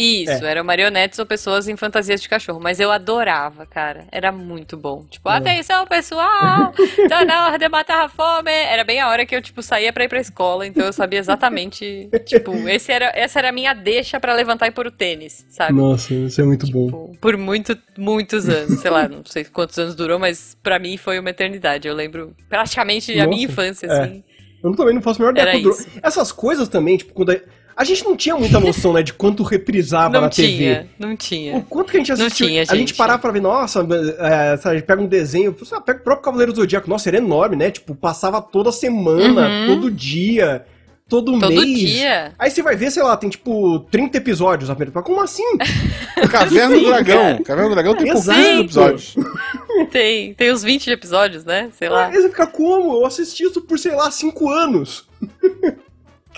Isso, 0.00 0.44
É. 0.44 0.50
eram 0.52 0.62
marionetes 0.62 1.18
ou 1.18 1.26
pessoas 1.26 1.66
em 1.66 1.76
fantasias 1.76 2.20
de 2.22 2.28
cachorro. 2.28 2.60
Mas 2.62 2.78
eu 2.78 2.90
adorava, 2.92 3.66
cara. 3.66 4.04
Era 4.12 4.30
muito 4.30 4.76
bom. 4.76 5.04
Tipo, 5.10 5.28
É. 5.28 5.36
atenção, 5.38 5.84
pessoal! 5.86 6.72
Tá 7.08 7.24
na 7.24 7.46
hora 7.46 7.58
de 7.58 7.68
matar 7.68 8.04
a 8.04 8.08
fome! 8.08 8.50
Era 8.52 8.84
bem 8.84 9.00
a 9.00 9.08
hora 9.08 9.26
que 9.26 9.34
eu, 9.34 9.42
tipo, 9.42 9.60
saía 9.62 9.92
pra 9.92 10.04
ir 10.04 10.08
pra 10.08 10.20
escola. 10.20 10.64
Então 10.66 10.86
eu 10.86 10.92
sabia 10.92 11.18
exatamente. 11.18 12.08
tipo, 12.24 12.52
esse 12.68 12.92
era, 12.92 13.10
essa 13.14 13.40
era 13.40 13.48
a 13.48 13.52
minha 13.52 13.74
deixa 13.74 14.20
pra 14.20 14.34
levantar 14.34 14.68
e 14.68 14.70
pôr 14.70 14.86
o 14.86 14.90
tênis, 14.92 15.44
sabe? 15.48 15.72
Nossa, 15.72 16.14
isso 16.14 16.40
é 16.40 16.44
muito 16.44 16.70
bom. 16.70 16.86
Tipo, 16.86 17.18
por 17.20 17.36
muito, 17.36 17.76
muitos 17.98 18.48
anos. 18.48 18.78
Sei 18.80 18.90
lá, 18.90 19.08
não 19.08 19.24
sei 19.24 19.44
quantos 19.44 19.76
anos 19.78 19.96
durou, 19.96 20.18
mas 20.18 20.56
pra 20.62 20.78
mim 20.78 20.96
foi 20.96 21.18
uma 21.18 21.30
eternidade. 21.30 21.88
Eu 21.88 21.94
lembro 21.94 22.36
praticamente 22.48 23.12
a 23.12 23.16
Nossa, 23.16 23.28
minha 23.28 23.44
infância, 23.44 23.86
é. 23.86 23.90
assim. 24.00 24.24
Eu 24.62 24.74
também 24.74 24.94
não 24.94 25.02
faço 25.02 25.22
a 25.22 25.26
menor 25.32 25.40
ideia. 25.40 25.64
Essas 26.02 26.30
coisas 26.32 26.68
também, 26.68 26.96
tipo, 26.96 27.12
quando 27.14 27.40
a... 27.78 27.82
a 27.82 27.84
gente 27.84 28.04
não 28.04 28.16
tinha 28.16 28.36
muita 28.36 28.58
noção, 28.58 28.92
né, 28.92 29.02
de 29.02 29.12
quanto 29.12 29.42
reprisava 29.42 30.14
Não 30.14 30.20
na 30.22 30.28
tinha, 30.28 30.48
TV. 30.48 30.86
não 30.98 31.12
O 31.12 31.16
tinha. 31.16 31.66
quanto 31.68 31.90
que 31.90 31.96
a 31.96 32.00
gente 32.00 32.16
Não 32.18 32.26
assistiu, 32.26 32.46
tinha, 32.48 32.62
a 32.62 32.64
gente 32.74 32.88
gente. 32.88 32.94
parava 32.94 33.18
pra 33.20 33.30
ver, 33.30 33.40
nossa, 33.40 33.80
é, 34.18 34.56
sabe, 34.56 34.76
a 34.76 34.78
gente 34.78 34.86
pega 34.86 35.00
um 35.02 35.06
desenho, 35.06 35.56
sabe, 35.64 35.84
pega 35.86 36.00
o 36.00 36.02
próprio 36.04 36.24
Cavaleiro 36.24 36.52
do 36.52 36.56
Zodíaco, 36.60 36.88
nossa, 36.90 37.08
era 37.08 37.18
enorme, 37.18 37.56
né? 37.56 37.70
Tipo, 37.70 37.94
passava 37.94 38.42
toda 38.42 38.72
semana, 38.72 39.48
Uhum. 39.48 39.66
todo 39.68 39.90
dia, 39.90 40.64
todo, 41.08 41.38
Todo 41.38 41.48
mês. 41.54 41.78
dia. 41.78 42.32
Aí 42.38 42.50
você 42.50 42.62
vai 42.62 42.76
ver, 42.76 42.90
sei 42.90 43.02
lá, 43.02 43.16
tem 43.16 43.30
tipo 43.30 43.80
30 43.90 44.18
episódios. 44.18 44.68
Mas 44.68 45.04
Como 45.04 45.22
assim? 45.22 45.42
Caverna 46.30 46.76
do 46.76 46.84
Dragão. 46.84 47.42
Caverna 47.42 47.68
do 47.70 47.74
Dragão 47.74 47.94
tem 47.94 48.08
Exato. 48.10 48.26
pouquíssimos 48.38 48.60
episódios. 48.64 49.14
Tem, 49.92 50.34
tem 50.34 50.52
uns 50.52 50.62
20 50.64 50.90
episódios, 50.90 51.44
né? 51.44 51.70
Sei 51.78 51.88
lá. 51.88 52.06
Aí 52.08 52.12
você 52.20 52.28
fica 52.28 52.46
como? 52.48 52.92
Eu 53.00 53.06
assisti 53.06 53.44
isso 53.44 53.62
por, 53.62 53.78
sei 53.78 53.94
lá, 53.94 54.10
5 54.10 54.50
anos. 54.50 55.06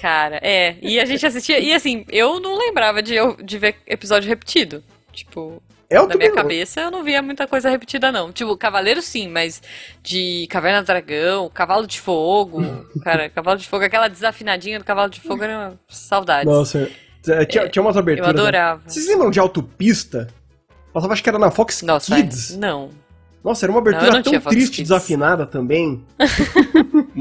Cara, 0.01 0.41
é. 0.43 0.77
E 0.81 0.99
a 0.99 1.05
gente 1.05 1.27
assistia. 1.27 1.59
E 1.59 1.73
assim, 1.75 2.05
eu 2.09 2.41
não 2.41 2.57
lembrava 2.57 3.03
de, 3.03 3.15
eu- 3.15 3.37
de 3.37 3.59
ver 3.59 3.77
episódio 3.87 4.29
repetido. 4.29 4.83
Tipo, 5.13 5.63
É 5.91 6.01
o 6.01 6.07
na 6.07 6.15
minha 6.15 6.33
cabeça 6.33 6.81
eu 6.81 6.91
não 6.91 7.03
via 7.03 7.21
muita 7.21 7.47
coisa 7.47 7.69
repetida, 7.69 8.11
não. 8.11 8.33
Tipo, 8.33 8.57
Cavaleiro 8.57 9.03
sim, 9.03 9.29
mas 9.29 9.61
de 10.03 10.47
Caverna 10.49 10.83
do 10.83 10.87
Dragão, 10.87 11.51
Cavalo 11.51 11.87
de 11.87 12.01
Fogo. 12.01 12.63
cara, 13.05 13.29
Cavalo 13.29 13.59
de 13.59 13.69
Fogo, 13.69 13.85
aquela 13.85 14.09
desafinadinha 14.09 14.79
do 14.79 14.85
Cavalo 14.85 15.11
de 15.11 15.21
Fogo 15.21 15.43
era 15.45 15.75
saudades. 15.89 16.51
Nossa, 16.51 16.89
é, 17.29 17.45
tinha, 17.45 17.69
tinha 17.69 17.83
umas 17.83 17.97
eu 17.97 18.01
aberturas. 18.01 18.35
né? 18.35 18.41
adorava. 18.41 18.83
Vocês 18.87 19.07
lembram 19.07 19.31
de 19.31 19.39
Autopista? 19.39 20.29
Passava, 20.93 21.13
acho 21.13 21.23
que 21.23 21.29
era 21.29 21.39
na 21.39 21.51
Fox 21.51 21.83
Nossa, 21.83 22.15
Kids. 22.17 22.55
é. 22.55 22.57
não. 22.57 22.91
Nossa, 23.43 23.65
era 23.65 23.73
uma 23.73 23.81
abertura 23.81 24.07
não 24.11 24.23
tão 24.23 24.31
tinha 24.33 24.41
triste, 24.41 24.83
desafinada 24.83 25.47
também. 25.47 26.05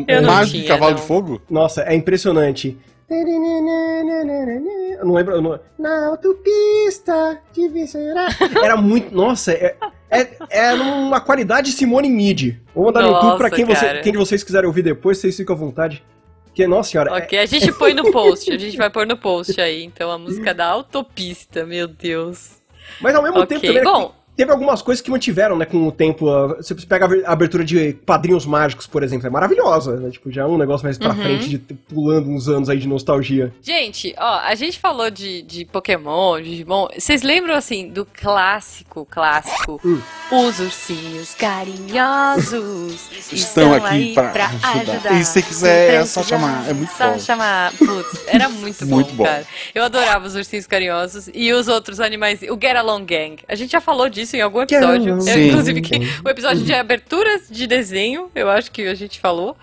Eu 0.08 0.22
não 0.22 0.32
Mais 0.34 0.50
de 0.50 0.60
tinha, 0.60 0.68
Cavalo 0.68 0.92
não. 0.92 1.00
de 1.00 1.08
Fogo? 1.08 1.42
Nossa, 1.50 1.82
é 1.84 1.96
impressionante. 1.96 2.78
Eu 3.10 5.06
não 5.06 5.14
lembro. 5.14 5.42
não- 5.42 5.60
Na 5.78 6.08
autopista 6.08 7.40
de 7.54 7.68
Vicerá. 7.70 8.28
Era 8.64 8.76
muito. 8.78 9.14
Nossa, 9.16 9.52
é, 9.54 9.76
é, 10.10 10.28
é 10.50 10.76
numa 10.76 11.20
qualidade 11.20 11.72
Simone 11.72 12.10
Midi. 12.10 12.62
Vou 12.74 12.86
mandar 12.86 13.02
no 13.04 13.10
YouTube 13.12 13.38
pra 13.38 13.50
quem, 13.50 13.66
você, 13.66 14.00
quem 14.02 14.12
de 14.12 14.18
vocês 14.18 14.44
quiserem 14.44 14.68
ouvir 14.68 14.82
depois, 14.84 15.18
vocês 15.18 15.36
ficam 15.36 15.56
à 15.56 15.60
vontade. 15.60 16.04
Porque, 16.46 16.68
nossa 16.68 16.92
senhora. 16.92 17.12
é- 17.12 17.18
Ok, 17.24 17.40
a 17.40 17.46
gente 17.46 17.72
põe 17.72 17.94
no 17.94 18.12
post, 18.12 18.52
a 18.52 18.58
gente 18.58 18.76
vai 18.78 18.90
pôr 18.90 19.08
no 19.08 19.16
post 19.18 19.60
aí. 19.62 19.84
Então 19.86 20.12
a 20.12 20.18
música 20.18 20.54
da 20.54 20.66
autopista, 20.68 21.66
meu 21.66 21.88
Deus. 21.88 22.60
Mas 23.02 23.16
ao 23.16 23.22
mesmo 23.24 23.40
Ok, 23.40 23.60
tempo 23.60 23.68
também. 23.68 23.84
bom. 23.84 24.14
Teve 24.40 24.54
algumas 24.54 24.82
coisas 24.82 25.02
que 25.02 25.12
mantiveram, 25.12 25.58
né, 25.58 25.66
com 25.66 25.86
o 25.86 25.92
tempo. 25.92 26.30
ah, 26.30 26.56
Você 26.62 26.74
pega 26.74 27.10
a 27.28 27.34
abertura 27.34 27.62
de 27.66 27.92
Padrinhos 28.06 28.46
Mágicos, 28.46 28.88
por 28.88 29.04
exemplo, 29.04 29.28
é 29.28 29.30
maravilhosa, 29.30 29.98
né? 29.98 30.10
Tipo, 30.12 30.32
já 30.32 30.44
é 30.44 30.46
um 30.46 30.58
negócio 30.58 30.86
mais 30.86 30.98
pra 30.98 31.10
Uhum. 31.10 31.16
frente, 31.22 31.50
de 31.50 31.58
pulando 31.58 32.30
uns 32.30 32.48
anos 32.48 32.70
aí 32.70 32.78
de 32.78 32.88
nostalgia. 32.88 33.54
Gente, 33.62 34.16
ó, 34.18 34.40
a 34.40 34.56
gente 34.56 34.80
falou 34.80 35.10
de, 35.12 35.42
de 35.42 35.66
Pokémon, 35.66 36.38
de 36.42 36.52
Digimon. 36.52 36.88
Vocês 36.98 37.22
lembram, 37.22 37.54
assim, 37.54 37.90
do 37.90 38.06
clássico, 38.06 39.06
clássico? 39.12 39.82
Hum. 39.84 40.00
Os 40.32 40.60
ursinhos 40.60 41.36
carinhosos 41.36 43.10
Estão 43.34 43.74
aqui 43.74 43.86
aí 43.88 44.14
pra 44.14 44.46
ajudar. 44.48 44.94
ajudar. 44.94 45.20
E 45.20 45.26
se 45.26 45.42
quiser, 45.44 45.96
é 45.96 46.06
só 46.06 46.24
chamar, 46.24 46.70
é 46.70 46.74
muito 46.74 46.92
só 46.94 47.12
bom. 47.12 47.20
chamar. 47.20 47.74
Putz, 47.74 48.24
era 48.28 48.48
muito 48.48 48.86
bom, 48.86 48.96
Muito 48.96 49.14
bom. 49.14 49.24
cara. 49.26 49.46
Eu 49.74 49.84
adorava 49.84 50.26
os 50.28 50.36
ursinhos 50.36 50.66
carinhosos 50.68 51.30
e 51.34 51.52
os 51.52 51.68
outros 51.68 52.00
animais. 52.00 52.42
O 52.44 52.58
Get 52.62 52.76
Along 52.76 53.04
Gang. 53.06 53.38
A 53.48 53.56
gente 53.56 53.72
já 53.72 53.82
falou 53.82 54.08
disso 54.10 54.29
em 54.38 54.42
algum 54.42 54.62
episódio. 54.62 55.16
Eu, 55.16 55.22
Sim. 55.22 55.48
inclusive, 55.50 55.82
que, 55.82 56.00
o 56.26 56.30
episódio 56.30 56.64
de 56.64 56.74
aberturas 56.74 57.48
de 57.50 57.66
desenho, 57.68 58.30
eu 58.36 58.50
acho 58.50 58.72
que 58.72 58.88
a 58.88 58.96
gente 58.96 59.20
falou. 59.20 59.56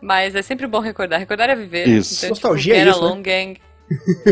Mas 0.00 0.34
é 0.34 0.42
sempre 0.42 0.66
bom 0.66 0.80
recordar. 0.80 1.18
Recordar 1.20 1.48
é 1.48 1.54
viver. 1.54 1.86
Isso. 1.86 2.16
Então, 2.24 2.30
Nostalgia 2.30 2.74
tipo, 2.74 2.86
é 2.88 2.90
isso, 2.90 3.14
né? 3.16 3.22
Gang. 3.22 3.60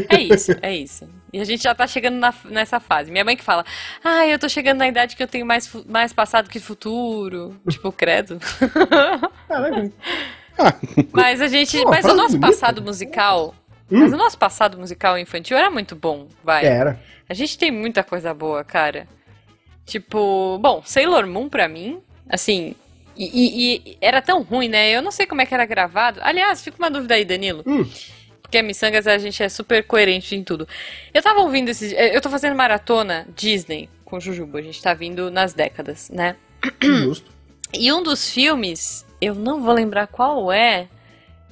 É 0.09 0.21
isso, 0.21 0.57
é 0.62 0.75
isso. 0.77 1.09
E 1.33 1.41
a 1.41 1.45
gente 1.45 1.62
já 1.62 1.73
tá 1.75 1.87
chegando 1.87 2.16
na- 2.16 2.35
nessa 2.47 2.81
fase. 2.81 3.11
Minha 3.11 3.25
mãe 3.25 3.37
que 3.37 3.45
fala, 3.45 3.64
ah, 4.03 4.27
eu 4.27 4.37
tô 4.39 4.49
chegando 4.49 4.79
na 4.79 4.89
idade 4.89 5.14
que 5.14 5.23
eu 5.23 5.29
tenho 5.29 5.47
mais, 5.47 5.71
mais 5.87 6.12
passado 6.12 6.49
que 6.51 6.59
futuro. 6.59 7.55
Tipo, 7.68 7.93
credo. 7.93 8.41
Caralho. 9.47 9.93
Mas 11.12 11.41
a 11.41 11.47
gente. 11.47 11.77
Uma 11.79 11.91
mas 11.91 12.05
o 12.05 12.14
nosso 12.14 12.37
bonita. 12.37 12.47
passado 12.49 12.83
musical. 12.83 13.55
Hum. 13.91 14.01
Mas 14.01 14.12
o 14.12 14.16
nosso 14.16 14.39
passado 14.39 14.79
musical 14.79 15.18
infantil 15.18 15.57
era 15.57 15.71
muito 15.71 15.95
bom, 15.97 16.29
vai. 16.43 16.64
Era. 16.64 17.01
A 17.29 17.35
gente 17.35 17.57
tem 17.59 17.71
muita 17.71 18.03
coisa 18.03 18.33
boa, 18.35 18.64
cara. 18.64 19.07
Tipo, 19.87 20.59
bom, 20.61 20.83
Sailor 20.85 21.26
Moon 21.26 21.49
pra 21.49 21.68
mim, 21.68 22.01
assim. 22.28 22.74
E, 23.16 23.24
e- 23.26 23.83
e 23.93 23.99
era 24.01 24.22
tão 24.22 24.43
ruim, 24.43 24.68
né? 24.68 24.91
Eu 24.91 25.03
não 25.03 25.11
sei 25.11 25.26
como 25.26 25.41
é 25.43 25.47
que 25.47 25.53
era 25.53 25.66
gravado. 25.66 26.20
Aliás, 26.22 26.62
fica 26.62 26.78
uma 26.78 26.91
dúvida 26.91 27.14
aí, 27.14 27.24
Danilo. 27.24 27.62
Hum. 27.66 27.85
Porque 28.41 28.59
a 28.59 28.62
Missangas 28.62 29.07
a 29.07 29.18
gente 29.18 29.43
é 29.43 29.49
super 29.49 29.85
coerente 29.85 30.35
em 30.35 30.43
tudo. 30.43 30.66
Eu 31.12 31.22
tava 31.22 31.41
ouvindo 31.41 31.68
esses. 31.68 31.93
Eu 31.93 32.20
tô 32.20 32.28
fazendo 32.31 32.57
maratona 32.57 33.26
Disney 33.37 33.89
com 34.05 34.16
o 34.16 34.20
Jujuba. 34.20 34.59
A 34.59 34.62
gente 34.62 34.81
tá 34.83 34.93
vindo 34.95 35.31
nas 35.31 35.53
décadas, 35.53 36.09
né? 36.11 36.35
Justo. 36.83 37.31
E 37.72 37.93
um 37.93 38.03
dos 38.03 38.28
filmes, 38.31 39.07
eu 39.20 39.35
não 39.35 39.61
vou 39.62 39.72
lembrar 39.74 40.07
qual 40.09 40.51
é. 40.51 40.89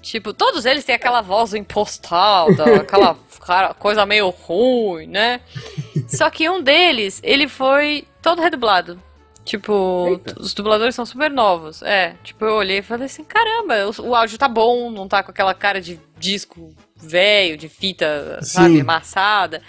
Tipo, 0.03 0.33
todos 0.33 0.65
eles 0.65 0.85
têm 0.85 0.95
aquela 0.95 1.21
voz 1.21 1.55
impostada, 1.55 2.77
aquela 2.83 3.17
cara- 3.49 3.75
coisa 3.75 4.07
meio 4.07 4.29
ruim, 4.31 5.07
né? 5.07 5.41
Só 6.09 6.31
que 6.31 6.49
um 6.49 6.63
deles, 6.63 7.21
ele 7.23 7.49
foi 7.49 8.07
todo 8.23 8.41
redublado. 8.43 9.01
Tipo, 9.45 10.09
Eita. 10.11 10.41
os 10.41 10.53
dubladores 10.53 10.95
são 10.95 11.07
super 11.07 11.31
novos. 11.31 11.83
É, 11.83 12.15
tipo, 12.23 12.45
eu 12.45 12.55
olhei 12.55 12.79
e 12.79 12.83
falei 12.83 13.07
assim, 13.07 13.25
caramba, 13.25 13.75
o, 13.87 14.09
o 14.09 14.15
áudio 14.15 14.37
tá 14.37 14.47
bom, 14.47 14.91
não 14.91 15.09
tá 15.09 15.23
com 15.23 15.31
aquela 15.31 15.55
cara 15.55 15.81
de 15.81 15.99
disco 16.19 16.75
velho, 16.95 17.57
de 17.57 17.67
fita, 17.67 18.41
sabe, 18.43 18.75
Sim. 18.75 18.81
amassada. 18.83 19.63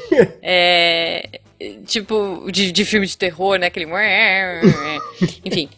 é, 0.42 1.40
tipo, 1.84 2.48
de, 2.50 2.72
de 2.72 2.84
filme 2.86 3.06
de 3.06 3.16
terror, 3.18 3.58
né? 3.58 3.66
Aquele... 3.66 3.86
Enfim. 5.44 5.68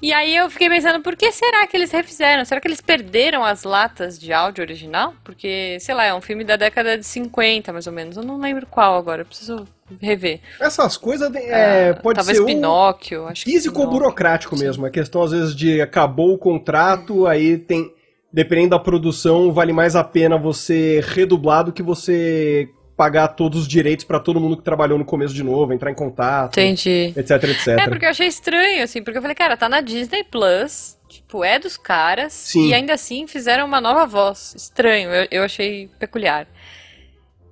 E 0.00 0.12
aí 0.12 0.36
eu 0.36 0.50
fiquei 0.50 0.68
pensando, 0.68 1.02
por 1.02 1.16
que 1.16 1.32
será 1.32 1.66
que 1.66 1.76
eles 1.76 1.90
refizeram? 1.90 2.44
Será 2.44 2.60
que 2.60 2.68
eles 2.68 2.80
perderam 2.80 3.42
as 3.44 3.64
latas 3.64 4.18
de 4.18 4.32
áudio 4.32 4.62
original? 4.62 5.14
Porque, 5.24 5.78
sei 5.80 5.94
lá, 5.94 6.04
é 6.04 6.14
um 6.14 6.20
filme 6.20 6.44
da 6.44 6.56
década 6.56 6.98
de 6.98 7.04
50, 7.06 7.72
mais 7.72 7.86
ou 7.86 7.92
menos. 7.92 8.16
Eu 8.16 8.22
não 8.22 8.38
lembro 8.38 8.66
qual 8.66 8.96
agora, 8.96 9.22
eu 9.22 9.26
preciso 9.26 9.66
rever. 10.00 10.40
Essas 10.60 10.96
coisas 10.96 11.34
é, 11.34 11.90
Ah, 11.90 12.00
pode 12.02 12.16
Talvez 12.16 12.36
ser 12.36 12.42
um 12.42 12.46
Pinóquio, 12.46 13.26
acho 13.26 13.44
que 13.44 13.52
físico 13.52 13.80
ou 13.80 13.88
burocrático 13.88 14.56
Sim. 14.56 14.64
mesmo. 14.64 14.86
É 14.86 14.90
questão, 14.90 15.22
às 15.22 15.30
vezes, 15.30 15.56
de 15.56 15.80
acabou 15.80 16.34
o 16.34 16.38
contrato, 16.38 17.26
aí 17.26 17.56
tem. 17.58 17.94
Dependendo 18.32 18.70
da 18.70 18.78
produção, 18.78 19.50
vale 19.50 19.72
mais 19.72 19.96
a 19.96 20.04
pena 20.04 20.36
você 20.36 21.00
redublar 21.06 21.64
do 21.64 21.72
que 21.72 21.82
você 21.82 22.68
pagar 22.96 23.28
todos 23.28 23.60
os 23.62 23.68
direitos 23.68 24.04
pra 24.04 24.18
todo 24.18 24.40
mundo 24.40 24.56
que 24.56 24.62
trabalhou 24.62 24.98
no 24.98 25.04
começo 25.04 25.34
de 25.34 25.42
novo, 25.42 25.72
entrar 25.72 25.90
em 25.90 25.94
contato, 25.94 26.58
Entendi. 26.58 27.12
etc, 27.16 27.44
etc. 27.44 27.66
É, 27.68 27.88
porque 27.88 28.06
eu 28.06 28.10
achei 28.10 28.26
estranho, 28.26 28.82
assim, 28.82 29.02
porque 29.02 29.18
eu 29.18 29.22
falei, 29.22 29.34
cara, 29.34 29.56
tá 29.56 29.68
na 29.68 29.80
Disney 29.80 30.24
Plus, 30.24 30.96
tipo, 31.08 31.44
é 31.44 31.58
dos 31.58 31.76
caras, 31.76 32.32
Sim. 32.32 32.68
e 32.68 32.74
ainda 32.74 32.94
assim 32.94 33.26
fizeram 33.26 33.66
uma 33.66 33.80
nova 33.80 34.06
voz. 34.06 34.54
Estranho, 34.56 35.10
eu, 35.10 35.28
eu 35.30 35.42
achei 35.44 35.90
peculiar. 35.98 36.46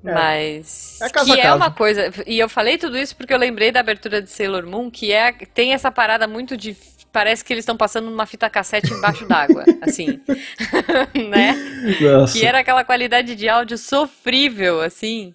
É. 0.05 0.12
Mas. 0.12 0.99
É 1.01 1.09
que 1.09 1.40
é 1.40 1.53
uma 1.53 1.70
coisa. 1.70 2.12
E 2.26 2.38
eu 2.38 2.49
falei 2.49 2.76
tudo 2.76 2.99
isso 2.99 3.16
porque 3.16 3.32
eu 3.32 3.38
lembrei 3.38 3.72
da 3.72 3.80
abertura 3.80 4.20
de 4.20 4.30
Sailor 4.30 4.66
Moon, 4.66 4.90
que 4.90 5.12
é, 5.12 5.32
tem 5.32 5.72
essa 5.72 5.90
parada 5.90 6.28
muito 6.28 6.57
de. 6.57 6.76
Parece 7.14 7.44
que 7.44 7.52
eles 7.52 7.62
estão 7.62 7.76
passando 7.76 8.10
uma 8.10 8.26
fita 8.26 8.50
cassete 8.50 8.92
embaixo 8.92 9.24
d'água, 9.24 9.64
assim. 9.82 10.20
né? 11.30 11.54
Nossa. 12.00 12.36
Que 12.38 12.44
era 12.44 12.58
aquela 12.58 12.82
qualidade 12.84 13.36
de 13.36 13.48
áudio 13.48 13.78
sofrível, 13.78 14.80
assim. 14.80 15.32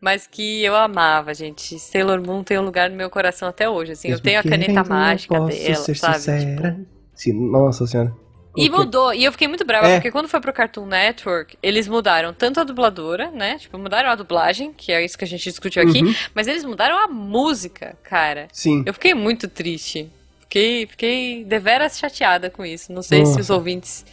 Mas 0.00 0.26
que 0.26 0.64
eu 0.64 0.74
amava, 0.74 1.32
gente. 1.32 1.78
Sailor 1.78 2.20
Moon 2.20 2.42
tem 2.42 2.58
um 2.58 2.62
lugar 2.64 2.90
no 2.90 2.96
meu 2.96 3.08
coração 3.08 3.46
até 3.48 3.70
hoje, 3.70 3.92
assim. 3.92 4.08
Eu 4.08 4.14
Mesmo 4.14 4.24
tenho 4.24 4.40
a 4.40 4.42
caneta 4.42 4.82
mágica 4.82 5.34
dela, 5.34 5.52
ser 5.52 5.94
sabe? 5.94 6.18
sincera. 6.18 6.72
Tipo, 6.72 6.86
Sim, 7.14 7.50
nossa 7.52 7.86
senhora. 7.86 8.12
e 8.56 8.68
mudou, 8.68 9.14
e 9.14 9.22
eu 9.24 9.30
fiquei 9.30 9.46
muito 9.46 9.64
brava, 9.64 9.86
É. 9.86 9.94
porque 9.94 10.10
quando 10.10 10.26
foi 10.26 10.40
pro 10.40 10.52
Cartoon 10.52 10.86
Network, 10.86 11.56
eles 11.62 11.86
mudaram 11.86 12.34
tanto 12.34 12.58
a 12.58 12.64
dubladora, 12.64 13.30
né? 13.30 13.58
Tipo, 13.58 13.78
mudaram 13.78 14.10
a 14.10 14.16
dublagem, 14.16 14.72
que 14.76 14.90
é 14.90 15.04
isso 15.04 15.16
que 15.16 15.22
a 15.24 15.28
gente 15.28 15.44
discutiu 15.44 15.84
aqui, 15.84 16.02
Uhum. 16.02 16.12
mas 16.34 16.48
eles 16.48 16.64
mudaram 16.64 16.98
a 16.98 17.06
música, 17.06 17.96
cara. 18.02 18.48
Sim. 18.52 18.82
Eu 18.84 18.92
fiquei 18.92 19.14
muito 19.14 19.46
triste. 19.46 20.10
Fiquei, 20.52 20.86
fiquei 20.86 21.44
deveras 21.46 21.98
chateada 21.98 22.50
com 22.50 22.62
isso. 22.62 22.92
Não 22.92 23.00
sei 23.00 23.24
se 23.24 23.40
os 23.40 23.48
ouvintes 23.48 24.04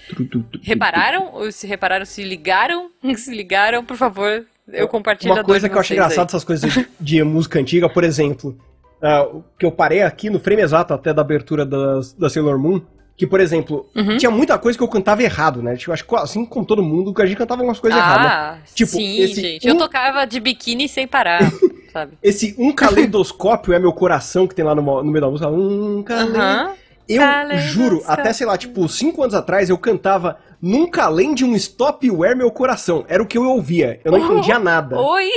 repararam, 0.63 1.31
ou 1.33 1.51
se 1.51 1.67
repararam, 1.67 2.05
se 2.05 2.23
ligaram. 2.23 2.89
Se 3.17 3.29
ligaram, 3.35 3.83
por 3.83 3.97
favor, 3.97 4.45
eu 4.71 4.87
compartilho 4.87 5.33
Uma 5.33 5.43
coisa 5.43 5.67
que 5.67 5.75
eu 5.75 5.79
acho 5.79 5.87
vocês 5.89 5.97
engraçado 5.99 6.19
aí. 6.19 6.27
essas 6.27 6.43
coisas 6.45 6.71
de, 6.71 6.87
de 6.99 7.23
música 7.25 7.59
antiga, 7.59 7.89
por 7.89 8.03
exemplo, 8.05 8.57
ah, 9.01 9.23
o 9.23 9.43
que 9.57 9.65
eu 9.65 9.71
parei 9.71 10.01
aqui 10.01 10.29
no 10.29 10.39
frame 10.39 10.61
exato 10.61 10.93
até 10.93 11.13
da 11.13 11.21
abertura 11.21 11.65
das- 11.65 12.13
da 12.13 12.29
Sailor 12.29 12.57
Moon, 12.57 12.79
que, 13.17 13.27
por 13.27 13.41
exemplo, 13.41 13.89
Uhum. 13.95 14.15
tinha 14.17 14.31
muita 14.31 14.57
coisa 14.57 14.77
que 14.77 14.83
eu 14.83 14.87
cantava 14.87 15.21
errado, 15.23 15.61
né? 15.61 15.75
Tipo, 15.75 15.91
acho 15.91 16.05
que 16.05 16.15
assim 16.15 16.45
como 16.45 16.65
todo 16.65 16.81
mundo, 16.81 17.13
que 17.13 17.21
a 17.21 17.25
gente 17.25 17.37
cantava 17.37 17.61
umas 17.63 17.79
coisas 17.79 17.99
erradas. 17.99 18.25
Ah, 18.31 18.57
Tipo, 18.73 18.91
sim, 18.91 19.19
esse 19.19 19.41
gente. 19.41 19.67
Eu 19.67 19.75
um- 19.75 19.77
tocava 19.77 20.25
de 20.25 20.39
biquíni 20.39 20.87
sem 20.87 21.05
parar, 21.05 21.39
sabe? 21.91 22.17
Esse 22.23 22.55
um 22.57 22.71
caleidoscópio 22.71 23.73
é 23.73 23.79
meu 23.79 23.91
coração 23.93 24.47
que 24.47 24.55
tem 24.55 24.63
lá 24.65 24.73
no, 24.75 24.81
no 24.81 25.03
meio 25.11 25.21
da 25.21 25.29
música. 25.29 25.49
Um 25.49 26.03
caleidoscópio. 26.03 26.41
Aham. 26.49 26.73
Eu 27.07 27.21
Caleidoscópio. 27.21 27.73
juro, 27.73 28.03
até 28.05 28.31
sei 28.31 28.45
lá, 28.45 28.55
tipo, 28.55 28.87
cinco 28.87 29.23
anos 29.23 29.33
atrás 29.33 29.69
eu 29.69 29.77
cantava 29.79 30.37
Nunca 30.61 31.05
além 31.05 31.33
de 31.33 31.45
um 31.45 31.55
stopware 31.55 32.35
meu 32.35 32.51
coração. 32.51 33.05
Era 33.07 33.23
o 33.23 33.25
que 33.25 33.37
eu 33.37 33.43
ouvia. 33.45 33.99
Eu 34.03 34.11
não 34.11 34.19
Oh, 34.19 34.25
entendia 34.33 34.59
nada. 34.59 34.99
Oi! 34.99 35.29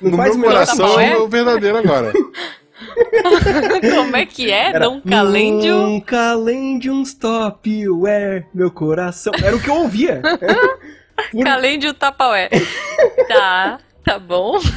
Não 0.00 0.12
No 0.12 0.16
faz 0.16 0.34
meu 0.34 0.46
o 0.48 0.50
coração 0.50 0.98
é 0.98 1.16
o 1.18 1.28
verdadeiro 1.28 1.76
agora. 1.76 2.10
Como 3.94 4.16
é 4.16 4.24
que 4.26 4.50
é? 4.50 4.70
Era, 4.70 4.86
Nunca 4.88 5.18
além 5.18 5.58
de 5.58 5.70
um. 5.72 5.86
Nunca 5.90 6.30
além 6.30 6.78
de 6.78 6.90
um 6.90 7.02
stopware, 7.02 8.46
meu 8.54 8.70
coração. 8.70 9.32
Era 9.42 9.54
o 9.56 9.60
que 9.60 9.68
eu 9.68 9.74
ouvia. 9.76 10.22
Por- 11.32 11.46
além 11.48 11.78
de 11.78 11.88
um 11.88 11.94
tapaué. 11.94 12.48
tá, 13.28 13.78
tá 14.06 14.18
bom. 14.18 14.58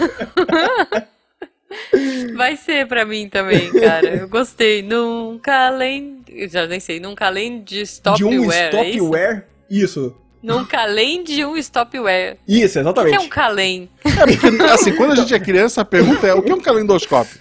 Vai 2.36 2.56
ser 2.56 2.88
pra 2.88 3.06
mim 3.06 3.30
também, 3.30 3.72
cara. 3.72 4.08
Eu 4.08 4.28
gostei. 4.28 4.82
Nunca 4.82 5.68
além. 5.68 6.22
Eu 6.28 6.50
já 6.50 6.66
nem 6.66 6.80
sei. 6.80 7.00
Nunca 7.00 7.28
além 7.28 7.60
de 7.62 7.76
de 7.76 7.82
stopware. 7.86 8.40
um 8.40 8.52
é 8.52 8.90
isso? 8.90 8.98
stopware. 8.98 9.44
Isso. 9.70 10.16
Nunca 10.42 10.80
além 10.82 11.24
de 11.24 11.46
um 11.46 11.56
stopware. 11.58 12.38
Isso, 12.48 12.72
O 12.72 12.74
que 12.74 12.80
exatamente. 12.80 13.16
é 13.16 13.20
um 13.20 13.30
calém? 13.30 13.90
É 14.06 14.38
porque, 14.38 14.64
assim, 14.64 14.96
quando 14.96 15.12
a 15.12 15.16
gente 15.16 15.34
é 15.34 15.40
criança, 15.40 15.82
a 15.82 15.86
pergunta 15.86 16.26
é: 16.26 16.34
o 16.34 16.42
que 16.42 16.52
é 16.52 16.56
um 16.56 16.62
calendoscópio? 16.62 17.40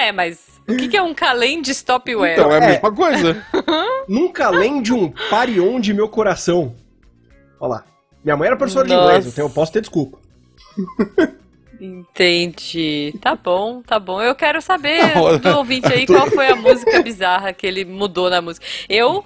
É, 0.00 0.12
mas 0.12 0.38
o 0.68 0.76
que 0.76 0.96
é 0.96 1.02
um 1.02 1.12
calém 1.12 1.60
de 1.60 1.74
stopware? 1.74 2.38
Então, 2.38 2.50
é 2.52 2.60
a 2.60 2.64
É. 2.64 2.66
mesma 2.68 2.92
coisa. 2.94 3.44
Nunca 4.08 4.46
além 4.46 4.80
de 4.80 4.92
um 4.94 5.12
parion 5.28 5.80
de 5.80 5.92
meu 5.92 6.08
coração. 6.08 6.74
Olha 7.60 7.70
lá. 7.70 7.84
Minha 8.24 8.36
mãe 8.36 8.46
era 8.46 8.56
professora 8.56 8.86
de 8.86 8.94
Nossa. 8.94 9.06
inglês, 9.08 9.26
então 9.26 9.46
eu 9.46 9.50
posso 9.50 9.72
ter 9.72 9.80
desculpa. 9.80 10.18
Entendi. 11.80 13.14
Tá 13.20 13.34
bom, 13.36 13.82
tá 13.82 13.98
bom. 13.98 14.20
Eu 14.20 14.34
quero 14.34 14.60
saber 14.60 15.00
do 15.40 15.56
ouvinte 15.58 15.92
aí 15.92 16.06
qual 16.06 16.26
foi 16.28 16.48
a 16.48 16.56
música 16.56 17.00
bizarra 17.02 17.52
que 17.52 17.66
ele 17.66 17.84
mudou 17.84 18.28
na 18.28 18.40
música. 18.42 18.66
Eu 18.88 19.24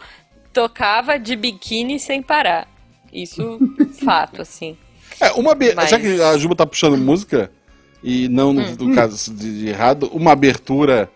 tocava 0.53 1.19
de 1.19 1.35
biquíni 1.35 1.99
sem 1.99 2.23
parar. 2.23 2.69
Isso, 3.13 3.59
fato, 4.05 4.43
assim. 4.43 4.77
É, 5.21 5.33
uma 5.33 5.55
Mas- 5.77 5.91
Já 5.91 5.99
que 5.99 6.21
a 6.21 6.37
Juba 6.37 6.55
tá 6.57 6.67
puxando 6.67 6.97
música, 6.97 7.51
e 8.03 8.29
não 8.29 8.53
no, 8.53 8.63
Hum. 8.63 8.95
caso 8.95 9.33
de, 9.35 9.61
de 9.61 9.69
errado, 9.69 10.11
uma 10.13 10.33
abertura, 10.33 11.11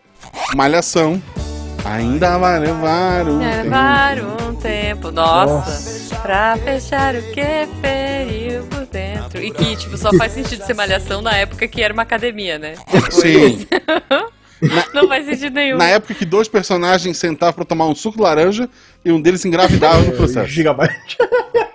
malhação. 0.54 1.20
Ainda 1.86 2.36
vai 2.38 2.58
levar 2.58 3.28
um 3.28 3.38
tempo. 3.38 3.62
Levar 3.64 4.18
um 4.20 4.54
tempo, 4.56 5.10
nossa, 5.12 6.16
pra 6.16 6.56
fechar 6.56 7.14
o 7.14 7.22
que 7.32 7.68
feriu 7.80 8.64
por 8.64 8.86
dentro. 8.86 9.40
E 9.42 9.50
que, 9.50 9.76
tipo, 9.76 9.96
só 9.96 10.12
faz 10.16 10.32
sentido 10.32 10.64
ser 10.64 10.74
malhação 10.74 11.22
na 11.22 11.36
época 11.36 11.66
que 11.68 11.80
era 11.82 11.92
uma 11.92 12.02
academia, 12.02 12.58
né? 12.58 12.74
Sim. 13.10 13.66
Não 14.94 15.06
faz 15.06 15.26
sentido 15.26 15.54
nenhum. 15.54 15.76
Na 15.76 15.84
época 15.86 16.14
que 16.14 16.24
dois 16.24 16.48
personagens 16.48 17.18
sentavam 17.18 17.54
pra 17.54 17.64
tomar 17.64 17.86
um 17.86 17.94
suco 17.94 18.16
de 18.16 18.22
laranja 18.22 18.68
e 19.04 19.12
um 19.12 19.20
deles 19.20 19.42
se 19.42 19.48
engravidava 19.48 19.98
no 20.00 20.12
processo. 20.16 20.48
Gigabyte. 20.48 21.16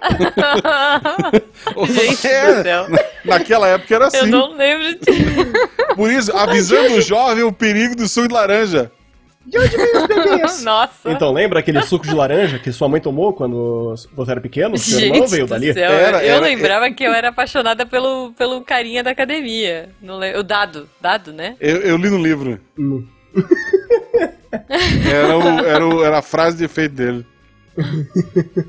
Gente 1.88 2.28
É, 2.28 2.55
do 2.55 2.64
céu. 2.64 2.88
Naquela 3.24 3.68
época 3.68 3.95
era 3.95 4.05
Eu 4.05 4.07
assim. 4.07 4.26
não 4.30 4.55
lembro 4.57 4.95
de... 4.99 5.95
Por 5.95 6.12
isso, 6.12 6.36
avisando 6.36 6.95
o 6.95 7.01
jovem 7.01 7.43
o 7.43 7.51
perigo 7.51 7.95
do 7.95 8.07
suco 8.07 8.28
de 8.28 8.34
laranja. 8.34 8.91
De 9.45 9.57
onde 9.57 9.75
vem 9.75 9.97
os 9.97 10.07
bebês? 10.07 10.61
Nossa. 10.65 11.11
Então, 11.11 11.31
lembra 11.33 11.59
aquele 11.59 11.81
suco 11.81 12.05
de 12.05 12.13
laranja 12.13 12.59
que 12.59 12.71
sua 12.71 12.87
mãe 12.87 13.01
tomou 13.01 13.33
quando 13.33 13.95
você 14.13 14.31
era 14.31 14.41
pequeno? 14.41 14.77
Seu 14.77 14.99
irmão 14.99 15.21
Gente 15.21 15.29
veio 15.31 15.45
do 15.45 15.49
dali? 15.49 15.73
céu, 15.73 15.91
Era- 15.91 16.23
eu 16.23 16.35
era- 16.35 16.45
lembrava 16.45 16.91
que 16.91 17.03
eu 17.03 17.11
era 17.13 17.29
apaixonada 17.29 17.85
pelo, 17.85 18.31
pelo 18.37 18.61
carinha 18.61 19.03
da 19.03 19.11
academia. 19.11 19.89
Le- 20.01 20.37
O 20.37 20.43
Dado, 20.43 20.87
Dado, 21.01 21.33
né? 21.33 21.55
Eu, 21.59 21.77
eu 21.77 21.97
li 21.97 22.09
no 22.09 22.21
livro. 22.21 22.59
Hum. 22.77 23.05
Era, 25.09 25.37
o- 25.37 25.65
era, 25.65 25.87
o- 25.87 26.03
era 26.03 26.17
a 26.17 26.21
frase 26.21 26.57
de 26.57 26.65
efeito 26.65 26.93
dele. 26.95 27.25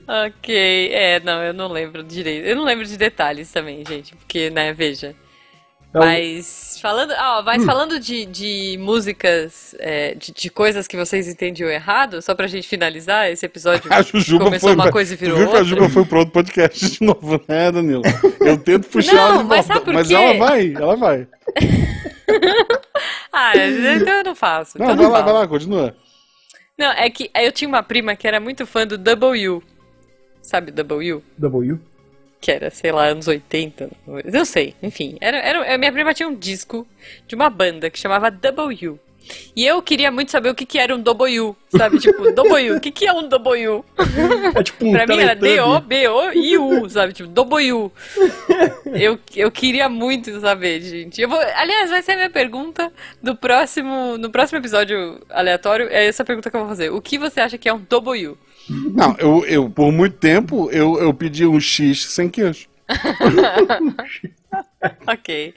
Ok, 0.07 0.91
é, 0.93 1.21
não, 1.21 1.43
eu 1.43 1.53
não 1.53 1.69
lembro 1.69 2.03
direito. 2.03 2.47
Eu 2.47 2.55
não 2.57 2.65
lembro 2.65 2.87
de 2.87 2.97
detalhes 2.97 3.51
também, 3.51 3.85
gente, 3.87 4.15
porque, 4.15 4.49
né, 4.51 4.73
veja. 4.73 5.15
Então, 5.93 6.01
Mas 6.01 6.79
falando, 6.81 7.13
ó, 7.19 7.43
mas 7.43 7.63
falando 7.67 8.01
de, 8.01 8.25
de 8.25 8.79
músicas, 8.81 9.75
é, 9.79 10.15
de, 10.15 10.33
de 10.33 10.49
coisas 10.49 10.87
que 10.87 10.97
vocês 10.97 11.29
entendiam 11.29 11.69
errado, 11.69 12.23
só 12.23 12.35
pra 12.35 12.47
gente 12.47 12.67
finalizar 12.67 13.31
esse 13.31 13.45
episódio. 13.45 13.83
A 13.93 14.01
Jujuba 14.01 14.47
começou 14.47 14.71
foi. 14.71 14.75
uma 14.75 14.91
coisa 14.91 15.13
e 15.13 15.17
virou 15.19 15.37
viu 15.37 15.47
que 15.49 15.53
a 15.55 15.59
outra. 15.59 15.65
Jujuba 15.69 15.91
foi 15.91 16.05
pro 16.07 16.19
outro 16.21 16.33
podcast 16.33 16.91
de 16.99 17.05
novo, 17.05 17.39
né, 17.47 17.71
Danilo? 17.71 18.01
Eu 18.41 18.57
tento 18.57 18.89
puxar 18.89 19.13
Não, 19.13 19.21
ela 19.23 19.37
de 19.43 19.45
mas 19.45 19.67
volta. 19.67 19.75
sabe 19.75 19.85
por 19.85 19.93
mas 19.93 20.09
quê? 20.09 20.15
ela 20.15 20.39
vai, 20.39 20.73
ela 20.75 20.97
vai. 20.97 21.29
Ah, 23.31 23.53
então 23.57 24.15
eu 24.19 24.25
não 24.25 24.35
faço. 24.35 24.79
Não, 24.79 24.87
então 24.87 24.97
vai 24.97 25.05
não 25.07 25.13
lá, 25.13 25.19
falo. 25.21 25.33
vai 25.33 25.43
lá, 25.43 25.49
continua. 25.49 25.97
Não, 26.79 26.91
é 26.93 27.09
que 27.11 27.31
eu 27.35 27.53
tinha 27.53 27.69
uma 27.69 27.83
prima 27.83 28.15
que 28.17 28.27
era 28.27 28.39
muito 28.41 28.67
fã 28.67 28.87
do 28.87 28.97
Double 28.99 29.49
U. 29.49 29.63
Sabe 30.43 30.71
Double 30.71 31.13
U? 31.13 31.23
W. 31.39 31.79
que 32.43 32.51
era, 32.51 32.71
sei 32.71 32.91
lá, 32.91 33.07
anos 33.07 33.29
80. 33.29 33.89
Eu 34.25 34.45
sei, 34.45 34.75
enfim. 34.83 35.17
Era, 35.21 35.39
era, 35.39 35.79
minha 35.79 35.93
prima 35.93 36.13
tinha 36.13 36.29
um 36.29 36.35
disco 36.35 36.85
de 37.29 37.37
uma 37.37 37.49
banda 37.49 37.89
que 37.89 37.99
chamava 37.99 38.33
W. 38.33 38.99
E 39.55 39.65
eu 39.65 39.81
queria 39.81 40.11
muito 40.11 40.33
saber 40.33 40.51
o 40.51 40.55
que, 40.55 40.67
que 40.67 40.77
era 40.77 40.93
um 40.93 41.01
W, 41.01 41.57
sabe? 41.71 42.01
Tipo, 42.01 42.33
W, 42.35 42.77
o 42.77 42.81
que, 42.81 42.91
que 42.91 43.07
é 43.07 43.13
um 43.13 43.29
W? 43.29 43.85
É 44.57 44.63
tipo 44.65 44.85
um 44.85 44.91
Pra 44.91 45.07
mim 45.07 45.21
era. 45.21 45.37
D-O-B-O-I-U, 45.37 46.91
sabe? 46.91 47.13
Tipo, 47.13 47.29
W. 47.29 47.93
Eu, 48.87 49.19
eu 49.37 49.51
queria 49.53 49.89
muito 49.89 50.41
saber, 50.41 50.81
gente. 50.81 51.23
Eu 51.23 51.29
vou, 51.29 51.39
aliás, 51.39 51.91
vai 51.91 52.03
ser 52.03 52.13
a 52.13 52.17
minha 52.17 52.31
pergunta 52.31 52.93
do 53.23 53.37
próximo, 53.37 54.19
no 54.19 54.31
próximo 54.31 54.59
episódio 54.59 55.21
aleatório. 55.31 55.87
É 55.91 56.05
essa 56.07 56.25
pergunta 56.25 56.51
que 56.51 56.57
eu 56.57 56.61
vou 56.61 56.69
fazer. 56.69 56.91
O 56.91 57.01
que 57.01 57.19
você 57.19 57.41
acha 57.41 57.57
que 57.57 57.69
é 57.69 57.73
um 57.73 57.81
W? 57.89 58.37
Não, 58.69 59.17
eu, 59.19 59.45
eu 59.47 59.71
por 59.71 59.93
muito 59.93 60.17
tempo, 60.17 60.71
eu, 60.71 60.99
eu 61.01 61.13
pedi 61.13 61.47
um 61.47 61.61
X 61.61 62.07
sem 62.13 62.29
queijo. 62.29 62.67
Ok. 65.07 65.55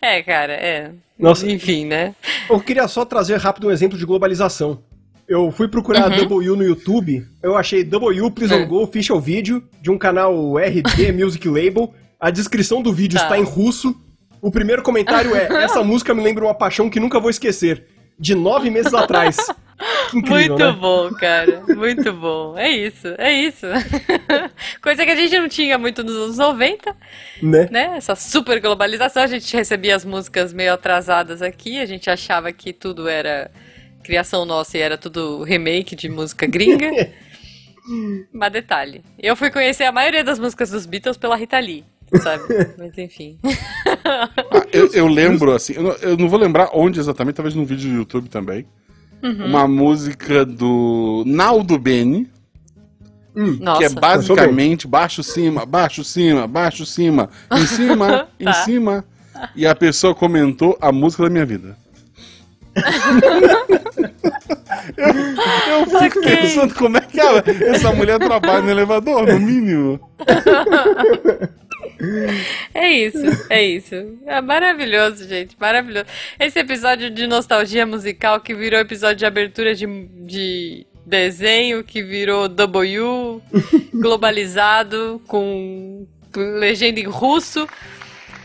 É, 0.00 0.22
cara, 0.22 0.52
é. 0.52 0.90
Nossa. 1.18 1.50
Enfim, 1.50 1.86
né? 1.86 2.14
Eu 2.48 2.60
queria 2.60 2.86
só 2.88 3.04
trazer 3.04 3.36
rápido 3.38 3.68
um 3.68 3.70
exemplo 3.70 3.98
de 3.98 4.04
globalização. 4.04 4.82
Eu 5.28 5.50
fui 5.50 5.66
procurar 5.66 6.08
Uhum. 6.10 6.18
W 6.18 6.56
no 6.56 6.62
YouTube, 6.62 7.26
eu 7.42 7.56
achei 7.56 7.82
W 7.82 8.30
Prison 8.30 8.54
É. 8.56 8.64
Go 8.64 8.80
Official 8.82 9.20
Video, 9.20 9.62
de 9.82 9.90
um 9.90 9.98
canal 9.98 10.54
RD 10.56 11.10
Music 11.12 11.48
Label. 11.48 11.92
A 12.20 12.30
descrição 12.30 12.80
do 12.80 12.92
vídeo 12.92 13.18
Tá. 13.18 13.24
está 13.24 13.38
em 13.38 13.42
russo. 13.42 13.94
O 14.40 14.50
primeiro 14.52 14.82
comentário 14.82 15.34
é: 15.34 15.46
Essa 15.64 15.82
música 15.82 16.14
me 16.14 16.22
lembra 16.22 16.44
uma 16.44 16.54
paixão 16.54 16.88
que 16.88 17.00
nunca 17.00 17.18
vou 17.18 17.30
esquecer. 17.30 17.86
De 18.18 18.34
nove 18.34 18.70
meses 18.70 18.94
atrás. 18.94 19.36
Incrível, 20.14 20.48
Muito 20.48 20.64
né? 20.66 20.72
bom, 20.72 21.10
cara. 21.14 21.62
Muito 21.68 22.12
bom. 22.12 22.56
É 22.56 22.70
isso, 22.70 23.08
é 23.18 23.32
isso. 23.32 23.66
Coisa 24.80 25.04
que 25.04 25.10
a 25.10 25.16
gente 25.16 25.38
não 25.38 25.48
tinha 25.48 25.76
muito 25.76 26.02
nos 26.02 26.14
anos 26.16 26.38
90, 26.38 26.96
Né? 27.42 27.68
né? 27.70 27.94
Essa 27.96 28.14
super 28.14 28.60
globalização. 28.60 29.22
A 29.22 29.26
gente 29.26 29.54
recebia 29.54 29.94
as 29.94 30.04
músicas 30.04 30.52
meio 30.52 30.72
atrasadas 30.72 31.42
aqui, 31.42 31.78
a 31.78 31.86
gente 31.86 32.08
achava 32.08 32.52
que 32.52 32.72
tudo 32.72 33.08
era 33.08 33.50
criação 34.02 34.44
nossa 34.44 34.78
e 34.78 34.80
era 34.80 34.96
tudo 34.96 35.42
remake 35.42 35.94
de 35.94 36.08
música 36.08 36.46
gringa. 36.46 36.90
Mas 38.32 38.52
detalhe, 38.52 39.02
eu 39.18 39.36
fui 39.36 39.50
conhecer 39.50 39.84
a 39.84 39.92
maioria 39.92 40.24
das 40.24 40.38
músicas 40.38 40.70
dos 40.70 40.86
Beatles 40.86 41.16
pela 41.16 41.36
Rita 41.36 41.58
Lee, 41.58 41.84
sabe? 42.20 42.42
Mas 42.78 42.96
enfim. 42.98 43.38
Ah, 44.04 44.66
eu, 44.72 44.90
eu 44.92 45.06
lembro, 45.06 45.52
assim, 45.52 45.74
eu 45.74 45.82
não, 45.82 45.92
eu 45.96 46.16
não 46.16 46.28
vou 46.28 46.38
lembrar 46.38 46.70
onde 46.72 46.98
exatamente, 46.98 47.36
talvez 47.36 47.54
num 47.54 47.64
vídeo 47.64 47.88
do 47.90 47.96
YouTube 47.96 48.28
também. 48.28 48.66
Uhum. 49.22 49.46
Uma 49.46 49.66
música 49.66 50.44
do 50.44 51.24
Naldo 51.26 51.78
Beni, 51.78 52.28
Nossa. 53.34 53.78
que 53.78 53.84
é 53.84 53.88
basicamente 53.88 54.86
baixo 54.86 55.22
cima, 55.22 55.66
baixo 55.66 56.04
cima, 56.04 56.46
baixo 56.46 56.86
cima, 56.86 57.28
em 57.52 57.66
cima, 57.66 58.28
em 58.40 58.44
Tá. 58.44 58.52
cima. 58.52 59.04
E 59.54 59.66
a 59.66 59.74
pessoa 59.74 60.14
comentou 60.14 60.78
a 60.80 60.90
música 60.92 61.24
da 61.24 61.30
minha 61.30 61.44
vida. 61.44 61.76
eu, 64.96 65.80
eu 65.80 65.86
fico 66.00 66.18
Ok. 66.20 66.36
pensando 66.36 66.74
como 66.74 66.96
é 66.96 67.00
que 67.00 67.20
ela- 67.20 67.42
essa 67.46 67.92
mulher 67.92 68.18
trabalha 68.18 68.62
no 68.62 68.70
elevador, 68.70 69.26
no 69.26 69.38
mínimo. 69.40 70.00
É 72.74 72.90
isso, 72.90 73.46
é 73.48 73.64
isso. 73.64 73.94
É 74.26 74.40
maravilhoso, 74.40 75.26
gente, 75.26 75.56
maravilhoso. 75.58 76.06
Esse 76.38 76.58
episódio 76.58 77.10
de 77.10 77.26
nostalgia 77.26 77.86
musical 77.86 78.40
que 78.40 78.54
virou 78.54 78.78
episódio 78.80 79.16
de 79.16 79.26
abertura 79.26 79.74
de, 79.74 79.86
de 79.86 80.86
desenho, 81.04 81.82
que 81.82 82.02
virou 82.02 82.48
W, 82.48 83.42
globalizado, 83.94 85.22
com 85.26 86.06
legenda 86.36 87.00
em 87.00 87.06
russo. 87.06 87.66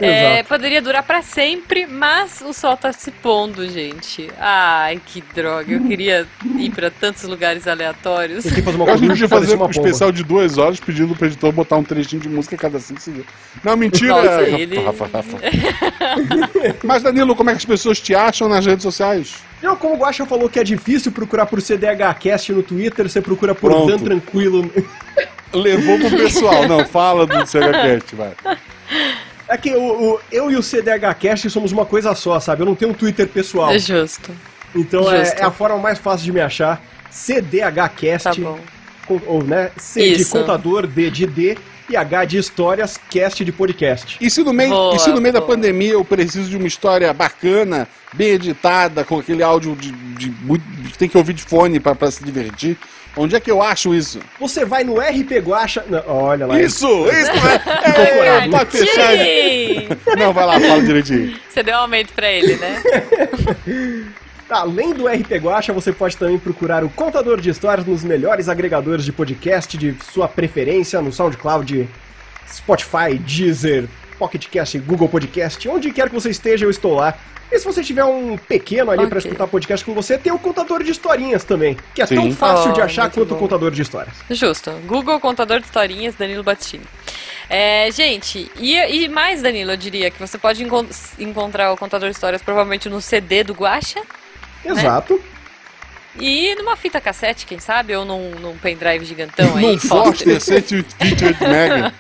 É, 0.02 0.43
poderia 0.43 0.82
durar 0.82 1.04
pra 1.04 1.22
sempre, 1.22 1.86
mas 1.86 2.41
o 2.41 2.54
sol 2.54 2.76
tá 2.78 2.91
se 2.91 3.12
pondo, 3.12 3.68
gente. 3.70 4.30
Ai, 4.39 4.99
que 5.06 5.22
droga. 5.34 5.72
Eu 5.72 5.82
queria 5.84 6.28
ir 6.58 6.70
pra 6.72 6.89
tantos 6.89 7.24
lugares 7.24 7.68
aleatórios. 7.68 8.43
Que 8.45 8.62
fazer 8.62 8.78
uma 8.78 8.86
Eu 8.88 8.93
acho 8.93 9.04
que 9.04 9.12
a 9.12 9.16
gente 9.16 9.20
coisa 9.20 9.28
podia 9.28 9.30
fazer 9.30 9.58
um 9.58 9.70
especial 9.70 10.12
de 10.12 10.24
duas 10.24 10.58
horas 10.58 10.80
pedindo 10.80 11.16
pro 11.16 11.28
editor 11.28 11.52
botar 11.52 11.78
um 11.78 11.84
trechinho 11.84 12.22
de 12.22 12.30
música 12.30 12.56
a 12.56 12.60
cada 12.60 12.80
cinco 12.80 12.99
segundos. 13.02 13.28
Não, 13.64 13.76
mentira! 13.78 14.14
Nossa, 14.16 14.30
Rafa, 14.30 14.43
ele- 14.62 14.80
Rafa, 14.80 15.10
Rafa. 15.14 15.38
Mas, 16.84 17.04
Danilo, 17.04 17.36
como 17.36 17.49
é 17.49 17.54
que 17.54 17.58
as 17.60 17.66
pessoas 17.66 17.99
te 17.99 18.16
acham 18.16 18.47
nas 18.49 18.66
redes 18.66 18.84
sociais? 18.84 19.36
Eu, 19.62 19.76
como 19.76 19.93
o 19.93 19.97
Guaxa 19.97 20.26
falou 20.26 20.49
que 20.49 20.60
é 20.60 20.64
difícil 20.64 21.12
procurar 21.12 21.45
por 21.45 21.62
CDHcast 21.62 22.52
no 22.52 22.64
Twitter, 22.64 23.08
você 23.08 23.22
procura 23.22 23.54
por 23.54 23.72
Pronto. 23.72 23.88
Dan 23.97 23.99
Tranquilo. 24.04 24.72
Levou 25.54 25.99
pro 25.99 26.10
pessoal. 26.18 26.68
Não, 26.68 26.86
fala 26.86 27.28
do 27.28 27.45
CHCast, 27.45 28.16
vai. 28.16 28.32
É 29.54 29.58
que 29.58 29.72
o, 29.76 30.14
o- 30.14 30.20
eu 30.32 30.49
e 30.49 30.56
o 30.56 30.64
CDHcast 30.64 31.49
somos 31.49 31.72
uma 31.72 31.86
coisa 31.86 32.16
só, 32.16 32.39
sabe? 32.39 32.62
Eu 32.62 32.66
não 32.66 32.76
tenho 32.76 32.91
um 32.91 32.93
Twitter 32.93 33.28
pessoal. 33.28 33.72
É 33.72 33.78
justo. 33.80 34.32
Então 34.74 35.12
é, 35.12 35.26
justo. 35.26 35.39
é 35.39 35.43
a 35.43 35.52
forma 35.52 35.78
mais 35.78 35.99
fácil 35.99 36.26
de 36.26 36.32
me 36.32 36.39
achar. 36.39 36.82
CDHcast, 37.10 38.24
Tá 38.24 38.34
bom. 38.36 38.60
com- 39.06 39.22
ou, 39.28 39.43
né? 39.43 39.72
C 39.78 40.02
de 40.16 40.22
Isso. 40.22 40.32
contador, 40.32 40.88
D 40.88 41.10
de 41.10 41.26
D 41.26 41.58
e 41.89 41.95
H 41.97 42.24
de 42.26 42.38
histórias, 42.38 42.97
cast 43.10 43.43
de 43.43 43.52
podcast. 43.52 44.18
E 44.22 44.30
se 44.30 44.41
no 44.43 44.54
meio, 44.54 44.70
Boa, 44.70 44.97
se 44.99 45.10
no 45.10 45.20
meio 45.20 45.34
da 45.34 45.41
pandemia 45.41 45.91
eu 45.93 46.06
preciso 46.06 46.49
de 46.49 46.56
uma 46.56 46.68
história 46.68 47.12
bacana, 47.14 47.88
bem 48.14 48.30
editada, 48.30 49.04
com 49.04 49.20
aquele 49.20 49.43
áudio 49.43 49.76
de, 49.76 49.91
de 49.91 50.30
que 50.91 50.97
tem 50.97 51.10
que 51.10 51.18
ouvir 51.18 51.34
de 51.34 51.43
fone 51.43 51.80
pra 51.80 52.10
se 52.10 52.24
divertir, 52.24 52.78
onde 53.16 53.36
é 53.36 53.39
que 53.39 53.51
eu 53.51 53.62
acho 53.62 53.93
isso? 53.93 54.20
Você 54.39 54.66
vai 54.66 54.84
no 54.84 54.95
RP 54.99 55.39
Guacha. 55.43 55.84
Não, 55.88 56.03
olha 56.07 56.45
lá. 56.45 56.59
Isso! 56.59 56.88
Isso! 57.07 57.32
É, 57.84 58.45
é, 58.45 58.49
pode 58.49 58.72
fechar. 58.72 59.18
Sim! 59.18 59.88
Não, 60.18 60.34
vai 60.34 60.45
lá, 60.45 60.59
fala 60.59 60.82
direitinho. 60.82 61.36
Você 61.49 61.64
deu 61.64 61.76
um 61.76 61.80
aumento 61.80 62.14
pra 62.14 62.32
ele, 62.32 62.55
né? 62.55 62.82
Além 64.49 64.93
do 64.93 65.07
RP 65.07 65.32
Guacha, 65.41 65.72
você 65.72 65.93
pode 65.93 66.18
também 66.18 66.38
procurar 66.38 66.84
o 66.84 66.89
Contador 66.89 67.39
de 67.39 67.49
Histórias 67.49 67.88
nos 67.88 68.03
melhores 68.03 68.49
agregadores 68.49 69.05
de 69.05 69.12
podcast 69.14 69.78
de 69.78 69.95
sua 70.12 70.28
preferência, 70.28 71.01
no 71.01 71.12
SoundCloud, 71.12 71.88
Spotify, 72.51 73.18
Deezer, 73.18 73.88
Pocket 74.22 74.48
Cast, 74.50 74.78
Google 74.78 75.10
Podcast, 75.10 75.68
onde 75.68 75.92
quer 75.92 76.08
que 76.08 76.14
você 76.14 76.30
esteja, 76.30 76.64
eu 76.64 76.70
estou 76.70 76.94
lá. 76.94 77.18
E 77.52 77.58
se 77.58 77.66
você 77.66 77.84
tiver 77.84 78.04
um 78.06 78.38
pequeno 78.38 78.92
ali 78.92 79.00
Ok. 79.00 79.10
pra 79.10 79.18
escutar 79.18 79.48
podcast 79.48 79.84
com 79.84 79.96
você, 79.96 80.16
tem 80.16 80.32
o 80.32 80.38
Contador 80.38 80.84
de 80.84 80.92
Historinhas 80.92 81.44
também, 81.44 81.76
que 81.96 82.04
é 82.04 82.06
tão 82.06 82.22
Sim. 82.26 82.32
fácil 82.32 82.70
Oh, 82.70 82.74
de 82.74 82.82
achar 82.82 83.02
muito 83.06 83.16
quanto 83.16 83.32
o 83.32 83.34
bom. 83.34 83.40
Contador 83.40 83.72
de 83.72 83.82
Histórias. 83.82 84.16
Justo. 84.30 84.70
Google 84.86 85.20
Contador 85.20 85.60
de 85.60 85.66
Historinhas, 85.66 86.14
Danilo 86.14 86.44
Battini. 86.44 86.84
É, 87.50 87.90
gente, 87.92 88.50
e, 88.58 88.76
e 88.78 89.10
mais, 89.10 89.42
Danilo, 89.42 89.72
eu 89.72 89.78
diria 89.78 90.12
que 90.12 90.20
você 90.20 90.38
pode 90.38 90.64
encon- 90.64 90.86
encontrar 91.18 91.74
o 91.74 91.78
Contador 91.78 92.08
de 92.10 92.16
Histórias 92.16 92.44
provavelmente 92.44 92.88
no 92.90 93.02
CD 93.02 93.44
do 93.44 93.54
Guacha 93.54 94.02
Exato. 94.64 95.20
e 96.20 96.54
numa 96.56 96.78
fita 96.78 97.02
cassete, 97.02 97.46
quem 97.48 97.60
sabe, 97.60 97.96
ou 97.96 98.06
num, 98.06 98.30
num 98.40 98.56
pendrive 98.58 99.04
gigantão 99.04 99.58
aí. 99.58 99.64
Num. 99.74 99.78
Foster 99.80 100.40
128 100.40 101.44
mega. 101.48 101.94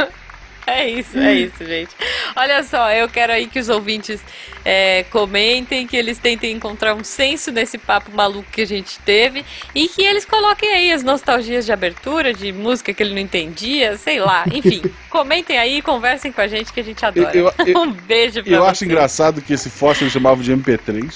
É 0.81 0.89
isso, 0.89 1.17
é 1.17 1.33
isso, 1.33 1.65
gente. 1.65 1.89
Olha 2.35 2.63
só, 2.63 2.91
eu 2.91 3.07
quero 3.09 3.33
aí 3.33 3.45
que 3.47 3.59
os 3.59 3.67
ouvintes 3.69 4.21
é, 4.63 5.03
comentem, 5.09 5.85
que 5.85 5.97
eles 5.97 6.17
tentem 6.17 6.53
encontrar 6.53 6.93
um 6.95 7.03
senso 7.03 7.51
nesse 7.51 7.77
papo 7.77 8.11
maluco 8.15 8.49
que 8.51 8.61
a 8.61 8.65
gente 8.65 8.97
teve 8.99 9.43
e 9.75 9.87
que 9.87 10.01
eles 10.03 10.23
coloquem 10.25 10.69
aí 10.73 10.91
as 10.91 11.03
nostalgias 11.03 11.65
de 11.65 11.71
abertura, 11.73 12.33
de 12.33 12.51
música 12.53 12.93
que 12.93 13.03
ele 13.03 13.13
não 13.13 13.19
entendia, 13.21 13.97
sei 13.97 14.19
lá. 14.19 14.45
Enfim, 14.51 14.81
comentem 15.09 15.57
aí 15.57 15.77
e 15.77 15.81
conversem 15.81 16.31
com 16.31 16.41
a 16.41 16.47
gente 16.47 16.71
que 16.71 16.79
a 16.79 16.83
gente 16.83 17.05
adora. 17.05 17.35
Eu- 17.35 17.53
eu- 17.65 17.77
um 17.81 17.91
beijo 17.91 18.41
pra 18.43 18.51
Eu 18.51 18.59
vocês. 18.61 18.71
acho 18.71 18.85
engraçado 18.85 19.41
que 19.41 19.53
esse 19.53 19.69
fósforo 19.69 20.05
eles 20.05 20.13
chamavam 20.13 20.41
de 20.43 20.51
MP3. 20.53 21.13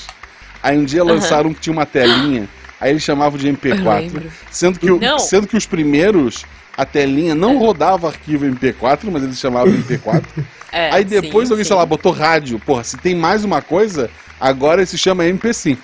Aí 0.62 0.78
um 0.78 0.84
dia 0.84 1.04
lançaram 1.04 1.54
que 1.54 1.62
tinha 1.62 1.74
uma 1.74 1.86
telinha, 1.86 2.48
aí 2.86 2.92
eles 2.92 3.04
chamavam 3.04 3.38
de 3.38 3.48
Eu 3.48 3.54
MP4. 3.56 4.00
lembro. 4.00 4.32
Sendo 4.52 4.80
que, 4.80 4.90
o- 4.92 5.20
sendo 5.20 5.48
que 5.48 5.58
os 5.58 5.66
primeiros, 5.66 6.46
a 6.78 6.86
telinha 6.86 7.34
não 7.36 7.58
rodava 7.58 8.08
arquivo 8.08 8.46
MP4, 8.46 9.00
mas 9.12 9.24
eles 9.24 9.40
chamavam 9.40 9.72
de 9.74 9.80
MP4. 9.84 10.24
É, 10.72 10.90
aí 10.92 11.06
depois 11.06 11.48
sim, 11.48 11.54
alguém, 11.54 11.64
sim. 11.64 11.70
sei 11.70 11.76
lá, 11.78 11.86
botou 11.86 12.12
rádio. 12.12 12.60
Porra, 12.60 12.84
se 12.84 12.98
tem 12.98 13.16
mais 13.16 13.46
uma 13.46 13.62
coisa, 13.62 14.10
agora 14.38 14.82
ele 14.82 14.86
se 14.86 14.98
chama 14.98 15.24
MP5. 15.24 15.78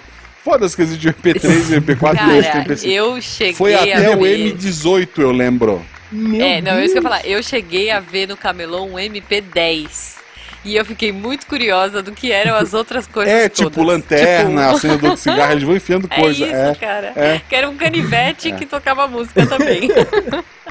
Foda-se 0.43 0.76
que 0.76 0.82
existe 0.82 1.08
o 1.08 1.14
MP3 1.14 1.45
e 1.45 1.76
o 1.78 1.82
MP4 1.82 2.28
e 2.28 2.30
hoje 2.38 2.52
tem 2.52 2.62
Cara, 2.64 2.66
MP5. 2.76 2.88
eu 2.91 3.22
cheguei 3.22 3.54
Foi 3.54 3.74
a 3.74 3.84
até 3.84 4.14
o 4.14 4.20
ver... 4.20 4.54
M18, 4.54 5.08
eu 5.20 5.32
lembro. 5.32 5.82
Meu 6.12 6.41
É, 6.41 6.60
não, 6.62 6.74
é 6.74 6.84
isso 6.84 6.91
que 6.93 6.99
eu 6.99 7.04
ia 7.04 7.10
Deus. 7.10 7.22
falar. 7.22 7.26
Eu 7.26 7.41
cheguei 7.41 7.89
a 7.89 8.02
ver 8.02 8.28
no 8.28 8.36
camelô 8.36 8.84
um 8.84 8.95
MP10. 8.95 10.16
E 10.64 10.76
eu 10.76 10.86
fiquei 10.86 11.12
muito 11.12 11.47
curiosa 11.47 12.03
do 12.03 12.12
que 12.12 12.32
eram 12.32 12.55
as 12.55 12.74
outras 12.74 13.07
coisas 13.07 13.34
É, 13.34 13.49
todas. 13.49 13.72
tipo 13.74 13.84
lanterna, 13.84 14.66
Tipo, 14.66 14.76
acendedor 14.76 15.14
de 15.16 15.20
cigarro, 15.20 15.51
eles 15.53 15.64
vão 15.64 15.76
enfiando 15.76 16.07
É 16.12 16.22
coisa. 16.22 16.45
isso, 16.45 16.55
é. 16.55 16.76
cara. 16.76 17.14
é. 17.16 17.41
Que 17.49 17.55
era 17.55 17.68
um 17.70 17.76
canivete 17.76 18.51
que 18.53 18.66
tocava 18.66 19.07
música 19.07 19.45
também. 19.47 19.89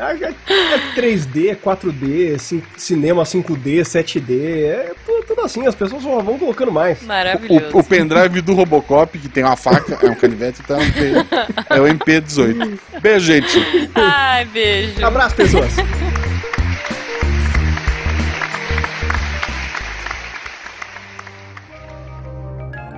Ah, 0.03 0.15
É, 0.15 0.29
é 0.31 0.79
3D, 0.99 1.51
é 1.51 1.55
4D, 1.55 2.39
cin- 2.39 2.63
cinema 2.75 3.23
5D, 3.25 3.83
7D, 3.83 4.63
é 4.65 4.93
tudo, 5.05 5.27
tudo 5.27 5.43
assim, 5.43 5.67
as 5.67 5.75
pessoas 5.75 6.03
vão 6.03 6.39
colocando 6.39 6.73
mais. 6.73 7.03
Maravilhoso. 7.03 7.77
O, 7.77 7.81
o 7.81 7.85
pendrive 7.85 8.41
do 8.41 8.55
Robocop, 8.55 9.19
que 9.19 9.29
tem 9.29 9.45
uma 9.45 9.57
faca, 9.57 9.99
é 10.01 10.09
um 10.11 10.15
canivete, 10.15 10.63
então 10.65 10.79
é, 10.81 11.75
um 11.75 11.77
é 11.77 11.81
o 11.83 11.95
MP18. 11.95 12.79
Beijo, 13.03 13.27
gente. 13.27 13.91
Ai, 13.95 14.47
beijo. 14.47 15.05
Abraço, 15.05 15.35
pessoas! 15.37 15.71